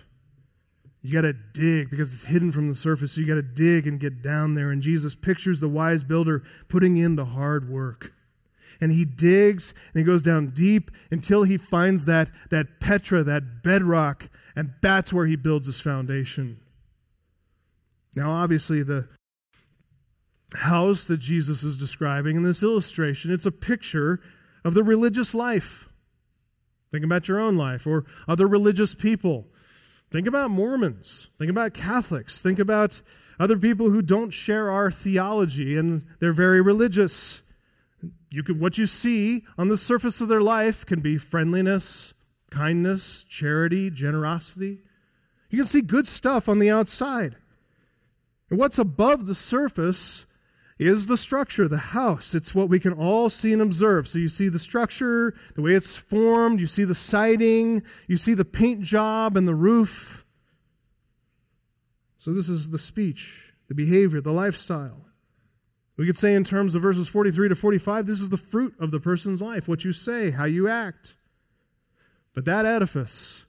You 1.02 1.14
got 1.14 1.22
to 1.22 1.34
dig 1.34 1.90
because 1.90 2.14
it's 2.14 2.26
hidden 2.26 2.52
from 2.52 2.68
the 2.68 2.76
surface. 2.76 3.14
So 3.14 3.22
you 3.22 3.28
got 3.28 3.36
to 3.36 3.42
dig 3.42 3.88
and 3.88 4.00
get 4.00 4.22
down 4.22 4.56
there. 4.56 4.72
And 4.72 4.82
Jesus 4.82 5.16
pictures 5.16 5.60
the 5.60 5.70
wise 5.70 6.04
builder 6.04 6.44
putting 6.68 6.98
in 6.98 7.16
the 7.16 7.26
hard 7.26 7.70
work. 7.70 8.14
And 8.82 8.92
he 8.92 9.06
digs 9.06 9.74
and 9.94 10.00
he 10.00 10.04
goes 10.04 10.22
down 10.22 10.50
deep 10.50 10.92
until 11.10 11.44
he 11.44 11.58
finds 11.58 12.06
that, 12.06 12.30
that 12.50 12.80
Petra, 12.80 13.24
that 13.24 13.64
bedrock, 13.64 14.30
and 14.56 14.74
that's 14.82 15.14
where 15.14 15.26
he 15.26 15.36
builds 15.36 15.68
his 15.68 15.80
foundation. 15.80 16.60
Now, 18.18 18.32
obviously, 18.32 18.82
the 18.82 19.07
house 20.55 21.05
that 21.05 21.20
Jesus 21.20 21.61
is 21.61 21.78
describing 21.78 22.36
in 22.36 22.41
this 22.41 22.63
illustration, 22.63 23.32
it's 23.32 23.45
a 23.45 23.51
picture 23.51 24.20
of 24.65 24.74
the 24.74 24.82
religious 24.82 25.36
life. 25.36 25.88
Think 26.91 27.05
about 27.05 27.28
your 27.28 27.39
own 27.39 27.57
life 27.57 27.86
or 27.86 28.05
other 28.28 28.47
religious 28.47 28.95
people. 28.95 29.45
Think 30.11 30.26
about 30.26 30.49
Mormons. 30.49 31.30
Think 31.38 31.51
about 31.51 31.76
Catholics. 31.76 32.41
Think 32.41 32.57
about 32.57 33.01
other 33.39 33.55
people 33.55 33.91
who 33.91 34.01
don't 34.01 34.32
share 34.32 34.72
our 34.72 34.89
theology 34.89 35.78
and 35.78 36.03
they're 36.20 36.34
very 36.34 36.59
religious. 36.59 37.43
You 38.32 38.41
could, 38.41 38.59
what 38.59 38.80
you 38.80 38.88
see 38.88 39.43
on 39.59 39.68
the 39.68 39.78
surface 39.78 40.22
of 40.22 40.28
their 40.28 40.41
life 40.41 40.88
can 40.88 41.01
be 41.01 41.20
friendliness, 41.20 42.15
kindness, 42.49 43.24
charity, 43.30 43.91
generosity. 43.91 44.80
You 45.51 45.59
can 45.59 45.68
see 45.68 45.82
good 45.82 46.07
stuff 46.07 46.49
on 46.49 46.57
the 46.57 46.72
outside. 46.72 47.36
And 48.50 48.60
what's 48.60 48.80
above 48.80 49.26
the 49.26 49.36
surface 49.36 50.26
is 50.80 51.08
the 51.08 51.18
structure, 51.18 51.68
the 51.68 51.78
house. 51.78 52.36
It's 52.36 52.54
what 52.54 52.70
we 52.70 52.80
can 52.80 52.93
all 52.93 53.30
see 53.30 53.52
and 53.52 53.62
observe. 53.62 54.08
So 54.08 54.20
you 54.20 54.30
see 54.30 54.48
the 54.48 54.60
structure, 54.60 55.34
the 55.56 55.62
way 55.62 55.74
it's 55.74 55.95
formed, 55.95 56.60
you 56.60 56.68
see 56.68 56.84
the 56.84 56.95
siding, 56.95 57.84
you 58.08 58.18
see 58.18 58.34
the 58.34 58.45
paint 58.45 58.84
job 58.84 59.36
and 59.36 59.48
the 59.48 59.56
roof. 59.56 60.26
So 62.20 62.34
this 62.34 62.50
is 62.50 62.70
the 62.70 62.78
speech, 62.78 63.54
the 63.68 63.76
behavior, 63.76 64.22
the 64.22 64.32
lifestyle. 64.32 65.06
We 65.98 66.06
could 66.06 66.18
say 66.18 66.36
in 66.36 66.43
terms 66.43 66.76
of 66.76 66.84
verses 66.84 67.08
43 67.08 67.50
to 67.50 67.56
45, 67.56 68.06
this 68.06 68.22
is 68.22 68.30
the 68.30 68.38
fruit 68.38 68.76
of 68.80 68.91
the 68.91 69.00
person's 69.00 69.41
life, 69.41 69.68
what 69.68 69.84
you 69.84 69.91
say, 69.91 70.30
how 70.30 70.45
you 70.45 70.68
act. 70.68 71.16
But 72.36 72.45
that 72.45 72.68
edifice 72.68 73.45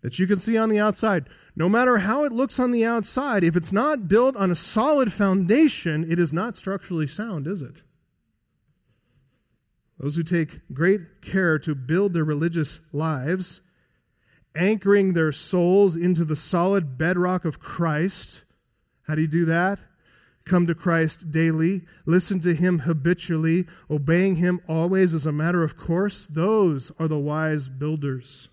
that 0.00 0.18
you 0.20 0.28
can 0.28 0.38
see 0.38 0.56
on 0.56 0.68
the 0.68 0.78
outside, 0.78 1.28
no 1.54 1.68
matter 1.68 1.98
how 1.98 2.24
it 2.24 2.32
looks 2.32 2.58
on 2.58 2.70
the 2.70 2.84
outside, 2.84 3.44
if 3.44 3.56
it's 3.56 3.72
not 3.72 4.08
built 4.08 4.36
on 4.36 4.50
a 4.50 4.56
solid 4.56 5.12
foundation, 5.12 6.10
it 6.10 6.18
is 6.18 6.32
not 6.32 6.56
structurally 6.56 7.06
sound, 7.06 7.46
is 7.46 7.60
it? 7.60 7.82
Those 9.98 10.16
who 10.16 10.22
take 10.22 10.60
great 10.72 11.20
care 11.22 11.58
to 11.58 11.74
build 11.74 12.12
their 12.12 12.24
religious 12.24 12.80
lives, 12.92 13.60
anchoring 14.54 15.12
their 15.12 15.32
souls 15.32 15.94
into 15.94 16.24
the 16.24 16.36
solid 16.36 16.96
bedrock 16.96 17.44
of 17.44 17.60
Christ. 17.60 18.42
How 19.02 19.14
do 19.14 19.22
you 19.22 19.28
do 19.28 19.44
that? 19.44 19.78
Come 20.44 20.66
to 20.66 20.74
Christ 20.74 21.30
daily, 21.30 21.82
listen 22.04 22.40
to 22.40 22.54
Him 22.54 22.80
habitually, 22.80 23.66
obeying 23.88 24.36
Him 24.36 24.60
always 24.66 25.14
as 25.14 25.24
a 25.24 25.32
matter 25.32 25.62
of 25.62 25.76
course. 25.76 26.26
Those 26.26 26.90
are 26.98 27.06
the 27.06 27.18
wise 27.18 27.68
builders. 27.68 28.48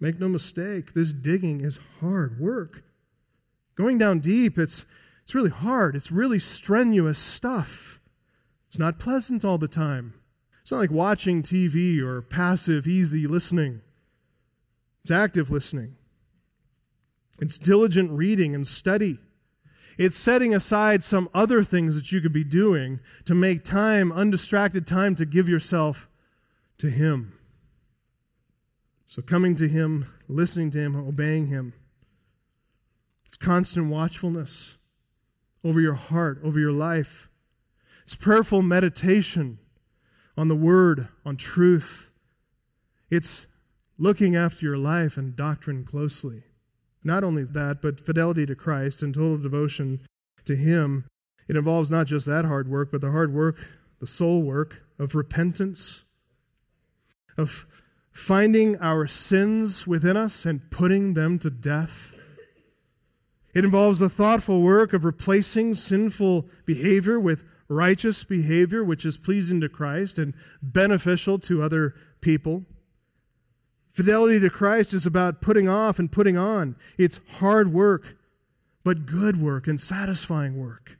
Make 0.00 0.18
no 0.18 0.28
mistake, 0.28 0.94
this 0.94 1.12
digging 1.12 1.60
is 1.60 1.78
hard 2.00 2.40
work. 2.40 2.82
Going 3.74 3.98
down 3.98 4.20
deep, 4.20 4.58
it's, 4.58 4.86
it's 5.22 5.34
really 5.34 5.50
hard. 5.50 5.94
It's 5.94 6.10
really 6.10 6.38
strenuous 6.38 7.18
stuff. 7.18 8.00
It's 8.66 8.78
not 8.78 8.98
pleasant 8.98 9.44
all 9.44 9.58
the 9.58 9.68
time. 9.68 10.14
It's 10.62 10.72
not 10.72 10.80
like 10.80 10.90
watching 10.90 11.42
TV 11.42 12.00
or 12.00 12.22
passive, 12.22 12.86
easy 12.86 13.26
listening. 13.26 13.82
It's 15.02 15.10
active 15.10 15.50
listening. 15.50 15.96
It's 17.40 17.58
diligent 17.58 18.10
reading 18.10 18.54
and 18.54 18.66
study. 18.66 19.18
It's 19.98 20.16
setting 20.16 20.54
aside 20.54 21.02
some 21.02 21.28
other 21.34 21.62
things 21.62 21.94
that 21.94 22.12
you 22.12 22.20
could 22.20 22.32
be 22.32 22.44
doing 22.44 23.00
to 23.26 23.34
make 23.34 23.64
time, 23.64 24.12
undistracted 24.12 24.86
time, 24.86 25.14
to 25.16 25.26
give 25.26 25.48
yourself 25.48 26.08
to 26.78 26.88
Him. 26.88 27.39
So, 29.10 29.22
coming 29.22 29.56
to 29.56 29.66
Him, 29.66 30.06
listening 30.28 30.70
to 30.70 30.78
Him, 30.78 30.94
obeying 30.94 31.48
Him. 31.48 31.72
It's 33.26 33.36
constant 33.36 33.88
watchfulness 33.88 34.76
over 35.64 35.80
your 35.80 35.94
heart, 35.94 36.38
over 36.44 36.60
your 36.60 36.70
life. 36.70 37.28
It's 38.04 38.14
prayerful 38.14 38.62
meditation 38.62 39.58
on 40.36 40.46
the 40.46 40.54
Word, 40.54 41.08
on 41.26 41.36
truth. 41.36 42.08
It's 43.10 43.46
looking 43.98 44.36
after 44.36 44.64
your 44.64 44.78
life 44.78 45.16
and 45.16 45.34
doctrine 45.34 45.84
closely. 45.84 46.44
Not 47.02 47.24
only 47.24 47.42
that, 47.42 47.82
but 47.82 47.98
fidelity 47.98 48.46
to 48.46 48.54
Christ 48.54 49.02
and 49.02 49.12
total 49.12 49.38
devotion 49.38 50.06
to 50.44 50.54
Him. 50.54 51.04
It 51.48 51.56
involves 51.56 51.90
not 51.90 52.06
just 52.06 52.26
that 52.26 52.44
hard 52.44 52.68
work, 52.68 52.92
but 52.92 53.00
the 53.00 53.10
hard 53.10 53.34
work, 53.34 53.56
the 53.98 54.06
soul 54.06 54.40
work 54.40 54.84
of 55.00 55.16
repentance, 55.16 56.04
of 57.36 57.66
finding 58.20 58.76
our 58.80 59.06
sins 59.06 59.86
within 59.86 60.14
us 60.14 60.44
and 60.44 60.70
putting 60.70 61.14
them 61.14 61.38
to 61.38 61.48
death. 61.48 62.14
It 63.54 63.64
involves 63.64 63.98
the 63.98 64.10
thoughtful 64.10 64.60
work 64.60 64.92
of 64.92 65.06
replacing 65.06 65.74
sinful 65.74 66.46
behavior 66.66 67.18
with 67.18 67.44
righteous 67.66 68.22
behavior, 68.24 68.84
which 68.84 69.06
is 69.06 69.16
pleasing 69.16 69.60
to 69.62 69.70
Christ 69.70 70.18
and 70.18 70.34
beneficial 70.60 71.38
to 71.38 71.62
other 71.62 71.94
people. 72.20 72.66
Fidelity 73.90 74.38
to 74.38 74.50
Christ 74.50 74.92
is 74.92 75.06
about 75.06 75.40
putting 75.40 75.68
off 75.68 75.98
and 75.98 76.12
putting 76.12 76.36
on. 76.36 76.76
It's 76.98 77.20
hard 77.38 77.72
work, 77.72 78.18
but 78.84 79.06
good 79.06 79.40
work 79.40 79.66
and 79.66 79.80
satisfying 79.80 80.60
work. 80.60 80.98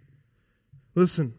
Listen, 0.95 1.35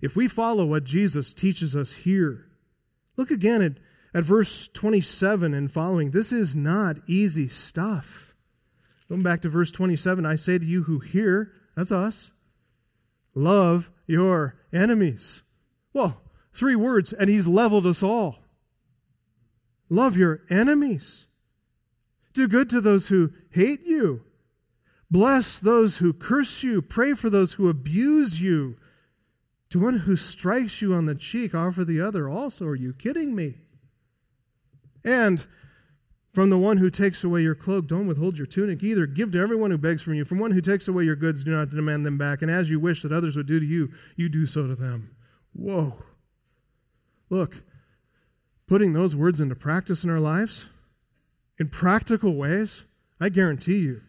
if 0.00 0.16
we 0.16 0.28
follow 0.28 0.64
what 0.64 0.84
Jesus 0.84 1.34
teaches 1.34 1.76
us 1.76 1.92
here, 1.92 2.46
look 3.18 3.30
again 3.30 3.60
at, 3.60 3.72
at 4.14 4.24
verse 4.24 4.68
27 4.72 5.54
and 5.54 5.70
following. 5.70 6.10
This 6.10 6.32
is 6.32 6.56
not 6.56 6.96
easy 7.06 7.48
stuff. 7.48 8.34
Going 9.08 9.22
back 9.22 9.42
to 9.42 9.48
verse 9.48 9.70
27, 9.70 10.24
I 10.24 10.34
say 10.36 10.58
to 10.58 10.64
you 10.64 10.84
who 10.84 11.00
hear, 11.00 11.52
that's 11.76 11.92
us, 11.92 12.30
love 13.34 13.90
your 14.06 14.56
enemies. 14.72 15.42
Well, 15.92 16.20
three 16.54 16.76
words, 16.76 17.12
and 17.12 17.28
he's 17.28 17.48
leveled 17.48 17.86
us 17.86 18.02
all. 18.02 18.36
Love 19.88 20.16
your 20.16 20.42
enemies. 20.48 21.26
Do 22.32 22.46
good 22.46 22.70
to 22.70 22.80
those 22.80 23.08
who 23.08 23.32
hate 23.50 23.84
you. 23.84 24.22
Bless 25.10 25.58
those 25.58 25.96
who 25.96 26.12
curse 26.12 26.62
you. 26.62 26.80
Pray 26.80 27.14
for 27.14 27.28
those 27.28 27.54
who 27.54 27.68
abuse 27.68 28.40
you. 28.40 28.76
To 29.70 29.80
one 29.80 29.98
who 30.00 30.14
strikes 30.14 30.80
you 30.80 30.94
on 30.94 31.06
the 31.06 31.16
cheek, 31.16 31.54
offer 31.54 31.84
the 31.84 32.00
other 32.00 32.28
also. 32.28 32.66
Are 32.66 32.76
you 32.76 32.92
kidding 32.92 33.34
me? 33.34 33.58
And 35.04 35.46
from 36.32 36.50
the 36.50 36.58
one 36.58 36.76
who 36.76 36.90
takes 36.90 37.24
away 37.24 37.42
your 37.42 37.54
cloak, 37.54 37.86
don't 37.86 38.06
withhold 38.06 38.36
your 38.36 38.46
tunic 38.46 38.82
either. 38.82 39.06
Give 39.06 39.32
to 39.32 39.40
everyone 39.40 39.70
who 39.70 39.78
begs 39.78 40.02
from 40.02 40.14
you. 40.14 40.24
From 40.24 40.38
one 40.38 40.52
who 40.52 40.60
takes 40.60 40.86
away 40.86 41.04
your 41.04 41.16
goods, 41.16 41.42
do 41.42 41.50
not 41.50 41.70
demand 41.70 42.06
them 42.06 42.18
back. 42.18 42.42
And 42.42 42.50
as 42.50 42.70
you 42.70 42.78
wish 42.78 43.02
that 43.02 43.12
others 43.12 43.36
would 43.36 43.46
do 43.46 43.58
to 43.58 43.66
you, 43.66 43.90
you 44.16 44.28
do 44.28 44.46
so 44.46 44.66
to 44.66 44.74
them. 44.74 45.16
Whoa. 45.52 46.02
Look, 47.28 47.62
putting 48.66 48.92
those 48.92 49.16
words 49.16 49.40
into 49.40 49.54
practice 49.54 50.04
in 50.04 50.10
our 50.10 50.20
lives, 50.20 50.66
in 51.58 51.68
practical 51.68 52.34
ways, 52.36 52.84
I 53.20 53.28
guarantee 53.28 53.78
you, 53.78 54.02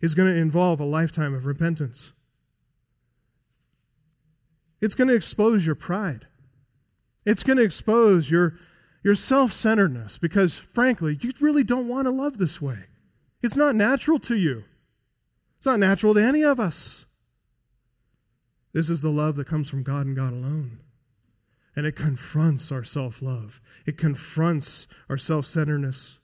is 0.00 0.14
going 0.14 0.32
to 0.32 0.40
involve 0.40 0.80
a 0.80 0.84
lifetime 0.84 1.34
of 1.34 1.46
repentance. 1.46 2.12
It's 4.80 4.94
going 4.94 5.08
to 5.08 5.14
expose 5.14 5.66
your 5.66 5.74
pride. 5.74 6.26
It's 7.24 7.42
going 7.42 7.56
to 7.56 7.64
expose 7.64 8.30
your, 8.30 8.58
your 9.04 9.14
self 9.14 9.52
centeredness 9.52 10.18
because, 10.18 10.56
frankly, 10.58 11.16
you 11.20 11.30
really 11.38 11.62
don't 11.62 11.86
want 11.86 12.06
to 12.06 12.10
love 12.10 12.38
this 12.38 12.60
way. 12.60 12.86
It's 13.42 13.56
not 13.56 13.76
natural 13.76 14.18
to 14.20 14.34
you, 14.34 14.64
it's 15.58 15.66
not 15.66 15.78
natural 15.78 16.14
to 16.14 16.22
any 16.22 16.42
of 16.42 16.58
us. 16.58 17.04
This 18.72 18.90
is 18.90 19.02
the 19.02 19.10
love 19.10 19.36
that 19.36 19.46
comes 19.46 19.70
from 19.70 19.84
God 19.84 20.06
and 20.06 20.16
God 20.16 20.32
alone. 20.32 20.80
And 21.76 21.86
it 21.86 21.94
confronts 21.94 22.72
our 22.72 22.82
self 22.82 23.20
love, 23.22 23.60
it 23.86 23.98
confronts 23.98 24.88
our 25.08 25.18
self 25.18 25.46
centeredness. 25.46 26.18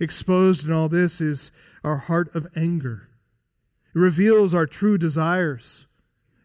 Exposed 0.00 0.66
in 0.66 0.72
all 0.72 0.88
this 0.88 1.20
is 1.20 1.50
our 1.84 1.98
heart 1.98 2.34
of 2.34 2.46
anger. 2.56 3.10
It 3.94 3.98
reveals 3.98 4.54
our 4.54 4.66
true 4.66 4.96
desires. 4.96 5.86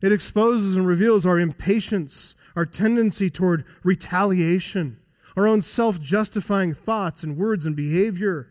It 0.01 0.11
exposes 0.11 0.75
and 0.75 0.85
reveals 0.85 1.25
our 1.25 1.39
impatience, 1.39 2.35
our 2.55 2.65
tendency 2.65 3.29
toward 3.29 3.63
retaliation, 3.81 4.97
our 5.35 5.47
own 5.47 5.61
self 5.61 5.99
justifying 5.99 6.73
thoughts 6.73 7.23
and 7.23 7.37
words 7.37 7.65
and 7.65 7.75
behavior. 7.75 8.49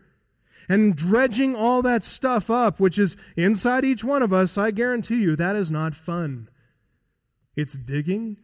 And 0.67 0.95
dredging 0.95 1.55
all 1.55 1.83
that 1.83 2.03
stuff 2.03 2.49
up, 2.49 2.79
which 2.79 2.97
is 2.97 3.15
inside 3.35 3.85
each 3.85 4.03
one 4.03 4.23
of 4.23 4.33
us, 4.33 4.57
I 4.57 4.71
guarantee 4.71 5.21
you 5.21 5.35
that 5.35 5.55
is 5.55 5.69
not 5.69 5.93
fun. 5.93 6.49
It's 7.55 7.73
digging 7.73 8.37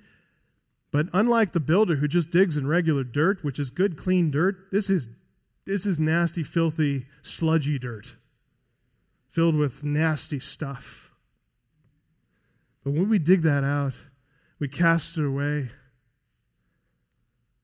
but 0.91 1.07
unlike 1.13 1.53
the 1.53 1.61
builder 1.61 1.95
who 1.95 2.07
just 2.07 2.31
digs 2.31 2.57
in 2.57 2.67
regular 2.67 3.03
dirt, 3.03 3.43
which 3.43 3.59
is 3.59 3.69
good, 3.69 3.97
clean 3.97 4.29
dirt, 4.29 4.67
this 4.71 4.89
is, 4.89 5.07
this 5.65 5.85
is 5.85 5.97
nasty, 5.97 6.43
filthy, 6.43 7.07
sludgy 7.21 7.79
dirt 7.79 8.15
filled 9.29 9.55
with 9.55 9.81
nasty 9.81 10.41
stuff. 10.41 11.13
But 12.83 12.91
when 12.91 13.07
we 13.07 13.17
dig 13.17 13.43
that 13.43 13.63
out, 13.63 13.93
we 14.59 14.67
cast 14.67 15.17
it 15.17 15.23
away 15.23 15.71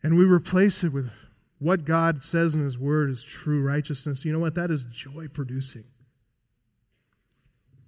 and 0.07 0.17
we 0.17 0.23
replace 0.23 0.85
it 0.85 0.93
with 0.93 1.11
what 1.59 1.83
God 1.83 2.23
says 2.23 2.55
in 2.55 2.63
His 2.63 2.77
Word 2.77 3.09
is 3.09 3.25
true 3.25 3.61
righteousness. 3.61 4.23
You 4.23 4.31
know 4.31 4.39
what? 4.39 4.55
That 4.55 4.71
is 4.71 4.85
joy 4.85 5.27
producing. 5.27 5.83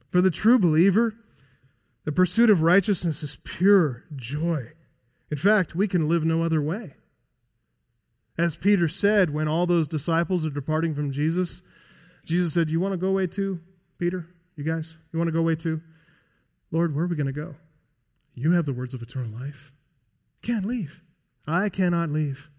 For 0.10 0.20
the 0.20 0.30
true 0.30 0.60
believer, 0.60 1.16
the 2.04 2.12
pursuit 2.12 2.50
of 2.50 2.62
righteousness 2.62 3.24
is 3.24 3.38
pure 3.46 4.04
joy. 4.18 4.74
In 5.32 5.38
fact, 5.38 5.76
we 5.76 5.88
can 5.88 6.10
live 6.10 6.26
no 6.26 6.44
other 6.44 6.62
way. 6.62 6.96
As 8.38 8.58
Peter 8.58 8.90
said 8.90 9.30
when 9.30 9.48
all 9.48 9.66
those 9.66 9.88
disciples 9.88 10.46
are 10.46 10.50
departing 10.50 10.94
from 10.94 11.14
Jesus, 11.14 11.62
Jesus 12.26 12.54
said, 12.54 12.70
You 12.70 12.82
want 12.82 12.92
to 12.92 12.98
go 12.98 13.08
away 13.08 13.28
too, 13.28 13.62
Peter? 13.98 14.28
You 14.58 14.66
guys? 14.66 14.98
You 15.14 15.20
want 15.20 15.30
to 15.30 15.34
go 15.34 15.40
away 15.40 15.56
too? 15.56 15.80
Lord, 16.70 16.94
where 16.94 17.06
are 17.06 17.08
we 17.08 17.16
going 17.16 17.28
to 17.28 17.32
go? 17.32 17.56
You 18.34 18.52
have 18.52 18.66
the 18.66 18.74
words 18.74 18.94
of 18.94 19.02
eternal 19.02 19.40
life. 19.40 19.72
You 20.44 20.54
Can't 20.54 20.66
leave. 20.66 21.02
I 21.50 21.70
cannot 21.70 22.10
leave. 22.10 22.50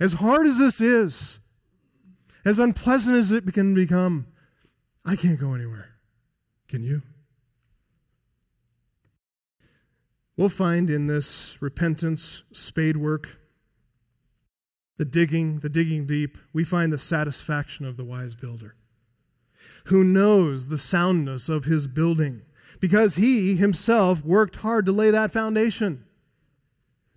As 0.00 0.14
hard 0.14 0.46
as 0.46 0.58
this 0.58 0.80
is, 0.80 1.38
as 2.44 2.58
unpleasant 2.58 3.16
as 3.16 3.30
it 3.30 3.52
can 3.52 3.74
become, 3.74 4.26
I 5.04 5.16
can't 5.16 5.38
go 5.38 5.54
anywhere. 5.54 5.90
Can 6.68 6.82
you? 6.82 7.02
We'll 10.36 10.48
find 10.48 10.90
in 10.90 11.06
this 11.06 11.60
repentance, 11.60 12.42
spade 12.52 12.96
work, 12.96 13.38
the 14.98 15.04
digging, 15.04 15.60
the 15.60 15.68
digging 15.68 16.06
deep, 16.06 16.38
we 16.52 16.64
find 16.64 16.92
the 16.92 16.98
satisfaction 16.98 17.86
of 17.86 17.96
the 17.96 18.04
wise 18.04 18.34
builder 18.34 18.76
who 19.86 20.04
knows 20.04 20.68
the 20.68 20.78
soundness 20.78 21.48
of 21.48 21.64
his 21.64 21.86
building 21.86 22.42
because 22.80 23.16
he 23.16 23.56
himself 23.56 24.24
worked 24.24 24.56
hard 24.56 24.86
to 24.86 24.92
lay 24.92 25.10
that 25.10 25.32
foundation. 25.32 26.04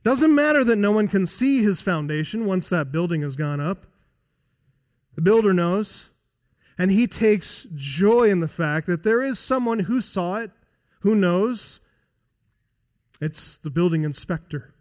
Doesn't 0.06 0.36
matter 0.36 0.64
that 0.64 0.76
no 0.76 0.92
one 0.92 1.08
can 1.08 1.26
see 1.26 1.64
his 1.64 1.82
foundation 1.82 2.46
once 2.46 2.70
that 2.70 2.92
building 2.92 3.24
has 3.24 3.36
gone 3.36 3.60
up. 3.60 3.88
The 5.16 5.22
builder 5.24 5.52
knows, 5.52 6.12
and 6.78 6.92
he 6.92 7.08
takes 7.08 7.66
joy 7.74 8.30
in 8.30 8.40
the 8.40 8.48
fact 8.48 8.86
that 8.86 9.04
there 9.04 9.24
is 9.24 9.40
someone 9.40 9.80
who 9.80 10.00
saw 10.00 10.36
it, 10.36 10.52
who 11.00 11.16
knows, 11.16 11.80
it's 13.20 13.58
the 13.58 13.72
building 13.72 14.04
inspector. 14.04 14.76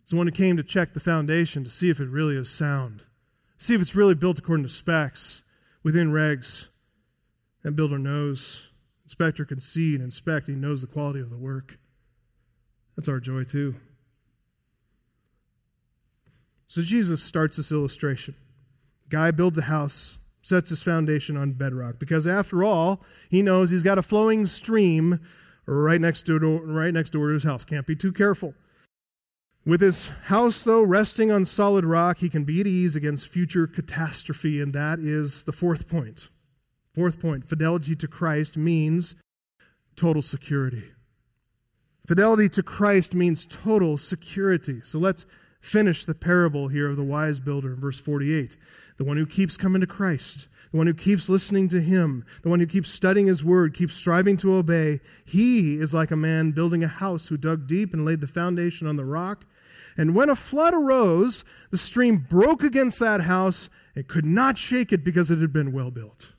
It's 0.00 0.12
the 0.12 0.16
one 0.16 0.28
who 0.28 0.32
came 0.32 0.56
to 0.56 0.62
check 0.62 0.94
the 0.94 1.00
foundation 1.00 1.62
to 1.62 1.70
see 1.70 1.90
if 1.90 2.00
it 2.00 2.08
really 2.08 2.36
is 2.36 2.48
sound, 2.48 3.02
see 3.58 3.74
if 3.74 3.82
it's 3.82 3.94
really 3.94 4.14
built 4.14 4.38
according 4.38 4.64
to 4.64 4.72
specs, 4.72 5.42
within 5.82 6.10
regs. 6.10 6.68
That 7.64 7.76
builder 7.76 7.98
knows. 7.98 8.62
Inspector 9.04 9.44
can 9.44 9.60
see 9.60 9.94
and 9.94 10.02
inspect. 10.02 10.46
He 10.46 10.54
knows 10.54 10.80
the 10.80 10.86
quality 10.86 11.20
of 11.20 11.28
the 11.28 11.36
work. 11.36 11.78
That's 12.96 13.10
our 13.10 13.20
joy, 13.20 13.44
too. 13.44 13.74
So 16.72 16.80
Jesus 16.80 17.22
starts 17.22 17.58
this 17.58 17.70
illustration. 17.70 18.34
Guy 19.10 19.30
builds 19.30 19.58
a 19.58 19.62
house, 19.64 20.18
sets 20.40 20.70
his 20.70 20.82
foundation 20.82 21.36
on 21.36 21.52
bedrock, 21.52 21.98
because 21.98 22.26
after 22.26 22.64
all, 22.64 23.02
he 23.28 23.42
knows 23.42 23.70
he's 23.70 23.82
got 23.82 23.98
a 23.98 24.02
flowing 24.02 24.46
stream 24.46 25.20
right 25.66 26.00
next 26.00 26.24
door, 26.24 26.38
right 26.38 26.94
next 26.94 27.10
door 27.10 27.28
to 27.28 27.34
his 27.34 27.44
house. 27.44 27.66
Can't 27.66 27.86
be 27.86 27.94
too 27.94 28.10
careful. 28.10 28.54
With 29.66 29.82
his 29.82 30.06
house, 30.28 30.64
though, 30.64 30.80
resting 30.80 31.30
on 31.30 31.44
solid 31.44 31.84
rock, 31.84 32.20
he 32.20 32.30
can 32.30 32.44
be 32.44 32.62
at 32.62 32.66
ease 32.66 32.96
against 32.96 33.28
future 33.28 33.66
catastrophe, 33.66 34.58
and 34.58 34.72
that 34.72 34.98
is 34.98 35.42
the 35.44 35.52
fourth 35.52 35.90
point. 35.90 36.30
Fourth 36.94 37.20
point 37.20 37.46
fidelity 37.46 37.94
to 37.96 38.08
Christ 38.08 38.56
means 38.56 39.14
total 39.94 40.22
security. 40.22 40.92
Fidelity 42.06 42.48
to 42.48 42.62
Christ 42.62 43.14
means 43.14 43.44
total 43.44 43.98
security. 43.98 44.80
So 44.82 44.98
let's 44.98 45.26
finish 45.62 46.04
the 46.04 46.14
parable 46.14 46.68
here 46.68 46.90
of 46.90 46.96
the 46.96 47.04
wise 47.04 47.40
builder 47.40 47.72
in 47.72 47.80
verse 47.80 47.98
48. 47.98 48.56
The 48.98 49.04
one 49.04 49.16
who 49.16 49.24
keeps 49.24 49.56
coming 49.56 49.80
to 49.80 49.86
Christ, 49.86 50.48
the 50.70 50.76
one 50.76 50.86
who 50.86 50.94
keeps 50.94 51.28
listening 51.28 51.68
to 51.70 51.80
him, 51.80 52.26
the 52.42 52.50
one 52.50 52.60
who 52.60 52.66
keeps 52.66 52.90
studying 52.90 53.28
his 53.28 53.44
word, 53.44 53.72
keeps 53.72 53.94
striving 53.94 54.36
to 54.38 54.54
obey, 54.54 55.00
he 55.24 55.78
is 55.78 55.94
like 55.94 56.10
a 56.10 56.16
man 56.16 56.50
building 56.50 56.84
a 56.84 56.88
house 56.88 57.28
who 57.28 57.36
dug 57.36 57.66
deep 57.66 57.94
and 57.94 58.04
laid 58.04 58.20
the 58.20 58.26
foundation 58.26 58.86
on 58.86 58.96
the 58.96 59.04
rock. 59.04 59.46
And 59.96 60.14
when 60.14 60.28
a 60.28 60.36
flood 60.36 60.74
arose, 60.74 61.44
the 61.70 61.78
stream 61.78 62.26
broke 62.28 62.62
against 62.62 62.98
that 62.98 63.22
house 63.22 63.70
and 63.94 64.08
could 64.08 64.26
not 64.26 64.58
shake 64.58 64.92
it 64.92 65.04
because 65.04 65.30
it 65.30 65.38
had 65.38 65.52
been 65.52 65.72
well 65.72 65.90
built. 65.90 66.32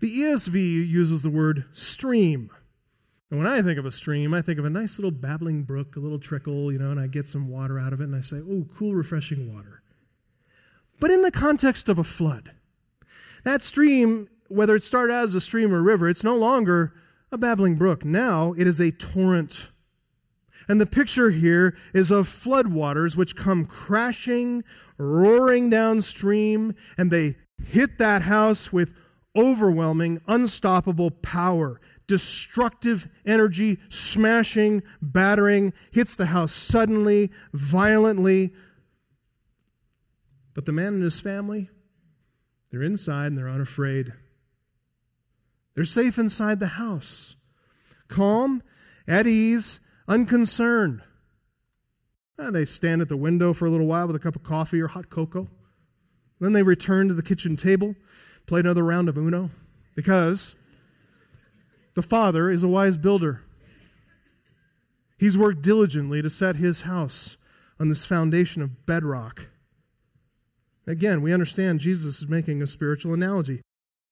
The 0.00 0.20
ESV 0.20 0.88
uses 0.88 1.22
the 1.22 1.30
word 1.30 1.64
stream. 1.72 2.50
And 3.30 3.38
when 3.38 3.46
I 3.46 3.62
think 3.62 3.78
of 3.78 3.86
a 3.86 3.92
stream, 3.92 4.34
I 4.34 4.42
think 4.42 4.58
of 4.58 4.64
a 4.64 4.70
nice 4.70 4.98
little 4.98 5.12
babbling 5.12 5.62
brook, 5.62 5.94
a 5.94 6.00
little 6.00 6.18
trickle, 6.18 6.72
you 6.72 6.78
know, 6.78 6.90
and 6.90 6.98
I 6.98 7.06
get 7.06 7.28
some 7.28 7.48
water 7.48 7.78
out 7.78 7.92
of 7.92 8.00
it 8.00 8.04
and 8.04 8.16
I 8.16 8.22
say, 8.22 8.38
oh, 8.38 8.66
cool, 8.76 8.94
refreshing 8.94 9.54
water. 9.54 9.82
But 10.98 11.12
in 11.12 11.22
the 11.22 11.30
context 11.30 11.88
of 11.88 11.98
a 11.98 12.04
flood, 12.04 12.52
that 13.44 13.62
stream, 13.62 14.28
whether 14.48 14.74
it 14.74 14.82
started 14.82 15.12
out 15.12 15.24
as 15.24 15.34
a 15.36 15.40
stream 15.40 15.72
or 15.72 15.80
river, 15.80 16.08
it's 16.08 16.24
no 16.24 16.36
longer 16.36 16.92
a 17.30 17.38
babbling 17.38 17.76
brook. 17.76 18.04
Now 18.04 18.52
it 18.58 18.66
is 18.66 18.80
a 18.80 18.90
torrent. 18.90 19.68
And 20.68 20.80
the 20.80 20.86
picture 20.86 21.30
here 21.30 21.76
is 21.94 22.10
of 22.10 22.28
floodwaters 22.28 23.16
which 23.16 23.36
come 23.36 23.64
crashing, 23.64 24.64
roaring 24.98 25.70
downstream, 25.70 26.74
and 26.98 27.10
they 27.12 27.36
hit 27.64 27.98
that 27.98 28.22
house 28.22 28.72
with 28.72 28.92
overwhelming, 29.36 30.20
unstoppable 30.26 31.12
power 31.12 31.80
destructive 32.10 33.08
energy, 33.24 33.78
smashing, 33.88 34.82
battering, 35.00 35.72
hits 35.92 36.16
the 36.16 36.26
house 36.26 36.52
suddenly, 36.52 37.30
violently. 37.52 38.52
But 40.52 40.66
the 40.66 40.72
man 40.72 40.94
and 40.94 41.04
his 41.04 41.20
family, 41.20 41.70
they're 42.72 42.82
inside 42.82 43.26
and 43.26 43.38
they're 43.38 43.48
unafraid. 43.48 44.12
They're 45.76 45.84
safe 45.84 46.18
inside 46.18 46.58
the 46.58 46.66
house, 46.66 47.36
calm, 48.08 48.64
at 49.06 49.28
ease, 49.28 49.78
unconcerned. 50.08 51.02
And 52.36 52.56
they 52.56 52.64
stand 52.64 53.02
at 53.02 53.08
the 53.08 53.16
window 53.16 53.52
for 53.52 53.66
a 53.66 53.70
little 53.70 53.86
while 53.86 54.08
with 54.08 54.16
a 54.16 54.18
cup 54.18 54.34
of 54.34 54.42
coffee 54.42 54.80
or 54.80 54.88
hot 54.88 55.10
cocoa. 55.10 55.48
Then 56.40 56.54
they 56.54 56.64
return 56.64 57.06
to 57.06 57.14
the 57.14 57.22
kitchen 57.22 57.56
table, 57.56 57.94
play 58.46 58.58
another 58.58 58.82
round 58.82 59.08
of 59.08 59.16
Uno, 59.16 59.50
because 59.94 60.56
the 62.00 62.08
Father 62.08 62.50
is 62.50 62.62
a 62.62 62.68
wise 62.68 62.96
builder. 62.96 63.42
He's 65.18 65.36
worked 65.36 65.60
diligently 65.60 66.22
to 66.22 66.30
set 66.30 66.56
his 66.56 66.82
house 66.82 67.36
on 67.78 67.90
this 67.90 68.06
foundation 68.06 68.62
of 68.62 68.86
bedrock. 68.86 69.48
Again, 70.86 71.20
we 71.20 71.34
understand 71.34 71.80
Jesus 71.80 72.22
is 72.22 72.28
making 72.28 72.62
a 72.62 72.66
spiritual 72.66 73.12
analogy. 73.12 73.60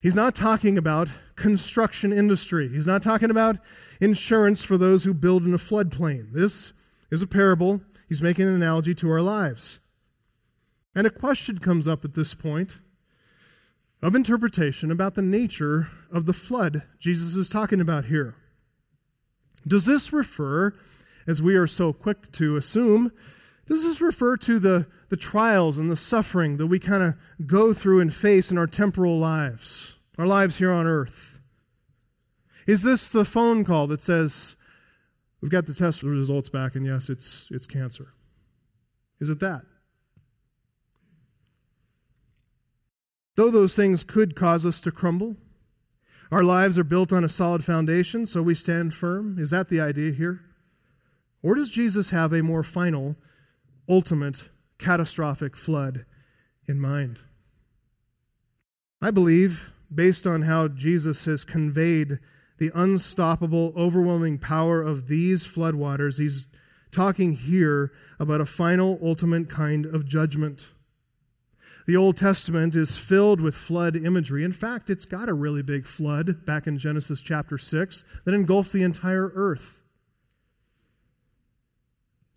He's 0.01 0.13
not 0.13 0.35
talking 0.35 0.77
about 0.77 1.07
construction 1.35 2.13
industry. 2.13 2.69
He's 2.69 2.85
not 2.85 3.01
talking 3.01 3.31
about 3.31 3.57
insurance 3.99 4.63
for 4.63 4.77
those 4.77 5.05
who 5.05 5.13
build 5.15 5.43
in 5.43 5.53
a 5.55 5.57
floodplain. 5.57 6.31
This 6.31 6.73
is 7.09 7.23
a 7.23 7.27
parable. 7.27 7.81
He's 8.07 8.21
making 8.21 8.47
an 8.47 8.53
analogy 8.53 8.93
to 8.93 9.09
our 9.09 9.21
lives. 9.21 9.79
And 10.93 11.07
a 11.07 11.09
question 11.09 11.57
comes 11.57 11.87
up 11.87 12.05
at 12.05 12.13
this 12.13 12.35
point 12.35 12.77
of 14.01 14.15
interpretation 14.15 14.91
about 14.91 15.15
the 15.15 15.21
nature 15.21 15.89
of 16.11 16.25
the 16.25 16.33
flood 16.33 16.83
Jesus 16.99 17.35
is 17.35 17.49
talking 17.49 17.81
about 17.81 18.05
here. 18.05 18.35
Does 19.67 19.85
this 19.85 20.13
refer, 20.13 20.73
as 21.27 21.41
we 21.41 21.55
are 21.55 21.67
so 21.67 21.91
quick 21.91 22.31
to 22.33 22.55
assume, 22.55 23.11
does 23.67 23.83
this 23.83 24.01
refer 24.01 24.37
to 24.37 24.57
the, 24.57 24.87
the 25.09 25.17
trials 25.17 25.77
and 25.77 25.91
the 25.91 25.95
suffering 25.95 26.57
that 26.57 26.67
we 26.67 26.79
kind 26.79 27.03
of 27.03 27.15
go 27.45 27.73
through 27.73 27.99
and 27.99 28.13
face 28.13 28.51
in 28.51 28.57
our 28.57 28.67
temporal 28.67 29.19
lives, 29.19 29.97
our 30.17 30.25
lives 30.25 30.57
here 30.57 30.71
on 30.71 30.87
earth? 30.87 31.39
Is 32.65 32.83
this 32.83 33.09
the 33.09 33.25
phone 33.25 33.63
call 33.65 33.85
that 33.87 34.01
says, 34.01 34.55
we've 35.41 35.51
got 35.51 35.65
the 35.65 35.73
test 35.73 36.03
results 36.03 36.49
back 36.49 36.73
and 36.73 36.85
yes, 36.85 37.09
it's, 37.09 37.47
it's 37.51 37.67
cancer? 37.67 38.13
Is 39.19 39.29
it 39.29 39.39
that? 39.41 39.63
Though 43.39 43.49
those 43.49 43.73
things 43.73 44.03
could 44.03 44.35
cause 44.35 44.65
us 44.65 44.81
to 44.81 44.91
crumble, 44.91 45.37
our 46.29 46.43
lives 46.43 46.77
are 46.77 46.83
built 46.83 47.13
on 47.13 47.23
a 47.23 47.29
solid 47.29 47.63
foundation, 47.63 48.25
so 48.25 48.41
we 48.41 48.53
stand 48.53 48.93
firm. 48.93 49.39
Is 49.39 49.49
that 49.51 49.69
the 49.69 49.79
idea 49.79 50.11
here? 50.11 50.41
Or 51.41 51.55
does 51.55 51.69
Jesus 51.69 52.09
have 52.09 52.33
a 52.33 52.43
more 52.43 52.63
final, 52.63 53.15
ultimate, 53.87 54.49
catastrophic 54.77 55.55
flood 55.55 56.03
in 56.67 56.81
mind? 56.81 57.19
I 59.01 59.09
believe, 59.09 59.71
based 59.89 60.27
on 60.27 60.41
how 60.41 60.67
Jesus 60.67 61.23
has 61.23 61.45
conveyed 61.45 62.19
the 62.57 62.71
unstoppable, 62.75 63.71
overwhelming 63.77 64.37
power 64.39 64.81
of 64.81 65.07
these 65.07 65.47
floodwaters, 65.47 66.19
he's 66.19 66.49
talking 66.91 67.37
here 67.37 67.93
about 68.19 68.41
a 68.41 68.45
final, 68.45 68.99
ultimate 69.01 69.49
kind 69.49 69.85
of 69.85 70.05
judgment. 70.05 70.67
The 71.89 71.97
Old 71.97 72.17
Testament 72.17 72.75
is 72.75 72.99
filled 72.99 73.41
with 73.41 73.55
flood 73.55 73.95
imagery. 73.95 74.43
In 74.43 74.51
fact, 74.51 74.91
it's 74.91 75.05
got 75.05 75.27
a 75.27 75.33
really 75.33 75.63
big 75.63 75.87
flood 75.87 76.45
back 76.45 76.67
in 76.67 76.77
Genesis 76.77 77.19
chapter 77.19 77.57
6 77.57 78.03
that 78.25 78.35
engulfed 78.35 78.71
the 78.71 78.83
entire 78.83 79.31
earth. 79.33 79.81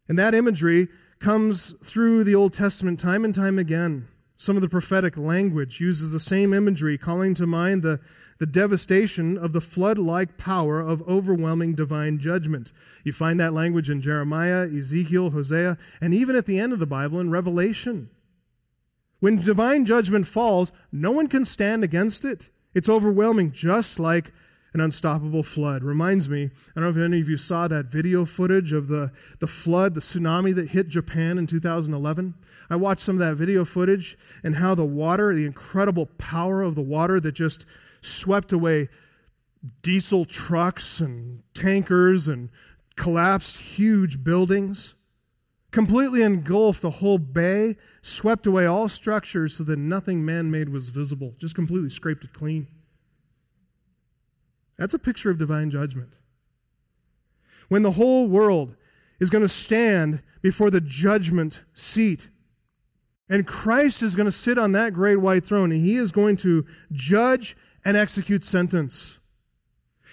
And 0.09 0.19
that 0.19 0.35
imagery 0.35 0.89
comes 1.19 1.75
through 1.85 2.25
the 2.25 2.35
Old 2.35 2.55
Testament 2.55 2.99
time 2.99 3.27
and 3.27 3.35
time 3.35 3.59
again. 3.59 4.09
Some 4.39 4.57
of 4.57 4.63
the 4.63 4.71
prophetic 4.71 5.19
language 5.19 5.83
uses 5.83 6.13
the 6.13 6.19
same 6.19 6.55
imagery, 6.55 6.97
calling 6.97 7.35
to 7.35 7.47
mind 7.47 7.83
the, 7.83 8.01
the 8.39 8.47
devastation 8.47 9.37
of 9.37 9.53
the 9.53 9.61
flood 9.61 9.99
like 9.99 10.39
power 10.39 10.81
of 10.81 11.07
overwhelming 11.07 11.75
divine 11.75 12.19
judgment. 12.19 12.73
You 13.05 13.13
find 13.13 13.39
that 13.39 13.53
language 13.53 13.91
in 13.91 14.01
Jeremiah, 14.01 14.67
Ezekiel, 14.67 15.33
Hosea, 15.33 15.77
and 16.01 16.15
even 16.15 16.37
at 16.37 16.47
the 16.47 16.59
end 16.59 16.73
of 16.73 16.79
the 16.79 16.87
Bible 16.87 17.21
in 17.21 17.31
Revelation. 17.31 18.09
When 19.23 19.41
divine 19.41 19.87
judgment 19.87 20.27
falls, 20.27 20.73
no 20.91 21.13
one 21.13 21.29
can 21.29 21.45
stand 21.45 21.85
against 21.85 22.25
it. 22.25 22.49
It's 22.75 22.89
overwhelming, 22.89 23.53
just 23.53 24.01
like 24.01 24.33
an 24.75 24.81
unstoppable 24.81 25.45
flood. 25.45 25.85
Reminds 25.85 26.29
me, 26.29 26.47
I 26.47 26.81
don't 26.81 26.83
know 26.83 27.01
if 27.01 27.07
any 27.07 27.21
of 27.21 27.29
you 27.29 27.37
saw 27.37 27.69
that 27.69 27.87
video 27.87 28.25
footage 28.25 28.73
of 28.73 28.89
the, 28.89 29.13
the 29.39 29.47
flood, 29.47 29.95
the 29.95 30.01
tsunami 30.01 30.53
that 30.57 30.71
hit 30.71 30.89
Japan 30.89 31.39
in 31.39 31.47
2011. 31.47 32.35
I 32.69 32.75
watched 32.75 33.03
some 33.03 33.15
of 33.15 33.21
that 33.21 33.37
video 33.37 33.65
footage 33.65 34.19
and 34.43 34.57
how 34.57 34.75
the 34.75 34.85
water, 34.85 35.33
the 35.33 35.47
incredible 35.47 36.07
power 36.19 36.61
of 36.61 36.75
the 36.75 36.83
water 36.83 37.21
that 37.21 37.33
just 37.33 37.65
swept 38.01 38.53
away 38.53 38.89
diesel 39.83 40.25
trucks 40.25 40.99
and 40.99 41.45
tankers 41.55 42.27
and 42.27 42.51
collapsed 42.97 43.59
huge 43.59 44.25
buildings 44.25 44.97
completely 45.73 46.23
engulfed 46.23 46.83
the 46.83 46.91
whole 46.91 47.19
bay, 47.19 47.77
swept 48.03 48.47
away 48.47 48.67
all 48.67 48.89
structures 48.89 49.57
so 49.57 49.65
that 49.65 49.79
nothing 49.79 50.25
man 50.25 50.51
made 50.51 50.69
was 50.69 50.91
visible, 50.91 51.35
just 51.39 51.55
completely 51.55 51.91
scraped 51.91 52.25
it 52.25 52.33
clean. 52.33 52.69
That's 54.79 54.95
a 54.95 54.99
picture 54.99 55.31
of 55.31 55.39
divine 55.39 55.71
judgment. 55.71 56.13
When 57.69 57.83
the 57.83 57.93
whole 57.93 58.29
world 58.29 58.77
is 59.19 59.31
going 59.31 59.43
to 59.43 59.49
stand 59.49 60.23
before 60.43 60.71
the 60.71 60.81
judgment 60.81 61.63
seat, 61.75 62.29
and 63.29 63.47
Christ 63.47 64.03
is 64.03 64.15
going 64.15 64.27
to 64.27 64.33
sit 64.33 64.59
on 64.59 64.73
that 64.73 64.93
great 64.93 65.17
white 65.17 65.47
throne, 65.47 65.73
and 65.73 65.85
he 65.85 65.97
is 65.97 66.13
going 66.13 66.37
to 66.39 66.67
judge 66.93 67.57
and 67.85 67.97
execute 67.97 68.45
sentence. 68.45 69.21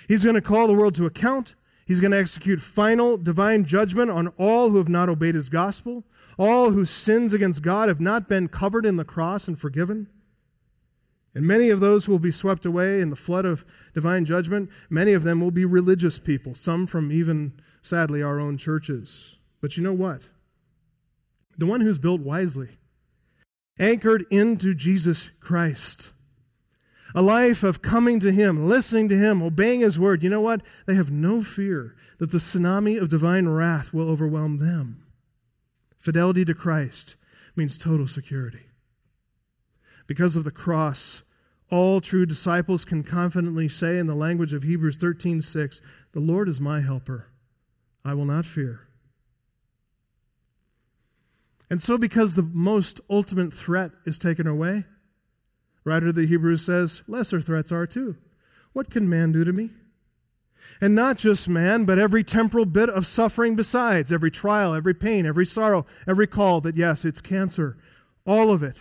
He's 0.08 0.24
going 0.24 0.36
to 0.36 0.42
call 0.42 0.68
the 0.68 0.74
world 0.74 0.96
to 0.96 1.06
account. 1.06 1.56
He's 1.90 2.00
going 2.00 2.12
to 2.12 2.20
execute 2.20 2.62
final 2.62 3.18
divine 3.18 3.66
judgment 3.66 4.12
on 4.12 4.28
all 4.38 4.70
who 4.70 4.78
have 4.78 4.88
not 4.88 5.10
obeyed 5.10 5.34
his 5.34 5.50
gospel, 5.50 6.04
all 6.38 6.70
whose 6.70 6.92
sins 6.92 7.34
against 7.34 7.64
God 7.64 7.90
have 7.90 8.00
not 8.00 8.30
been 8.30 8.48
covered 8.48 8.86
in 8.86 8.98
the 8.98 9.04
cross 9.04 9.48
and 9.48 9.60
forgiven. 9.60 10.08
And 11.34 11.48
many 11.48 11.72
of 11.72 11.80
those 11.80 12.06
who 12.06 12.12
will 12.12 12.20
be 12.20 12.32
swept 12.32 12.64
away 12.64 13.02
in 13.02 13.10
the 13.10 13.16
flood 13.16 13.44
of 13.44 13.66
divine 13.96 14.24
judgment, 14.26 14.70
many 14.88 15.14
of 15.14 15.24
them 15.24 15.42
will 15.42 15.50
be 15.50 15.66
religious 15.66 16.20
people, 16.20 16.54
some 16.54 16.86
from 16.86 17.12
even, 17.12 17.60
sadly, 17.82 18.22
our 18.22 18.40
own 18.40 18.56
churches. 18.56 19.38
But 19.60 19.76
you 19.76 19.82
know 19.82 19.92
what? 19.92 20.30
The 21.58 21.66
one 21.66 21.82
who's 21.82 21.98
built 21.98 22.22
wisely, 22.22 22.78
anchored 23.80 24.28
into 24.30 24.76
Jesus 24.76 25.32
Christ, 25.40 26.12
a 27.16 27.22
life 27.22 27.64
of 27.64 27.82
coming 27.82 28.20
to 28.20 28.32
Him, 28.32 28.68
listening 28.68 29.10
to 29.10 29.18
Him, 29.18 29.42
obeying 29.42 29.82
His 29.82 30.00
word, 30.00 30.24
you 30.24 30.30
know 30.30 30.42
what? 30.42 30.62
They 30.86 30.96
have 30.96 31.12
no 31.12 31.44
fear 31.44 31.96
that 32.20 32.32
the 32.32 32.38
tsunami 32.38 33.02
of 33.02 33.10
divine 33.10 33.48
wrath 33.48 33.94
will 33.94 34.10
overwhelm 34.10 34.58
them. 34.58 35.06
Fidelity 35.98 36.46
to 36.46 36.54
Christ 36.54 37.16
means 37.56 37.78
total 37.78 38.08
security. 38.08 38.68
Because 40.08 40.36
of 40.36 40.44
the 40.44 40.52
cross, 40.52 41.24
all 41.70 42.02
true 42.02 42.26
disciples 42.26 42.86
can 42.86 43.04
confidently 43.04 43.68
say 43.68 43.98
in 43.98 44.08
the 44.08 44.16
language 44.16 44.54
of 44.54 44.64
Hebrews 44.64 44.98
13:6, 44.98 45.82
"The 46.14 46.20
Lord 46.20 46.50
is 46.50 46.60
my 46.60 46.82
helper. 46.82 47.28
I 48.04 48.14
will 48.14 48.26
not 48.26 48.46
fear." 48.46 48.88
And 51.70 51.82
so, 51.82 51.98
because 51.98 52.34
the 52.34 52.42
most 52.42 53.00
ultimate 53.10 53.54
threat 53.54 53.92
is 54.06 54.18
taken 54.18 54.48
away, 54.48 54.86
writer 55.84 56.10
of 56.10 56.16
the 56.16 56.28
Hebrews 56.28 56.66
says, 56.66 57.04
lesser 57.08 57.42
threats 57.42 57.72
are 57.72 57.88
too. 57.88 58.18
What 58.74 58.90
can 58.90 59.10
man 59.10 59.32
do 59.32 59.44
to 59.44 59.54
me? 59.54 59.72
And 60.82 60.96
not 60.96 61.18
just 61.18 61.50
man, 61.50 61.86
but 61.86 62.00
every 62.00 62.24
temporal 62.24 62.66
bit 62.66 62.90
of 62.90 63.08
suffering 63.08 63.56
besides, 63.56 64.14
every 64.14 64.32
trial, 64.32 64.74
every 64.74 64.94
pain, 64.94 65.26
every 65.26 65.46
sorrow, 65.46 65.86
every 66.08 66.28
call 66.28 66.62
that, 66.62 66.78
yes, 66.78 67.04
it's 67.04 67.22
cancer, 67.22 67.78
all 68.26 68.52
of 68.52 68.64
it. 68.64 68.78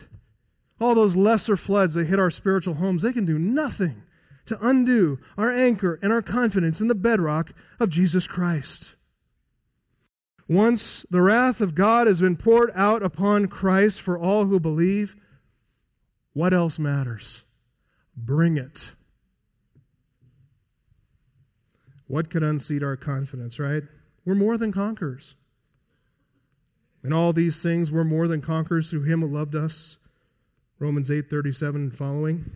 All 0.80 0.94
those 0.94 1.16
lesser 1.16 1.56
floods 1.56 1.94
that 1.94 2.06
hit 2.06 2.20
our 2.20 2.30
spiritual 2.30 2.74
homes, 2.74 3.02
they 3.02 3.12
can 3.12 3.24
do 3.24 3.38
nothing 3.38 4.04
to 4.46 4.58
undo 4.64 5.18
our 5.36 5.52
anchor 5.52 5.98
and 6.02 6.12
our 6.12 6.22
confidence 6.22 6.80
in 6.80 6.88
the 6.88 6.94
bedrock 6.94 7.52
of 7.80 7.90
Jesus 7.90 8.26
Christ. 8.26 8.94
Once 10.48 11.04
the 11.10 11.20
wrath 11.20 11.60
of 11.60 11.74
God 11.74 12.06
has 12.06 12.20
been 12.20 12.36
poured 12.36 12.70
out 12.74 13.02
upon 13.02 13.48
Christ 13.48 14.00
for 14.00 14.18
all 14.18 14.46
who 14.46 14.60
believe, 14.60 15.16
what 16.32 16.54
else 16.54 16.78
matters? 16.78 17.42
Bring 18.16 18.56
it. 18.56 18.92
What 22.06 22.30
could 22.30 22.42
unseat 22.42 22.82
our 22.82 22.96
confidence, 22.96 23.58
right? 23.58 23.82
We're 24.24 24.34
more 24.34 24.56
than 24.56 24.72
conquerors. 24.72 25.34
In 27.04 27.12
all 27.12 27.32
these 27.32 27.62
things, 27.62 27.92
we're 27.92 28.04
more 28.04 28.26
than 28.26 28.40
conquerors 28.40 28.90
through 28.90 29.04
him 29.04 29.20
who 29.20 29.28
loved 29.28 29.54
us. 29.54 29.98
Romans 30.78 31.10
8 31.10 31.28
37 31.30 31.80
and 31.80 31.96
following. 31.96 32.50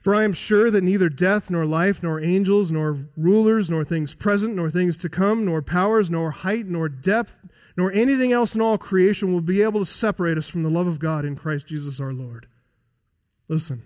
For 0.00 0.14
I 0.14 0.22
am 0.22 0.32
sure 0.32 0.70
that 0.70 0.84
neither 0.84 1.08
death, 1.08 1.50
nor 1.50 1.66
life, 1.66 2.02
nor 2.02 2.20
angels, 2.20 2.70
nor 2.70 3.08
rulers, 3.16 3.68
nor 3.68 3.84
things 3.84 4.14
present, 4.14 4.54
nor 4.54 4.70
things 4.70 4.96
to 4.98 5.08
come, 5.08 5.44
nor 5.44 5.62
powers, 5.62 6.08
nor 6.08 6.30
height, 6.30 6.66
nor 6.66 6.88
depth, 6.88 7.40
nor 7.76 7.92
anything 7.92 8.32
else 8.32 8.54
in 8.54 8.60
all 8.60 8.78
creation 8.78 9.32
will 9.32 9.40
be 9.40 9.62
able 9.62 9.80
to 9.80 9.90
separate 9.90 10.38
us 10.38 10.48
from 10.48 10.62
the 10.62 10.70
love 10.70 10.86
of 10.86 10.98
God 10.98 11.24
in 11.24 11.36
Christ 11.36 11.66
Jesus 11.66 12.00
our 12.00 12.12
Lord. 12.12 12.46
Listen, 13.48 13.82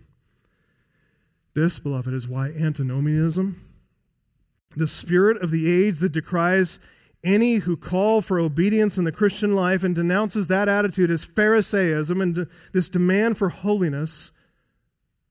this, 1.55 1.79
beloved, 1.79 2.15
is 2.15 2.29
why 2.29 2.49
antinomianism, 2.49 3.61
the 4.77 4.87
spirit 4.87 5.43
of 5.43 5.51
the 5.51 5.71
age 5.71 5.99
that 5.99 6.13
decries 6.13 6.79
any 7.23 7.57
who 7.57 7.77
call 7.77 8.23
for 8.23 8.39
obedience 8.39 8.97
in 8.97 9.05
the 9.05 9.13
Christian 9.13 9.55
life 9.55 9.83
and 9.83 9.95
denounces 9.95 10.47
that 10.47 10.69
attitude 10.69 11.11
as 11.11 11.25
Pharisaism 11.25 12.21
and 12.21 12.47
this 12.73 12.89
demand 12.89 13.37
for 13.37 13.51
holiness, 13.51 14.31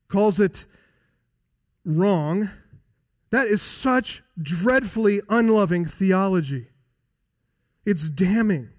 calls 0.08 0.40
it 0.40 0.66
wrong. 1.86 2.52
That 3.32 3.48
is 3.48 3.62
such 3.62 4.22
dreadfully 4.40 5.22
unloving 5.30 5.86
theology. 5.86 6.68
It's 7.90 8.08
damning 8.08 8.70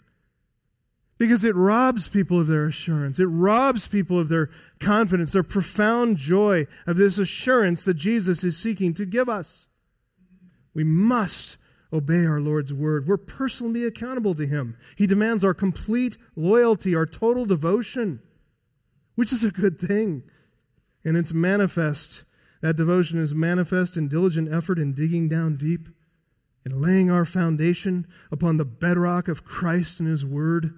because 1.19 1.43
it 1.43 1.57
robs 1.57 2.07
people 2.07 2.39
of 2.39 2.47
their 2.47 2.69
assurance. 2.69 3.19
It 3.19 3.25
robs 3.25 3.89
people 3.89 4.21
of 4.21 4.29
their 4.29 4.51
confidence, 4.79 5.33
their 5.33 5.43
profound 5.43 6.17
joy 6.17 6.69
of 6.87 6.97
this 6.97 7.19
assurance 7.19 7.83
that 7.83 7.95
Jesus 7.95 8.45
is 8.45 8.57
seeking 8.57 8.95
to 8.95 9.05
give 9.05 9.29
us. 9.29 9.67
We 10.75 10.85
must 10.85 11.57
obey 11.93 12.25
our 12.25 12.41
Lord's 12.41 12.73
word. 12.73 13.09
We're 13.09 13.17
personally 13.17 13.85
accountable 13.85 14.37
to 14.37 14.47
Him. 14.47 14.77
He 14.95 15.09
demands 15.09 15.45
our 15.45 15.55
complete 15.55 16.17
loyalty, 16.37 16.95
our 16.95 17.05
total 17.05 17.47
devotion, 17.47 18.21
which 19.17 19.33
is 19.33 19.43
a 19.43 19.51
good 19.51 19.81
thing. 19.81 20.23
And 21.05 21.17
it's 21.17 21.33
manifest. 21.33 22.23
That 22.63 22.77
devotion 22.77 23.19
is 23.19 23.35
manifest 23.35 23.97
in 23.97 24.07
diligent 24.07 24.55
effort 24.55 24.79
in 24.79 24.95
digging 24.95 25.29
down 25.29 25.57
deep 25.57 25.89
and 26.65 26.81
laying 26.81 27.11
our 27.11 27.25
foundation 27.25 28.07
upon 28.31 28.57
the 28.57 28.65
bedrock 28.65 29.29
of 29.29 29.45
Christ 29.45 30.01
and 30.01 30.09
His 30.09 30.25
Word. 30.25 30.75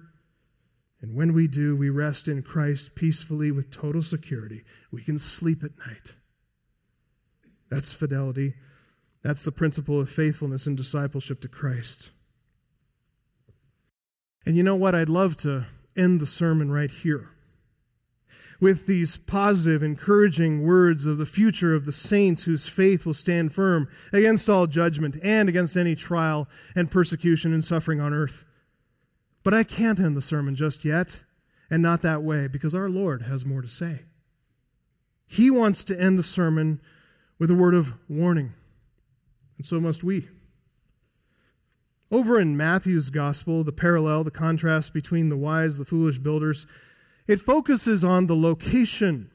And 1.01 1.15
when 1.15 1.33
we 1.33 1.47
do, 1.47 1.75
we 1.75 1.89
rest 1.89 2.27
in 2.27 2.41
Christ 2.43 2.95
peacefully 2.95 3.51
with 3.51 3.69
total 3.69 4.01
security. 4.01 4.63
We 4.91 5.03
can 5.03 5.19
sleep 5.19 5.63
at 5.63 5.77
night. 5.85 6.15
That's 7.69 7.91
fidelity. 7.91 8.55
That's 9.21 9.43
the 9.43 9.51
principle 9.51 9.99
of 9.99 10.09
faithfulness 10.09 10.67
and 10.67 10.77
discipleship 10.77 11.41
to 11.41 11.47
Christ. 11.47 12.11
And 14.45 14.55
you 14.55 14.63
know 14.63 14.75
what? 14.75 14.95
I'd 14.95 15.09
love 15.09 15.35
to 15.37 15.65
end 15.95 16.19
the 16.19 16.25
sermon 16.25 16.71
right 16.71 16.91
here 16.91 17.32
with 18.63 18.87
these 18.87 19.17
positive, 19.17 19.83
encouraging 19.83 20.65
words 20.65 21.05
of 21.05 21.17
the 21.17 21.25
future 21.25 21.75
of 21.75 21.85
the 21.85 21.91
saints 21.91 22.43
whose 22.43 22.67
faith 22.67 23.05
will 23.05 23.13
stand 23.13 23.53
firm 23.53 23.87
against 24.11 24.49
all 24.49 24.65
judgment 24.65 25.17
and 25.21 25.49
against 25.49 25.77
any 25.77 25.95
trial 25.95 26.47
and 26.75 26.89
persecution 26.89 27.53
and 27.53 27.63
suffering 27.63 27.99
on 27.99 28.13
earth. 28.13 28.45
But 29.43 29.53
I 29.53 29.63
can't 29.63 29.99
end 29.99 30.17
the 30.17 30.21
sermon 30.21 30.55
just 30.55 30.85
yet, 30.85 31.19
and 31.69 31.83
not 31.83 32.01
that 32.01 32.23
way, 32.23 32.47
because 32.47 32.73
our 32.73 32.89
Lord 32.89 33.23
has 33.23 33.45
more 33.45 33.61
to 33.61 33.67
say. 33.67 34.03
He 35.27 35.51
wants 35.51 35.83
to 35.83 35.99
end 35.99 36.17
the 36.17 36.23
sermon 36.23 36.81
with 37.37 37.51
a 37.51 37.55
word 37.55 37.75
of 37.75 37.93
warning 38.07 38.53
and 39.57 39.65
so 39.65 39.79
must 39.79 40.03
we. 40.03 40.27
Over 42.11 42.39
in 42.39 42.57
Matthew's 42.57 43.09
gospel, 43.09 43.63
the 43.63 43.71
parallel, 43.71 44.23
the 44.23 44.31
contrast 44.31 44.93
between 44.93 45.29
the 45.29 45.37
wise, 45.37 45.77
the 45.77 45.85
foolish 45.85 46.19
builders, 46.19 46.65
it 47.27 47.39
focuses 47.39 48.03
on 48.03 48.27
the 48.27 48.35
location. 48.35 49.31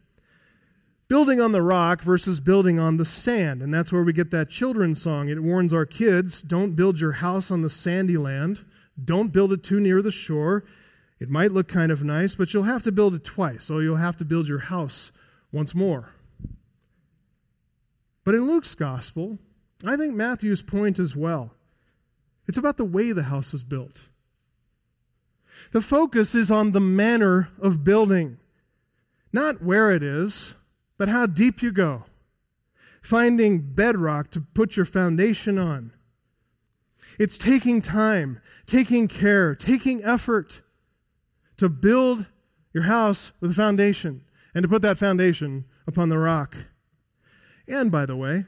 Building 1.09 1.41
on 1.41 1.53
the 1.53 1.63
rock 1.63 2.03
versus 2.03 2.39
building 2.39 2.79
on 2.79 2.99
the 2.99 3.05
sand. 3.05 3.63
And 3.63 3.73
that's 3.73 3.91
where 3.93 4.03
we 4.03 4.13
get 4.13 4.31
that 4.31 4.51
children's 4.51 5.01
song. 5.01 5.29
It 5.29 5.43
warns 5.43 5.73
our 5.73 5.87
kids 5.87 6.43
don't 6.43 6.75
build 6.75 7.01
your 7.01 7.13
house 7.13 7.51
on 7.51 7.63
the 7.63 7.71
sandy 7.71 8.19
land. 8.19 8.65
Don't 9.03 9.33
build 9.33 9.53
it 9.53 9.63
too 9.63 9.81
near 9.81 10.03
the 10.03 10.11
shore. 10.11 10.65
It 11.19 11.31
might 11.31 11.53
look 11.53 11.67
kind 11.67 11.91
of 11.91 12.05
nice, 12.05 12.35
but 12.35 12.53
you'll 12.53 12.65
have 12.65 12.83
to 12.83 12.93
build 12.93 13.15
it 13.15 13.25
twice. 13.25 13.65
So 13.65 13.79
you'll 13.79 13.97
have 13.97 14.17
to 14.19 14.25
build 14.25 14.49
your 14.49 14.59
house 14.59 15.11
once 15.51 15.75
more. 15.75 16.15
But 18.25 18.35
in 18.35 18.47
Luke's 18.47 18.75
gospel, 18.75 19.39
I 19.87 19.97
think 19.97 20.15
Matthew's 20.15 20.63
point 20.63 20.99
as 20.99 21.17
well. 21.17 21.55
It's 22.47 22.59
about 22.59 22.77
the 22.77 22.85
way 22.85 23.13
the 23.13 23.25
house 23.25 23.55
is 23.55 23.65
built. 23.65 24.08
The 25.73 25.83
focus 25.83 26.35
is 26.35 26.51
on 26.51 26.73
the 26.73 26.81
manner 26.81 27.51
of 27.61 27.85
building, 27.85 28.39
not 29.33 29.63
where 29.63 29.91
it 29.91 30.03
is, 30.03 30.55
but 30.97 31.09
how 31.09 31.27
deep 31.27 31.63
you 31.63 31.73
go, 31.73 32.05
finding 33.03 33.61
bedrock 33.61 34.31
to 34.31 34.41
put 34.41 34.77
your 34.77 34.87
foundation 34.87 35.59
on. 35.59 35.93
It's 37.19 37.37
taking 37.37 37.83
time, 37.83 38.41
taking 38.67 39.09
care, 39.09 39.55
taking 39.55 40.03
effort 40.05 40.63
to 41.59 41.69
build 41.69 42.27
your 42.73 42.85
house 42.85 43.33
with 43.41 43.51
a 43.51 43.55
foundation 43.55 44.23
and 44.55 44.63
to 44.63 44.69
put 44.69 44.83
that 44.83 44.99
foundation 44.99 45.67
upon 45.87 46.09
the 46.09 46.19
rock. 46.19 46.57
And 47.67 47.91
by 47.91 48.07
the 48.07 48.17
way, 48.17 48.47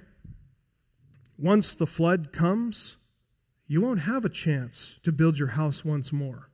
once 1.36 1.74
the 1.74 1.86
flood 1.86 2.32
comes, 2.32 2.96
you 3.66 3.80
won't 3.80 4.00
have 4.00 4.24
a 4.24 4.30
chance 4.30 4.96
to 5.02 5.12
build 5.12 5.38
your 5.38 5.48
house 5.48 5.84
once 5.84 6.12
more. 6.12 6.49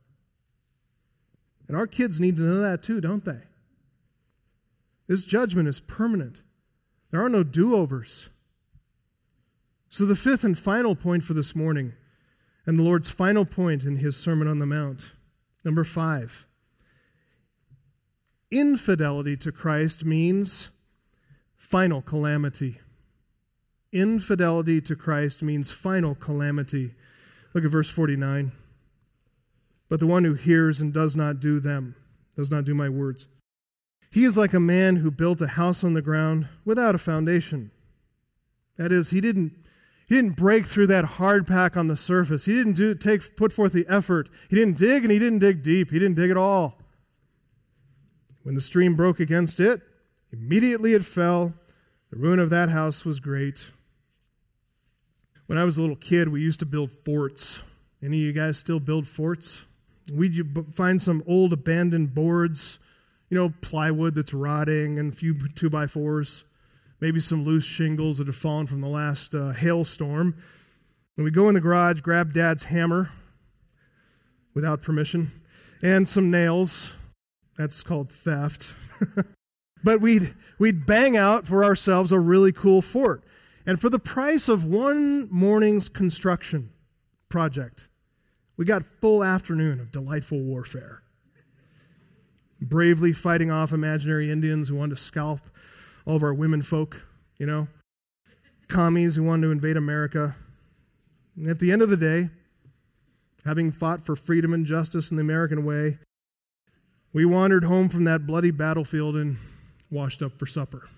And 1.67 1.75
our 1.75 1.87
kids 1.87 2.19
need 2.19 2.37
to 2.37 2.43
know 2.43 2.61
that 2.61 2.83
too, 2.83 3.01
don't 3.01 3.25
they? 3.25 3.41
This 5.07 5.23
judgment 5.23 5.67
is 5.67 5.79
permanent. 5.79 6.41
There 7.11 7.23
are 7.23 7.29
no 7.29 7.43
do 7.43 7.75
overs. 7.75 8.29
So, 9.89 10.05
the 10.05 10.15
fifth 10.15 10.43
and 10.43 10.57
final 10.57 10.95
point 10.95 11.23
for 11.23 11.33
this 11.33 11.55
morning, 11.55 11.93
and 12.65 12.77
the 12.77 12.83
Lord's 12.83 13.09
final 13.09 13.45
point 13.45 13.83
in 13.83 13.97
his 13.97 14.17
Sermon 14.17 14.47
on 14.47 14.59
the 14.59 14.65
Mount, 14.65 15.11
number 15.63 15.83
five 15.83 16.45
infidelity 18.49 19.35
to 19.35 19.51
Christ 19.51 20.05
means 20.05 20.69
final 21.57 22.01
calamity. 22.01 22.79
Infidelity 23.91 24.81
to 24.81 24.95
Christ 24.95 25.41
means 25.41 25.71
final 25.71 26.15
calamity. 26.15 26.93
Look 27.53 27.65
at 27.65 27.71
verse 27.71 27.89
49. 27.89 28.51
But 29.89 29.99
the 29.99 30.07
one 30.07 30.23
who 30.23 30.33
hears 30.33 30.81
and 30.81 30.93
does 30.93 31.15
not 31.15 31.39
do 31.39 31.59
them, 31.59 31.95
does 32.35 32.51
not 32.51 32.65
do 32.65 32.73
my 32.73 32.89
words, 32.89 33.27
he 34.11 34.23
is 34.23 34.37
like 34.37 34.53
a 34.53 34.59
man 34.59 34.97
who 34.97 35.11
built 35.11 35.41
a 35.41 35.47
house 35.47 35.83
on 35.83 35.93
the 35.93 36.01
ground 36.01 36.47
without 36.65 36.95
a 36.95 36.99
foundation. 36.99 37.71
That 38.77 38.91
is, 38.91 39.09
he 39.09 39.21
didn't, 39.21 39.53
he 40.07 40.15
didn't 40.15 40.37
break 40.37 40.67
through 40.67 40.87
that 40.87 41.05
hard 41.05 41.45
pack 41.45 41.75
on 41.75 41.87
the 41.87 41.97
surface. 41.97 42.45
He 42.45 42.53
didn't 42.53 42.73
do, 42.73 42.95
take, 42.95 43.35
put 43.35 43.51
forth 43.51 43.73
the 43.73 43.85
effort. 43.89 44.29
He 44.49 44.55
didn't 44.55 44.77
dig 44.77 45.03
and 45.03 45.11
he 45.11 45.19
didn't 45.19 45.39
dig 45.39 45.63
deep. 45.63 45.91
He 45.91 45.99
didn't 45.99 46.15
dig 46.15 46.31
at 46.31 46.37
all. 46.37 46.77
When 48.43 48.55
the 48.55 48.61
stream 48.61 48.95
broke 48.95 49.19
against 49.19 49.59
it, 49.59 49.81
immediately 50.31 50.93
it 50.93 51.03
fell. 51.03 51.53
The 52.11 52.17
ruin 52.17 52.39
of 52.39 52.49
that 52.49 52.69
house 52.69 53.03
was 53.03 53.19
great. 53.19 53.65
When 55.47 55.57
I 55.57 55.65
was 55.65 55.77
a 55.77 55.81
little 55.81 55.97
kid, 55.97 56.29
we 56.29 56.41
used 56.41 56.59
to 56.59 56.65
build 56.65 56.91
forts. 56.91 57.59
Any 58.01 58.19
of 58.19 58.25
you 58.25 58.33
guys 58.33 58.57
still 58.57 58.79
build 58.79 59.07
forts? 59.07 59.65
We'd 60.11 60.73
find 60.73 61.01
some 61.01 61.23
old 61.27 61.53
abandoned 61.53 62.13
boards, 62.13 62.79
you 63.29 63.37
know, 63.37 63.53
plywood 63.61 64.15
that's 64.15 64.33
rotting 64.33 64.97
and 64.97 65.13
a 65.13 65.15
few 65.15 65.47
two 65.49 65.69
by 65.69 65.87
fours, 65.87 66.43
maybe 66.99 67.19
some 67.19 67.43
loose 67.43 67.65
shingles 67.65 68.17
that 68.17 68.27
have 68.27 68.35
fallen 68.35 68.67
from 68.67 68.81
the 68.81 68.87
last 68.87 69.35
uh, 69.35 69.51
hailstorm. 69.51 70.35
And 71.15 71.23
we 71.23 71.31
go 71.31 71.47
in 71.49 71.55
the 71.55 71.61
garage, 71.61 72.01
grab 72.01 72.33
dad's 72.33 72.65
hammer. 72.65 73.11
without 74.53 74.81
permission, 74.81 75.31
and 75.83 76.07
some 76.09 76.31
nails. 76.31 76.93
That's 77.57 77.83
called 77.83 78.11
theft. 78.11 78.69
but 79.83 79.99
we'd, 79.99 80.33
we'd 80.59 80.85
bang 80.85 81.17
out 81.17 81.45
for 81.45 81.63
ourselves 81.63 82.11
a 82.11 82.19
really 82.19 82.51
cool 82.51 82.81
fort. 82.81 83.23
And 83.65 83.81
for 83.81 83.89
the 83.89 83.99
price 83.99 84.47
of 84.47 84.63
one 84.63 85.27
morning's 85.29 85.89
construction 85.89 86.71
project, 87.29 87.86
we 88.57 88.65
got 88.65 88.83
full 88.99 89.23
afternoon 89.23 89.79
of 89.79 89.91
delightful 89.91 90.39
warfare. 90.39 91.03
Bravely 92.59 93.13
fighting 93.13 93.51
off 93.51 93.71
imaginary 93.71 94.31
Indians 94.31 94.67
who 94.67 94.75
wanted 94.75 94.97
to 94.97 95.01
scalp 95.01 95.41
all 96.05 96.15
of 96.15 96.23
our 96.23 96.33
women 96.33 96.63
folk, 96.63 97.03
you 97.37 97.45
know, 97.45 97.67
commies 98.67 99.15
who 99.15 99.23
wanted 99.23 99.43
to 99.43 99.51
invade 99.51 99.77
America. 99.77 100.35
And 101.35 101.47
at 101.47 101.59
the 101.59 101.71
end 101.71 101.83
of 101.83 101.91
the 101.91 101.97
day, 101.97 102.31
having 103.45 103.71
fought 103.71 104.03
for 104.03 104.15
freedom 104.15 104.53
and 104.53 104.65
justice 104.65 105.11
in 105.11 105.17
the 105.17 105.21
American 105.21 105.63
way, 105.63 105.99
we 107.13 107.25
wandered 107.25 107.63
home 107.63 107.89
from 107.89 108.05
that 108.05 108.25
bloody 108.25 108.51
battlefield 108.51 109.15
and 109.15 109.37
washed 109.91 110.23
up 110.23 110.37
for 110.37 110.47
supper. 110.47 110.89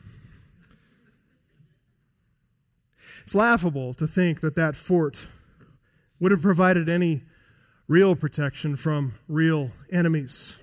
It's 3.23 3.35
laughable 3.35 3.93
to 3.95 4.07
think 4.07 4.39
that 4.39 4.55
that 4.55 4.75
fort 4.75 5.27
would 6.19 6.31
have 6.31 6.41
provided 6.41 6.87
any 6.89 7.23
real 7.89 8.15
protection 8.15 8.75
from 8.75 9.15
real 9.27 9.71
enemies. 9.91 10.59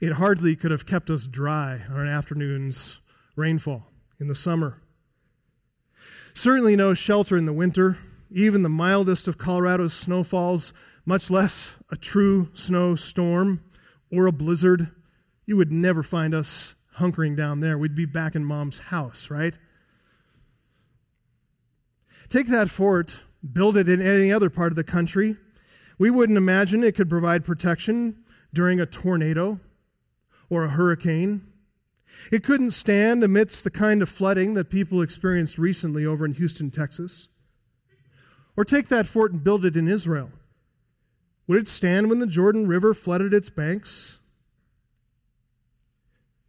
It 0.00 0.12
hardly 0.12 0.56
could 0.56 0.70
have 0.70 0.86
kept 0.86 1.10
us 1.10 1.26
dry 1.26 1.82
on 1.90 2.00
an 2.00 2.08
afternoon's 2.08 2.98
rainfall 3.36 3.84
in 4.18 4.28
the 4.28 4.34
summer. 4.34 4.80
Certainly 6.32 6.76
no 6.76 6.94
shelter 6.94 7.36
in 7.36 7.44
the 7.44 7.52
winter, 7.52 7.98
even 8.30 8.62
the 8.62 8.70
mildest 8.70 9.28
of 9.28 9.36
Colorado's 9.36 9.92
snowfalls, 9.92 10.72
much 11.04 11.30
less 11.30 11.72
a 11.92 11.96
true 11.96 12.48
snowstorm 12.54 13.62
or 14.10 14.26
a 14.26 14.32
blizzard. 14.32 14.92
You 15.44 15.58
would 15.58 15.70
never 15.70 16.02
find 16.02 16.34
us 16.34 16.74
hunkering 16.98 17.36
down 17.36 17.60
there. 17.60 17.76
We'd 17.76 17.94
be 17.94 18.06
back 18.06 18.34
in 18.34 18.46
mom's 18.46 18.78
house, 18.78 19.28
right? 19.28 19.58
Take 22.30 22.48
that 22.48 22.70
fort 22.70 23.20
build 23.52 23.76
it 23.76 23.88
in 23.88 24.00
any 24.00 24.32
other 24.32 24.50
part 24.50 24.72
of 24.72 24.76
the 24.76 24.84
country. 24.84 25.36
We 25.98 26.10
wouldn't 26.10 26.38
imagine 26.38 26.82
it 26.82 26.94
could 26.94 27.10
provide 27.10 27.44
protection 27.44 28.24
during 28.52 28.80
a 28.80 28.86
tornado 28.86 29.60
or 30.48 30.64
a 30.64 30.70
hurricane. 30.70 31.42
It 32.32 32.44
couldn't 32.44 32.70
stand 32.70 33.22
amidst 33.22 33.64
the 33.64 33.70
kind 33.70 34.00
of 34.02 34.08
flooding 34.08 34.54
that 34.54 34.70
people 34.70 35.02
experienced 35.02 35.58
recently 35.58 36.06
over 36.06 36.24
in 36.24 36.34
Houston, 36.34 36.70
Texas. 36.70 37.28
Or 38.56 38.64
take 38.64 38.88
that 38.88 39.06
fort 39.06 39.32
and 39.32 39.42
build 39.42 39.64
it 39.64 39.76
in 39.76 39.88
Israel. 39.88 40.30
Would 41.46 41.58
it 41.58 41.68
stand 41.68 42.08
when 42.08 42.20
the 42.20 42.26
Jordan 42.26 42.66
River 42.66 42.94
flooded 42.94 43.34
its 43.34 43.50
banks? 43.50 44.18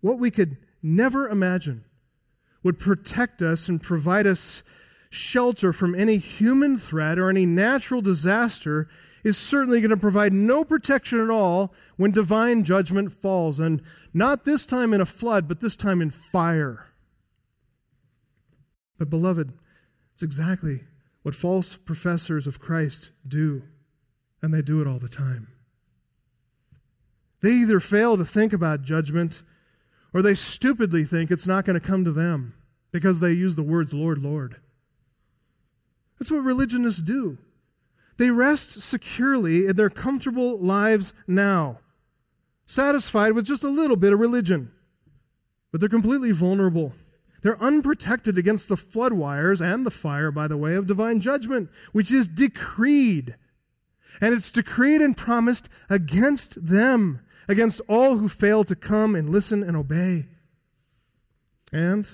What 0.02 0.20
we 0.20 0.32
could 0.32 0.58
never 0.82 1.28
imagine 1.28 1.84
would 2.64 2.80
protect 2.80 3.42
us 3.42 3.68
and 3.68 3.82
provide 3.82 4.28
us 4.28 4.64
shelter 5.16 5.74
from 5.74 5.96
any 5.96 6.18
human 6.18 6.78
threat 6.78 7.18
or 7.18 7.30
any 7.30 7.46
natural 7.46 8.02
disaster 8.02 8.88
is 9.24 9.38
certainly 9.38 9.82
going 9.82 9.90
to 9.90 9.98
provide 9.98 10.34
no 10.34 10.64
protection 10.64 11.20
at 11.20 11.32
all 11.32 11.74
when 11.98 12.12
divine 12.12 12.64
judgment 12.64 13.12
falls. 13.12 13.60
And 13.60 13.82
not 14.14 14.46
this 14.46 14.66
time 14.66 14.94
in 14.94 15.02
a 15.02 15.06
flood, 15.06 15.48
but 15.48 15.62
this 15.62 15.76
time 15.76 16.02
in 16.02 16.12
fire. 16.12 16.88
But, 19.00 19.10
beloved, 19.10 19.54
it's 20.14 20.24
exactly 20.24 20.84
what 21.24 21.34
false 21.34 21.76
professors 21.76 22.46
of 22.46 22.60
Christ 22.60 23.10
do, 23.28 23.64
and 24.42 24.54
they 24.54 24.62
do 24.62 24.80
it 24.80 24.88
all 24.88 25.00
the 25.00 25.10
time. 25.10 25.48
They 27.42 27.52
either 27.52 27.80
fail 27.80 28.18
to 28.18 28.26
think 28.26 28.54
about 28.54 28.84
judgment 28.84 29.42
or 30.14 30.22
they 30.22 30.36
stupidly 30.36 31.04
think 31.04 31.30
it's 31.30 31.48
not 31.48 31.66
going 31.66 31.80
to 31.80 31.86
come 31.86 32.06
to 32.06 32.12
them 32.12 32.54
because 32.92 33.20
they 33.20 33.34
use 33.34 33.56
the 33.56 33.64
words 33.64 33.92
Lord, 33.92 34.20
Lord. 34.20 34.62
That's 36.20 36.32
what 36.32 36.44
religionists 36.44 37.02
do. 37.02 37.38
They 38.18 38.30
rest 38.30 38.82
securely 38.82 39.68
in 39.68 39.76
their 39.76 39.90
comfortable 39.90 40.58
lives 40.58 41.14
now, 41.28 41.80
satisfied 42.66 43.34
with 43.34 43.46
just 43.46 43.64
a 43.64 43.70
little 43.70 43.98
bit 43.98 44.14
of 44.14 44.20
religion. 44.20 44.72
But 45.72 45.82
they're 45.82 45.90
completely 45.90 46.32
vulnerable. 46.32 46.94
They're 47.42 47.62
unprotected 47.62 48.38
against 48.38 48.70
the 48.70 48.78
flood 48.78 49.14
wires 49.14 49.62
and 49.62 49.86
the 49.86 49.92
fire, 49.92 50.32
by 50.32 50.48
the 50.48 50.58
way, 50.58 50.76
of 50.76 50.88
divine 50.88 51.20
judgment, 51.20 51.70
which 51.92 52.12
is 52.12 52.28
decreed. 52.28 53.36
And 54.22 54.34
it's 54.34 54.50
decreed 54.50 55.02
and 55.02 55.18
promised 55.18 55.68
against 55.90 56.66
them, 56.66 57.20
against 57.50 57.82
all 57.90 58.18
who 58.18 58.30
fail 58.30 58.64
to 58.64 58.76
come 58.76 59.14
and 59.14 59.30
listen 59.30 59.62
and 59.62 59.76
obey. 59.76 60.28
And 61.74 62.10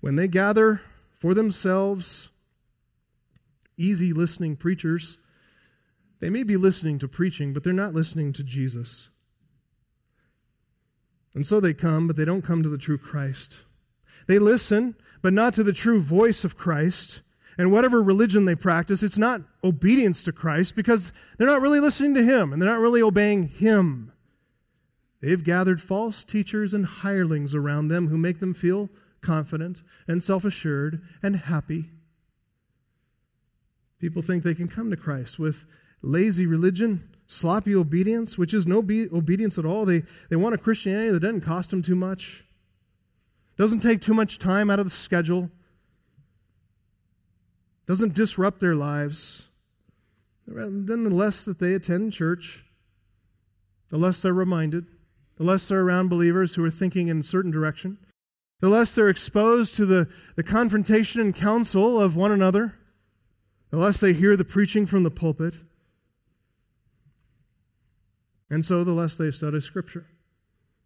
when 0.00 0.14
they 0.14 0.28
gather 0.28 0.80
for 1.18 1.34
themselves 1.34 2.30
easy 3.80 4.12
listening 4.12 4.56
preachers. 4.56 5.18
They 6.20 6.30
may 6.30 6.42
be 6.42 6.56
listening 6.56 6.98
to 6.98 7.08
preaching, 7.08 7.52
but 7.52 7.64
they're 7.64 7.72
not 7.72 7.94
listening 7.94 8.32
to 8.34 8.44
Jesus. 8.44 9.08
And 11.34 11.46
so 11.46 11.60
they 11.60 11.74
come, 11.74 12.06
but 12.06 12.16
they 12.16 12.24
don't 12.24 12.42
come 12.44 12.62
to 12.62 12.68
the 12.68 12.78
true 12.78 12.98
Christ. 12.98 13.64
They 14.26 14.38
listen, 14.38 14.96
but 15.22 15.32
not 15.32 15.54
to 15.54 15.64
the 15.64 15.72
true 15.72 16.00
voice 16.00 16.44
of 16.44 16.56
Christ. 16.56 17.22
And 17.56 17.72
whatever 17.72 18.02
religion 18.02 18.44
they 18.44 18.54
practice, 18.54 19.02
it's 19.02 19.18
not 19.18 19.42
obedience 19.62 20.22
to 20.24 20.32
Christ 20.32 20.74
because 20.74 21.12
they're 21.36 21.46
not 21.46 21.60
really 21.60 21.80
listening 21.80 22.14
to 22.14 22.24
Him 22.24 22.52
and 22.52 22.60
they're 22.60 22.70
not 22.70 22.80
really 22.80 23.02
obeying 23.02 23.48
Him. 23.48 24.12
They've 25.20 25.42
gathered 25.42 25.82
false 25.82 26.24
teachers 26.24 26.72
and 26.72 26.86
hirelings 26.86 27.54
around 27.54 27.88
them 27.88 28.08
who 28.08 28.16
make 28.16 28.40
them 28.40 28.54
feel 28.54 28.88
confident 29.20 29.82
and 30.08 30.22
self 30.22 30.44
assured 30.44 31.02
and 31.22 31.36
happy. 31.36 31.90
People 34.00 34.22
think 34.22 34.42
they 34.42 34.54
can 34.54 34.66
come 34.66 34.90
to 34.90 34.96
Christ 34.96 35.38
with 35.38 35.66
lazy 36.02 36.46
religion, 36.46 37.10
sloppy 37.26 37.74
obedience, 37.74 38.38
which 38.38 38.54
is 38.54 38.66
no 38.66 38.80
be- 38.80 39.08
obedience 39.12 39.58
at 39.58 39.66
all. 39.66 39.84
They, 39.84 40.04
they 40.30 40.36
want 40.36 40.54
a 40.54 40.58
Christianity 40.58 41.10
that 41.12 41.20
doesn't 41.20 41.42
cost 41.42 41.70
them 41.70 41.82
too 41.82 41.94
much, 41.94 42.46
doesn't 43.58 43.80
take 43.80 44.00
too 44.00 44.14
much 44.14 44.38
time 44.38 44.70
out 44.70 44.80
of 44.80 44.86
the 44.86 44.90
schedule, 44.90 45.50
doesn't 47.86 48.14
disrupt 48.14 48.60
their 48.60 48.74
lives. 48.74 49.48
Then 50.46 51.04
the 51.04 51.14
less 51.14 51.44
that 51.44 51.58
they 51.58 51.74
attend 51.74 52.14
church, 52.14 52.64
the 53.90 53.98
less 53.98 54.22
they're 54.22 54.32
reminded, 54.32 54.86
the 55.36 55.44
less 55.44 55.68
they're 55.68 55.80
around 55.80 56.08
believers 56.08 56.54
who 56.54 56.64
are 56.64 56.70
thinking 56.70 57.08
in 57.08 57.20
a 57.20 57.24
certain 57.24 57.50
direction, 57.50 57.98
the 58.60 58.70
less 58.70 58.94
they're 58.94 59.10
exposed 59.10 59.74
to 59.74 59.84
the, 59.84 60.08
the 60.36 60.42
confrontation 60.42 61.20
and 61.20 61.34
counsel 61.34 62.00
of 62.00 62.16
one 62.16 62.32
another 62.32 62.79
the 62.79 62.79
less 63.78 64.00
they 64.00 64.12
hear 64.12 64.36
the 64.36 64.44
preaching 64.44 64.86
from 64.86 65.02
the 65.02 65.10
pulpit, 65.10 65.54
and 68.50 68.64
so 68.64 68.82
the 68.82 68.92
less 68.92 69.16
they 69.16 69.30
study 69.30 69.60
Scripture. 69.60 70.06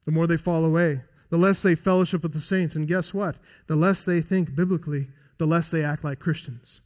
The 0.05 0.13
more 0.13 0.27
they 0.27 0.37
fall 0.37 0.65
away, 0.65 1.03
the 1.31 1.39
less 1.39 1.63
they 1.63 1.75
fellowship 1.75 2.23
with 2.23 2.35
the 2.35 2.41
saints. 2.41 2.77
And 2.77 2.87
guess 2.87 3.15
what? 3.15 3.37
The 3.67 3.77
less 3.77 4.05
they 4.05 4.21
think 4.21 4.55
biblically, 4.55 5.09
the 5.39 5.47
less 5.47 5.71
they 5.71 5.83
act 5.83 6.05
like 6.05 6.21
Christians, 6.21 6.83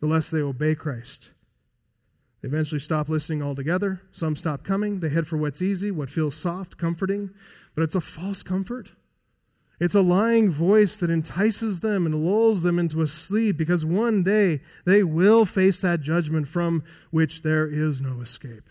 the 0.00 0.06
less 0.06 0.30
they 0.30 0.40
obey 0.40 0.74
Christ. 0.74 1.32
They 2.40 2.48
eventually 2.48 2.80
stop 2.80 3.10
listening 3.10 3.42
altogether. 3.42 4.00
Some 4.12 4.34
stop 4.34 4.64
coming. 4.64 5.00
They 5.00 5.10
head 5.10 5.26
for 5.26 5.36
what's 5.36 5.60
easy, 5.60 5.90
what 5.90 6.08
feels 6.08 6.34
soft, 6.34 6.78
comforting, 6.78 7.30
but 7.74 7.82
it's 7.82 7.94
a 7.94 8.00
false 8.00 8.42
comfort. 8.42 8.92
It's 9.80 9.94
a 9.94 10.02
lying 10.02 10.50
voice 10.50 10.98
that 10.98 11.08
entices 11.08 11.80
them 11.80 12.04
and 12.04 12.22
lulls 12.22 12.62
them 12.62 12.78
into 12.78 13.00
a 13.00 13.06
sleep 13.06 13.56
because 13.56 13.82
one 13.82 14.22
day 14.22 14.60
they 14.84 15.02
will 15.02 15.46
face 15.46 15.80
that 15.80 16.02
judgment 16.02 16.48
from 16.48 16.84
which 17.10 17.40
there 17.40 17.66
is 17.66 18.02
no 18.02 18.20
escape. 18.20 18.68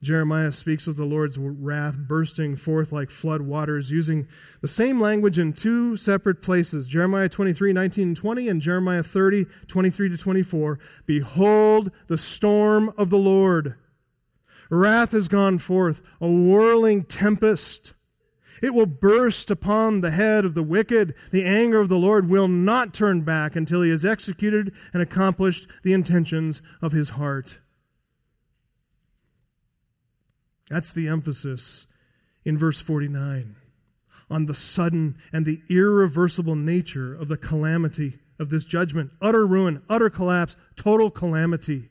Jeremiah 0.00 0.52
speaks 0.52 0.86
of 0.86 0.96
the 0.96 1.04
Lord's 1.04 1.36
wrath 1.38 1.98
bursting 1.98 2.56
forth 2.56 2.90
like 2.90 3.10
flood 3.10 3.42
waters, 3.42 3.90
using 3.90 4.28
the 4.62 4.68
same 4.68 4.98
language 4.98 5.38
in 5.38 5.52
two 5.52 5.96
separate 5.96 6.40
places 6.40 6.88
Jeremiah 6.88 7.28
23, 7.28 7.72
19 7.72 8.08
and 8.08 8.16
20, 8.16 8.48
and 8.48 8.62
Jeremiah 8.62 9.02
30, 9.02 9.44
23 9.66 10.08
to 10.08 10.16
24. 10.16 10.78
Behold 11.04 11.90
the 12.06 12.16
storm 12.16 12.94
of 12.96 13.10
the 13.10 13.18
Lord. 13.18 13.74
Wrath 14.70 15.12
has 15.12 15.28
gone 15.28 15.58
forth, 15.58 16.00
a 16.20 16.30
whirling 16.30 17.04
tempest 17.04 17.92
it 18.62 18.74
will 18.74 18.86
burst 18.86 19.50
upon 19.50 20.00
the 20.00 20.10
head 20.10 20.44
of 20.44 20.54
the 20.54 20.62
wicked. 20.62 21.14
The 21.30 21.44
anger 21.44 21.80
of 21.80 21.88
the 21.88 21.96
Lord 21.96 22.28
will 22.28 22.48
not 22.48 22.94
turn 22.94 23.22
back 23.22 23.56
until 23.56 23.82
he 23.82 23.90
has 23.90 24.04
executed 24.04 24.72
and 24.92 25.02
accomplished 25.02 25.66
the 25.82 25.92
intentions 25.92 26.62
of 26.82 26.92
his 26.92 27.10
heart. 27.10 27.58
That's 30.68 30.92
the 30.92 31.08
emphasis 31.08 31.86
in 32.44 32.56
verse 32.56 32.80
49 32.80 33.56
on 34.30 34.46
the 34.46 34.54
sudden 34.54 35.16
and 35.32 35.44
the 35.44 35.62
irreversible 35.68 36.54
nature 36.54 37.14
of 37.14 37.28
the 37.28 37.36
calamity 37.36 38.20
of 38.38 38.48
this 38.50 38.64
judgment 38.64 39.10
utter 39.20 39.46
ruin, 39.46 39.82
utter 39.88 40.08
collapse, 40.08 40.56
total 40.76 41.10
calamity. 41.10 41.90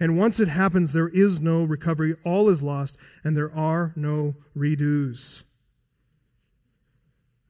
And 0.00 0.18
once 0.18 0.40
it 0.40 0.48
happens, 0.48 0.92
there 0.92 1.08
is 1.08 1.40
no 1.40 1.62
recovery. 1.62 2.16
All 2.24 2.48
is 2.48 2.62
lost, 2.62 2.96
and 3.22 3.36
there 3.36 3.54
are 3.54 3.92
no 3.94 4.34
redos. 4.56 5.44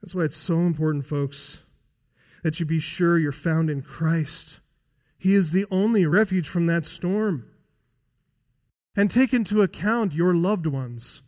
That's 0.05 0.15
why 0.15 0.25
it's 0.25 0.37
so 0.37 0.59
important, 0.59 1.07
folks, 1.07 1.61
that 2.43 2.61
you 2.61 2.67
be 2.67 2.79
sure 2.79 3.19
you're 3.19 3.33
found 3.33 3.71
in 3.71 3.81
Christ. 3.81 4.61
He 5.17 5.33
is 5.33 5.51
the 5.51 5.65
only 5.71 6.05
refuge 6.05 6.47
from 6.47 6.67
that 6.67 6.85
storm. 6.85 7.47
And 8.95 9.11
take 9.11 9.33
into 9.33 9.63
account 9.63 10.13
your 10.13 10.35
loved 10.35 10.67
ones, 10.67 11.23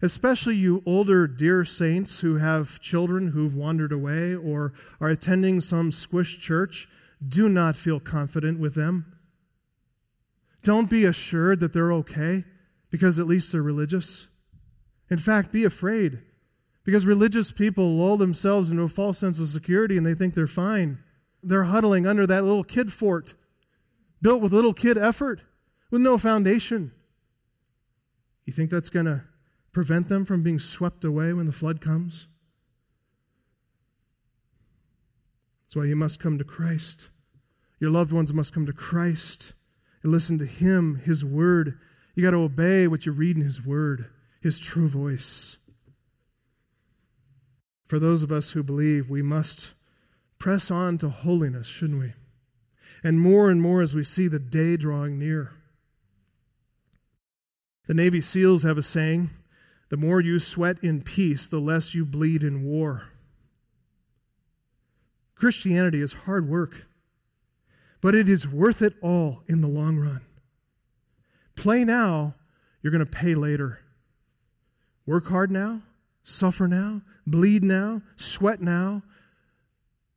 especially 0.00 0.54
you 0.54 0.84
older, 0.86 1.26
dear 1.26 1.64
saints 1.64 2.20
who 2.20 2.36
have 2.36 2.78
children 2.78 3.32
who've 3.32 3.56
wandered 3.56 3.90
away 3.90 4.36
or 4.36 4.72
are 5.00 5.08
attending 5.08 5.60
some 5.60 5.90
squish 5.90 6.38
church. 6.38 6.86
Do 7.26 7.48
not 7.48 7.76
feel 7.76 7.98
confident 7.98 8.60
with 8.60 8.76
them. 8.76 9.16
Don't 10.62 10.88
be 10.88 11.04
assured 11.04 11.58
that 11.58 11.72
they're 11.72 11.92
okay 11.94 12.44
because 12.88 13.18
at 13.18 13.26
least 13.26 13.50
they're 13.50 13.62
religious. 13.62 14.28
In 15.10 15.18
fact, 15.18 15.50
be 15.50 15.64
afraid 15.64 16.22
because 16.84 17.06
religious 17.06 17.52
people 17.52 17.96
lull 17.96 18.16
themselves 18.16 18.70
into 18.70 18.82
a 18.82 18.88
false 18.88 19.18
sense 19.18 19.38
of 19.38 19.48
security 19.48 19.96
and 19.96 20.04
they 20.04 20.14
think 20.14 20.34
they're 20.34 20.46
fine. 20.46 20.98
They're 21.42 21.64
huddling 21.64 22.06
under 22.06 22.26
that 22.26 22.44
little 22.44 22.64
kid 22.64 22.92
fort 22.92 23.34
built 24.20 24.40
with 24.40 24.52
little 24.52 24.72
kid 24.72 24.96
effort 24.96 25.42
with 25.90 26.00
no 26.00 26.16
foundation. 26.16 26.92
You 28.44 28.52
think 28.52 28.70
that's 28.70 28.88
going 28.88 29.06
to 29.06 29.24
prevent 29.72 30.08
them 30.08 30.24
from 30.24 30.42
being 30.42 30.58
swept 30.58 31.04
away 31.04 31.32
when 31.32 31.46
the 31.46 31.52
flood 31.52 31.80
comes? 31.80 32.26
That's 35.64 35.76
why 35.76 35.84
you 35.84 35.96
must 35.96 36.20
come 36.20 36.38
to 36.38 36.44
Christ. 36.44 37.08
Your 37.80 37.90
loved 37.90 38.12
ones 38.12 38.32
must 38.32 38.52
come 38.52 38.66
to 38.66 38.72
Christ 38.72 39.54
and 40.02 40.12
listen 40.12 40.38
to 40.38 40.46
Him, 40.46 41.00
His 41.04 41.24
Word. 41.24 41.78
You 42.14 42.22
got 42.22 42.32
to 42.32 42.42
obey 42.42 42.86
what 42.86 43.06
you 43.06 43.12
read 43.12 43.36
in 43.36 43.42
His 43.42 43.64
Word, 43.64 44.10
His 44.40 44.60
true 44.60 44.88
voice. 44.88 45.56
For 47.92 47.98
those 47.98 48.22
of 48.22 48.32
us 48.32 48.52
who 48.52 48.62
believe, 48.62 49.10
we 49.10 49.20
must 49.20 49.72
press 50.38 50.70
on 50.70 50.96
to 50.96 51.10
holiness, 51.10 51.66
shouldn't 51.66 52.00
we? 52.00 52.14
And 53.04 53.20
more 53.20 53.50
and 53.50 53.60
more 53.60 53.82
as 53.82 53.94
we 53.94 54.02
see 54.02 54.28
the 54.28 54.38
day 54.38 54.78
drawing 54.78 55.18
near. 55.18 55.52
The 57.86 57.92
Navy 57.92 58.22
SEALs 58.22 58.62
have 58.62 58.78
a 58.78 58.82
saying 58.82 59.28
the 59.90 59.98
more 59.98 60.22
you 60.22 60.38
sweat 60.38 60.78
in 60.82 61.02
peace, 61.02 61.46
the 61.46 61.60
less 61.60 61.94
you 61.94 62.06
bleed 62.06 62.42
in 62.42 62.64
war. 62.64 63.10
Christianity 65.34 66.00
is 66.00 66.14
hard 66.24 66.48
work 66.48 66.86
but 68.00 68.14
it 68.14 68.26
is 68.26 68.48
worth 68.48 68.80
it 68.80 68.94
all 69.02 69.42
in 69.46 69.60
the 69.60 69.68
long 69.68 69.98
run. 69.98 70.22
Play 71.56 71.84
now, 71.84 72.36
you're 72.80 72.90
going 72.90 73.04
to 73.04 73.12
pay 73.12 73.34
later. 73.34 73.80
Work 75.04 75.28
hard 75.28 75.50
now, 75.50 75.82
suffer 76.24 76.68
now, 76.68 77.02
bleed 77.26 77.64
now, 77.64 78.02
sweat 78.16 78.60
now. 78.60 79.02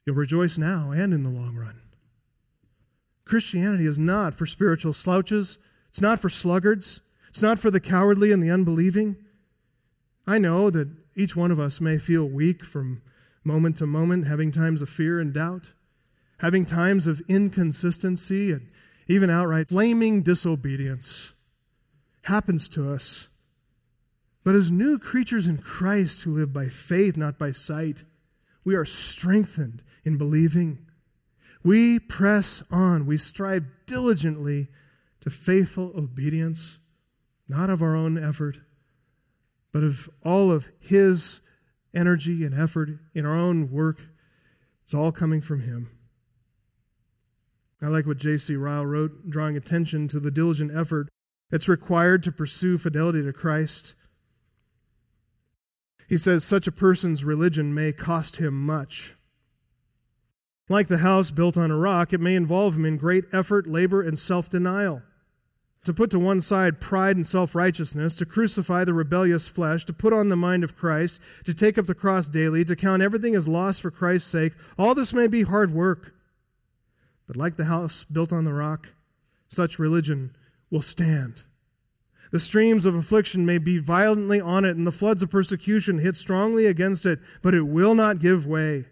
You'll 0.05 0.15
rejoice 0.15 0.57
now 0.57 0.91
and 0.91 1.13
in 1.13 1.23
the 1.23 1.29
long 1.29 1.55
run. 1.55 1.81
Christianity 3.25 3.87
is 3.87 3.97
not 3.97 4.35
for 4.35 4.45
spiritual 4.45 4.93
slouches. 4.93 5.57
It's 5.89 6.01
not 6.01 6.19
for 6.19 6.29
sluggards. 6.29 7.01
It's 7.29 7.41
not 7.41 7.59
for 7.59 7.71
the 7.71 7.79
cowardly 7.79 8.31
and 8.31 8.41
the 8.41 8.51
unbelieving. 8.51 9.17
I 10.27 10.37
know 10.37 10.69
that 10.69 10.91
each 11.15 11.35
one 11.35 11.51
of 11.51 11.59
us 11.59 11.81
may 11.81 11.97
feel 11.97 12.25
weak 12.25 12.63
from 12.63 13.01
moment 13.43 13.77
to 13.77 13.87
moment, 13.87 14.27
having 14.27 14.51
times 14.51 14.81
of 14.81 14.89
fear 14.89 15.19
and 15.19 15.33
doubt 15.33 15.71
having 16.39 16.65
times 16.65 17.07
of 17.07 17.21
inconsistency 17.27 18.51
and 18.51 18.67
even 19.07 19.29
outright 19.29 19.69
flaming 19.69 20.21
disobedience 20.21 21.33
happens 22.23 22.67
to 22.69 22.91
us. 22.91 23.27
But 24.45 24.53
as 24.53 24.69
new 24.69 24.99
creatures 24.99 25.47
in 25.47 25.57
Christ 25.57 26.21
who 26.21 26.35
live 26.35 26.53
by 26.53 26.69
faith, 26.69 27.17
not 27.17 27.39
by 27.39 27.51
sight, 27.51 28.03
we 28.63 28.75
are 28.75 28.85
strengthened 28.85 29.81
in 30.03 30.19
believing. 30.19 30.85
We 31.63 31.97
press 31.97 32.61
on. 32.69 33.07
We 33.07 33.17
strive 33.17 33.65
diligently 33.87 34.67
to 35.21 35.31
faithful 35.31 35.91
obedience, 35.97 36.77
not 37.49 37.71
of 37.71 37.81
our 37.81 37.95
own 37.95 38.23
effort, 38.23 38.59
but 39.73 39.83
of 39.83 40.11
all 40.23 40.51
of 40.51 40.69
His 40.79 41.41
energy 41.91 42.45
and 42.45 42.53
effort 42.53 42.91
in 43.15 43.25
our 43.25 43.35
own 43.35 43.71
work. 43.71 43.99
It's 44.83 44.93
all 44.93 45.11
coming 45.11 45.41
from 45.41 45.61
Him. 45.61 45.89
I 47.81 47.87
like 47.87 48.05
what 48.05 48.17
J.C. 48.17 48.55
Ryle 48.55 48.85
wrote, 48.85 49.27
drawing 49.27 49.57
attention 49.57 50.07
to 50.09 50.19
the 50.19 50.29
diligent 50.29 50.71
effort 50.75 51.09
that's 51.49 51.67
required 51.67 52.21
to 52.23 52.31
pursue 52.31 52.77
fidelity 52.77 53.23
to 53.23 53.33
Christ. 53.33 53.95
He 56.07 56.17
says, 56.17 56.43
such 56.43 56.67
a 56.67 56.71
person's 56.71 57.23
religion 57.23 57.73
may 57.73 57.91
cost 57.91 58.37
him 58.37 58.65
much. 58.65 59.15
Like 60.67 60.87
the 60.87 60.99
house 60.99 61.31
built 61.31 61.57
on 61.57 61.71
a 61.71 61.77
rock, 61.77 62.11
it 62.11 62.19
may 62.19 62.35
involve 62.35 62.75
him 62.75 62.85
in 62.85 62.97
great 62.97 63.25
effort, 63.31 63.67
labor, 63.67 64.01
and 64.01 64.17
self 64.17 64.49
denial. 64.49 65.03
To 65.85 65.93
put 65.93 66.09
to 66.11 66.19
one 66.19 66.41
side 66.41 66.81
pride 66.81 67.15
and 67.15 67.27
self 67.27 67.53
righteousness, 67.53 68.15
to 68.15 68.25
crucify 68.25 68.83
the 68.83 68.93
rebellious 68.93 69.47
flesh, 69.47 69.85
to 69.85 69.93
put 69.93 70.13
on 70.13 70.29
the 70.29 70.35
mind 70.35 70.63
of 70.63 70.75
Christ, 70.75 71.19
to 71.43 71.53
take 71.53 71.77
up 71.77 71.85
the 71.85 71.93
cross 71.93 72.27
daily, 72.27 72.65
to 72.65 72.75
count 72.75 73.03
everything 73.03 73.35
as 73.35 73.47
loss 73.47 73.77
for 73.77 73.91
Christ's 73.91 74.31
sake, 74.31 74.53
all 74.77 74.95
this 74.95 75.13
may 75.13 75.27
be 75.27 75.43
hard 75.43 75.71
work. 75.71 76.15
But 77.27 77.37
like 77.37 77.57
the 77.57 77.65
house 77.65 78.03
built 78.11 78.33
on 78.33 78.45
the 78.45 78.53
rock, 78.53 78.93
such 79.47 79.77
religion 79.77 80.35
will 80.71 80.81
stand. 80.81 81.43
The 82.35 82.39
streams 82.41 82.85
of 82.85 82.95
affliction 82.95 83.45
may 83.45 83.57
be 83.57 83.77
violently 83.77 84.41
on 84.41 84.65
it, 84.65 84.75
and 84.75 84.85
the 84.85 84.91
floods 84.91 85.23
of 85.23 85.29
persecution 85.29 85.99
hit 85.99 86.17
strongly 86.17 86.65
against 86.65 87.05
it, 87.05 87.19
but 87.41 87.53
it 87.53 87.61
will 87.61 87.95
not 87.95 88.19
give 88.19 88.45
way. 88.45 88.87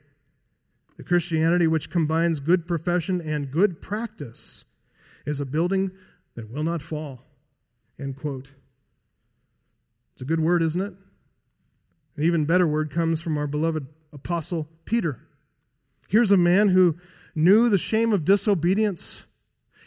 The 0.95 1.03
Christianity 1.03 1.67
which 1.67 1.89
combines 1.89 2.39
good 2.39 2.65
profession 2.65 3.19
and 3.19 3.51
good 3.51 3.81
practice 3.81 4.63
is 5.25 5.41
a 5.41 5.45
building 5.45 5.91
that 6.35 6.49
will 6.49 6.63
not 6.63 6.81
fall. 6.81 7.25
End 7.99 8.15
quote. 8.15 8.53
It's 10.13 10.21
a 10.21 10.25
good 10.25 10.39
word, 10.39 10.63
isn't 10.63 10.79
it? 10.79 10.93
An 12.15 12.23
even 12.23 12.45
better 12.45 12.65
word 12.65 12.91
comes 12.91 13.19
from 13.19 13.37
our 13.37 13.47
beloved 13.47 13.87
apostle 14.13 14.69
Peter. 14.85 15.19
Here's 16.07 16.31
a 16.31 16.37
man 16.37 16.69
who 16.69 16.95
knew 17.35 17.67
the 17.67 17.77
shame 17.77 18.13
of 18.13 18.23
disobedience. 18.23 19.25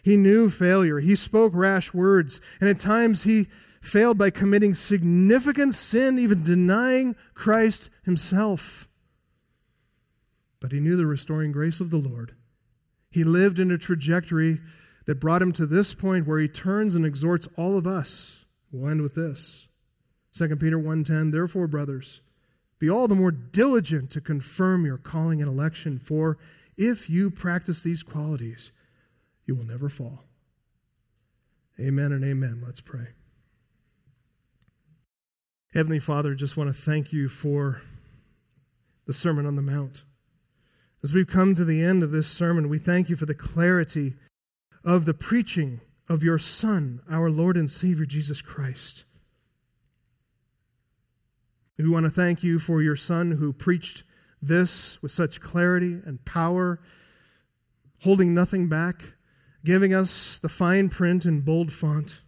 He 0.06 0.16
knew 0.16 0.48
failure. 0.48 1.00
He 1.00 1.16
spoke 1.16 1.50
rash 1.52 1.92
words. 1.92 2.40
And 2.60 2.70
at 2.70 2.78
times 2.78 3.24
he 3.24 3.48
failed 3.82 4.16
by 4.16 4.30
committing 4.30 4.72
significant 4.72 5.74
sin, 5.74 6.16
even 6.16 6.44
denying 6.44 7.16
Christ 7.34 7.90
himself. 8.04 8.88
But 10.60 10.70
he 10.70 10.78
knew 10.78 10.96
the 10.96 11.06
restoring 11.06 11.50
grace 11.50 11.80
of 11.80 11.90
the 11.90 11.96
Lord. 11.96 12.36
He 13.10 13.24
lived 13.24 13.58
in 13.58 13.72
a 13.72 13.78
trajectory 13.78 14.60
that 15.06 15.18
brought 15.18 15.42
him 15.42 15.50
to 15.54 15.66
this 15.66 15.92
point 15.92 16.24
where 16.24 16.38
he 16.38 16.46
turns 16.46 16.94
and 16.94 17.04
exhorts 17.04 17.48
all 17.56 17.76
of 17.76 17.84
us. 17.84 18.44
We'll 18.70 18.88
end 18.88 19.02
with 19.02 19.16
this. 19.16 19.66
2 20.34 20.54
Peter 20.54 20.78
1:10 20.78 21.32
Therefore 21.32 21.66
brothers 21.66 22.20
be 22.78 22.88
all 22.88 23.08
the 23.08 23.16
more 23.16 23.32
diligent 23.32 24.12
to 24.12 24.20
confirm 24.20 24.86
your 24.86 24.98
calling 24.98 25.42
and 25.42 25.50
election 25.50 25.98
for 25.98 26.38
if 26.76 27.10
you 27.10 27.28
practice 27.28 27.82
these 27.82 28.04
qualities, 28.04 28.70
you 29.46 29.54
will 29.54 29.64
never 29.64 29.88
fall. 29.88 30.24
Amen 31.80 32.12
and 32.12 32.24
amen. 32.24 32.62
Let's 32.64 32.80
pray. 32.80 33.08
Heavenly 35.74 35.98
Father, 35.98 36.34
just 36.34 36.56
want 36.56 36.74
to 36.74 36.82
thank 36.82 37.12
you 37.12 37.28
for 37.28 37.82
the 39.06 39.12
Sermon 39.12 39.46
on 39.46 39.56
the 39.56 39.62
Mount. 39.62 40.04
As 41.02 41.12
we've 41.12 41.26
come 41.26 41.54
to 41.54 41.64
the 41.64 41.82
end 41.82 42.02
of 42.02 42.10
this 42.10 42.26
sermon, 42.26 42.68
we 42.68 42.78
thank 42.78 43.08
you 43.08 43.16
for 43.16 43.26
the 43.26 43.34
clarity 43.34 44.14
of 44.84 45.04
the 45.04 45.14
preaching 45.14 45.80
of 46.08 46.22
your 46.22 46.38
Son, 46.38 47.00
our 47.10 47.30
Lord 47.30 47.56
and 47.56 47.70
Savior 47.70 48.06
Jesus 48.06 48.40
Christ. 48.40 49.04
We 51.78 51.88
want 51.88 52.04
to 52.04 52.10
thank 52.10 52.42
you 52.42 52.58
for 52.58 52.80
your 52.80 52.96
Son 52.96 53.32
who 53.32 53.52
preached 53.52 54.02
this 54.40 55.02
with 55.02 55.12
such 55.12 55.40
clarity 55.40 56.00
and 56.04 56.24
power, 56.24 56.80
holding 58.02 58.34
nothing 58.34 58.68
back, 58.68 59.15
giving 59.66 59.92
us 59.92 60.38
the 60.38 60.48
fine 60.48 60.88
print 60.88 61.26
in 61.26 61.40
bold 61.40 61.72
font. 61.72 62.20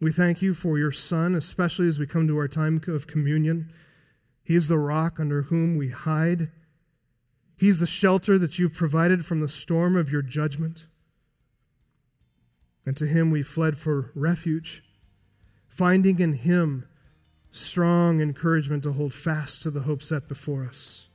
We 0.00 0.12
thank 0.12 0.40
you 0.40 0.54
for 0.54 0.78
your 0.78 0.92
Son, 0.92 1.34
especially 1.34 1.88
as 1.88 1.98
we 1.98 2.06
come 2.06 2.28
to 2.28 2.38
our 2.38 2.46
time 2.46 2.80
of 2.86 3.08
communion. 3.08 3.72
He 4.44 4.54
is 4.54 4.68
the 4.68 4.78
rock 4.78 5.18
under 5.18 5.42
whom 5.42 5.76
we 5.76 5.88
hide. 5.88 6.52
He's 7.56 7.80
the 7.80 7.86
shelter 7.86 8.38
that 8.38 8.60
you've 8.60 8.74
provided 8.74 9.26
from 9.26 9.40
the 9.40 9.48
storm 9.48 9.96
of 9.96 10.12
your 10.12 10.22
judgment. 10.22 10.86
And 12.86 12.96
to 12.96 13.08
him 13.08 13.32
we 13.32 13.42
fled 13.42 13.76
for 13.76 14.12
refuge, 14.14 14.84
finding 15.68 16.20
in 16.20 16.34
him 16.34 16.86
strong 17.50 18.20
encouragement 18.20 18.84
to 18.84 18.92
hold 18.92 19.12
fast 19.12 19.62
to 19.62 19.72
the 19.72 19.80
hope 19.80 20.04
set 20.04 20.28
before 20.28 20.64
us. 20.64 21.07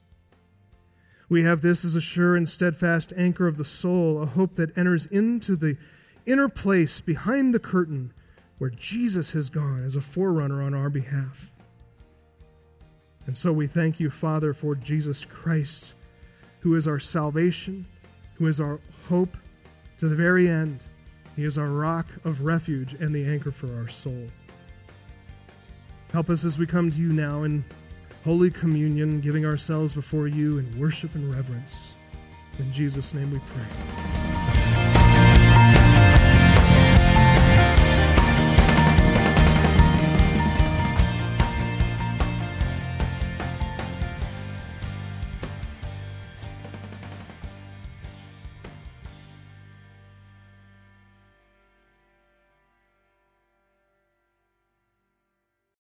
We 1.34 1.42
have 1.42 1.62
this 1.62 1.84
as 1.84 1.96
a 1.96 2.00
sure 2.00 2.36
and 2.36 2.48
steadfast 2.48 3.12
anchor 3.18 3.48
of 3.48 3.58
the 3.58 3.66
soul, 3.66 4.22
a 4.22 4.28
hope 4.28 4.54
that 4.54 4.78
enters 4.78 5.08
into 5.08 5.56
the 5.56 5.78
inner 6.28 6.48
place 6.48 7.02
behind 7.02 7.56
the 7.56 7.60
curtain 7.60 8.14
where 8.60 8.70
Jesus 8.70 9.32
has 9.32 9.50
gone 9.50 9.84
as 9.84 9.96
a 9.96 10.02
forerunner 10.02 10.62
on 10.62 10.76
our 10.76 10.92
behalf. 10.92 11.52
And 13.26 13.36
so 13.36 13.52
we 13.52 13.66
thank 13.66 14.00
you, 14.00 14.12
Father, 14.12 14.54
for 14.54 14.76
Jesus 14.76 15.26
Christ, 15.26 15.96
who 16.60 16.76
is 16.76 16.88
our 16.88 17.00
salvation, 17.00 17.88
who 18.36 18.46
is 18.46 18.62
our 18.62 18.80
hope 19.10 19.36
to 19.98 20.08
the 20.08 20.16
very 20.16 20.48
end. 20.48 20.82
He 21.36 21.46
is 21.46 21.58
our 21.58 21.70
rock 21.70 22.06
of 22.24 22.42
refuge 22.42 22.94
and 22.94 23.12
the 23.12 23.26
anchor 23.26 23.52
for 23.52 23.76
our 23.76 23.88
soul. 23.88 24.28
Help 26.12 26.30
us 26.30 26.46
as 26.46 26.60
we 26.60 26.68
come 26.68 26.92
to 26.92 26.98
you 27.00 27.12
now 27.12 27.42
in 27.42 27.66
Holy 28.24 28.50
Communion, 28.50 29.20
giving 29.20 29.46
ourselves 29.46 29.94
before 29.94 30.30
you 30.30 30.58
in 30.58 30.80
worship 30.80 31.14
and 31.14 31.30
reverence. 31.30 31.94
In 32.58 32.72
Jesus' 32.72 33.14
name 33.14 33.32
we 33.32 33.40
pray. 33.40 34.33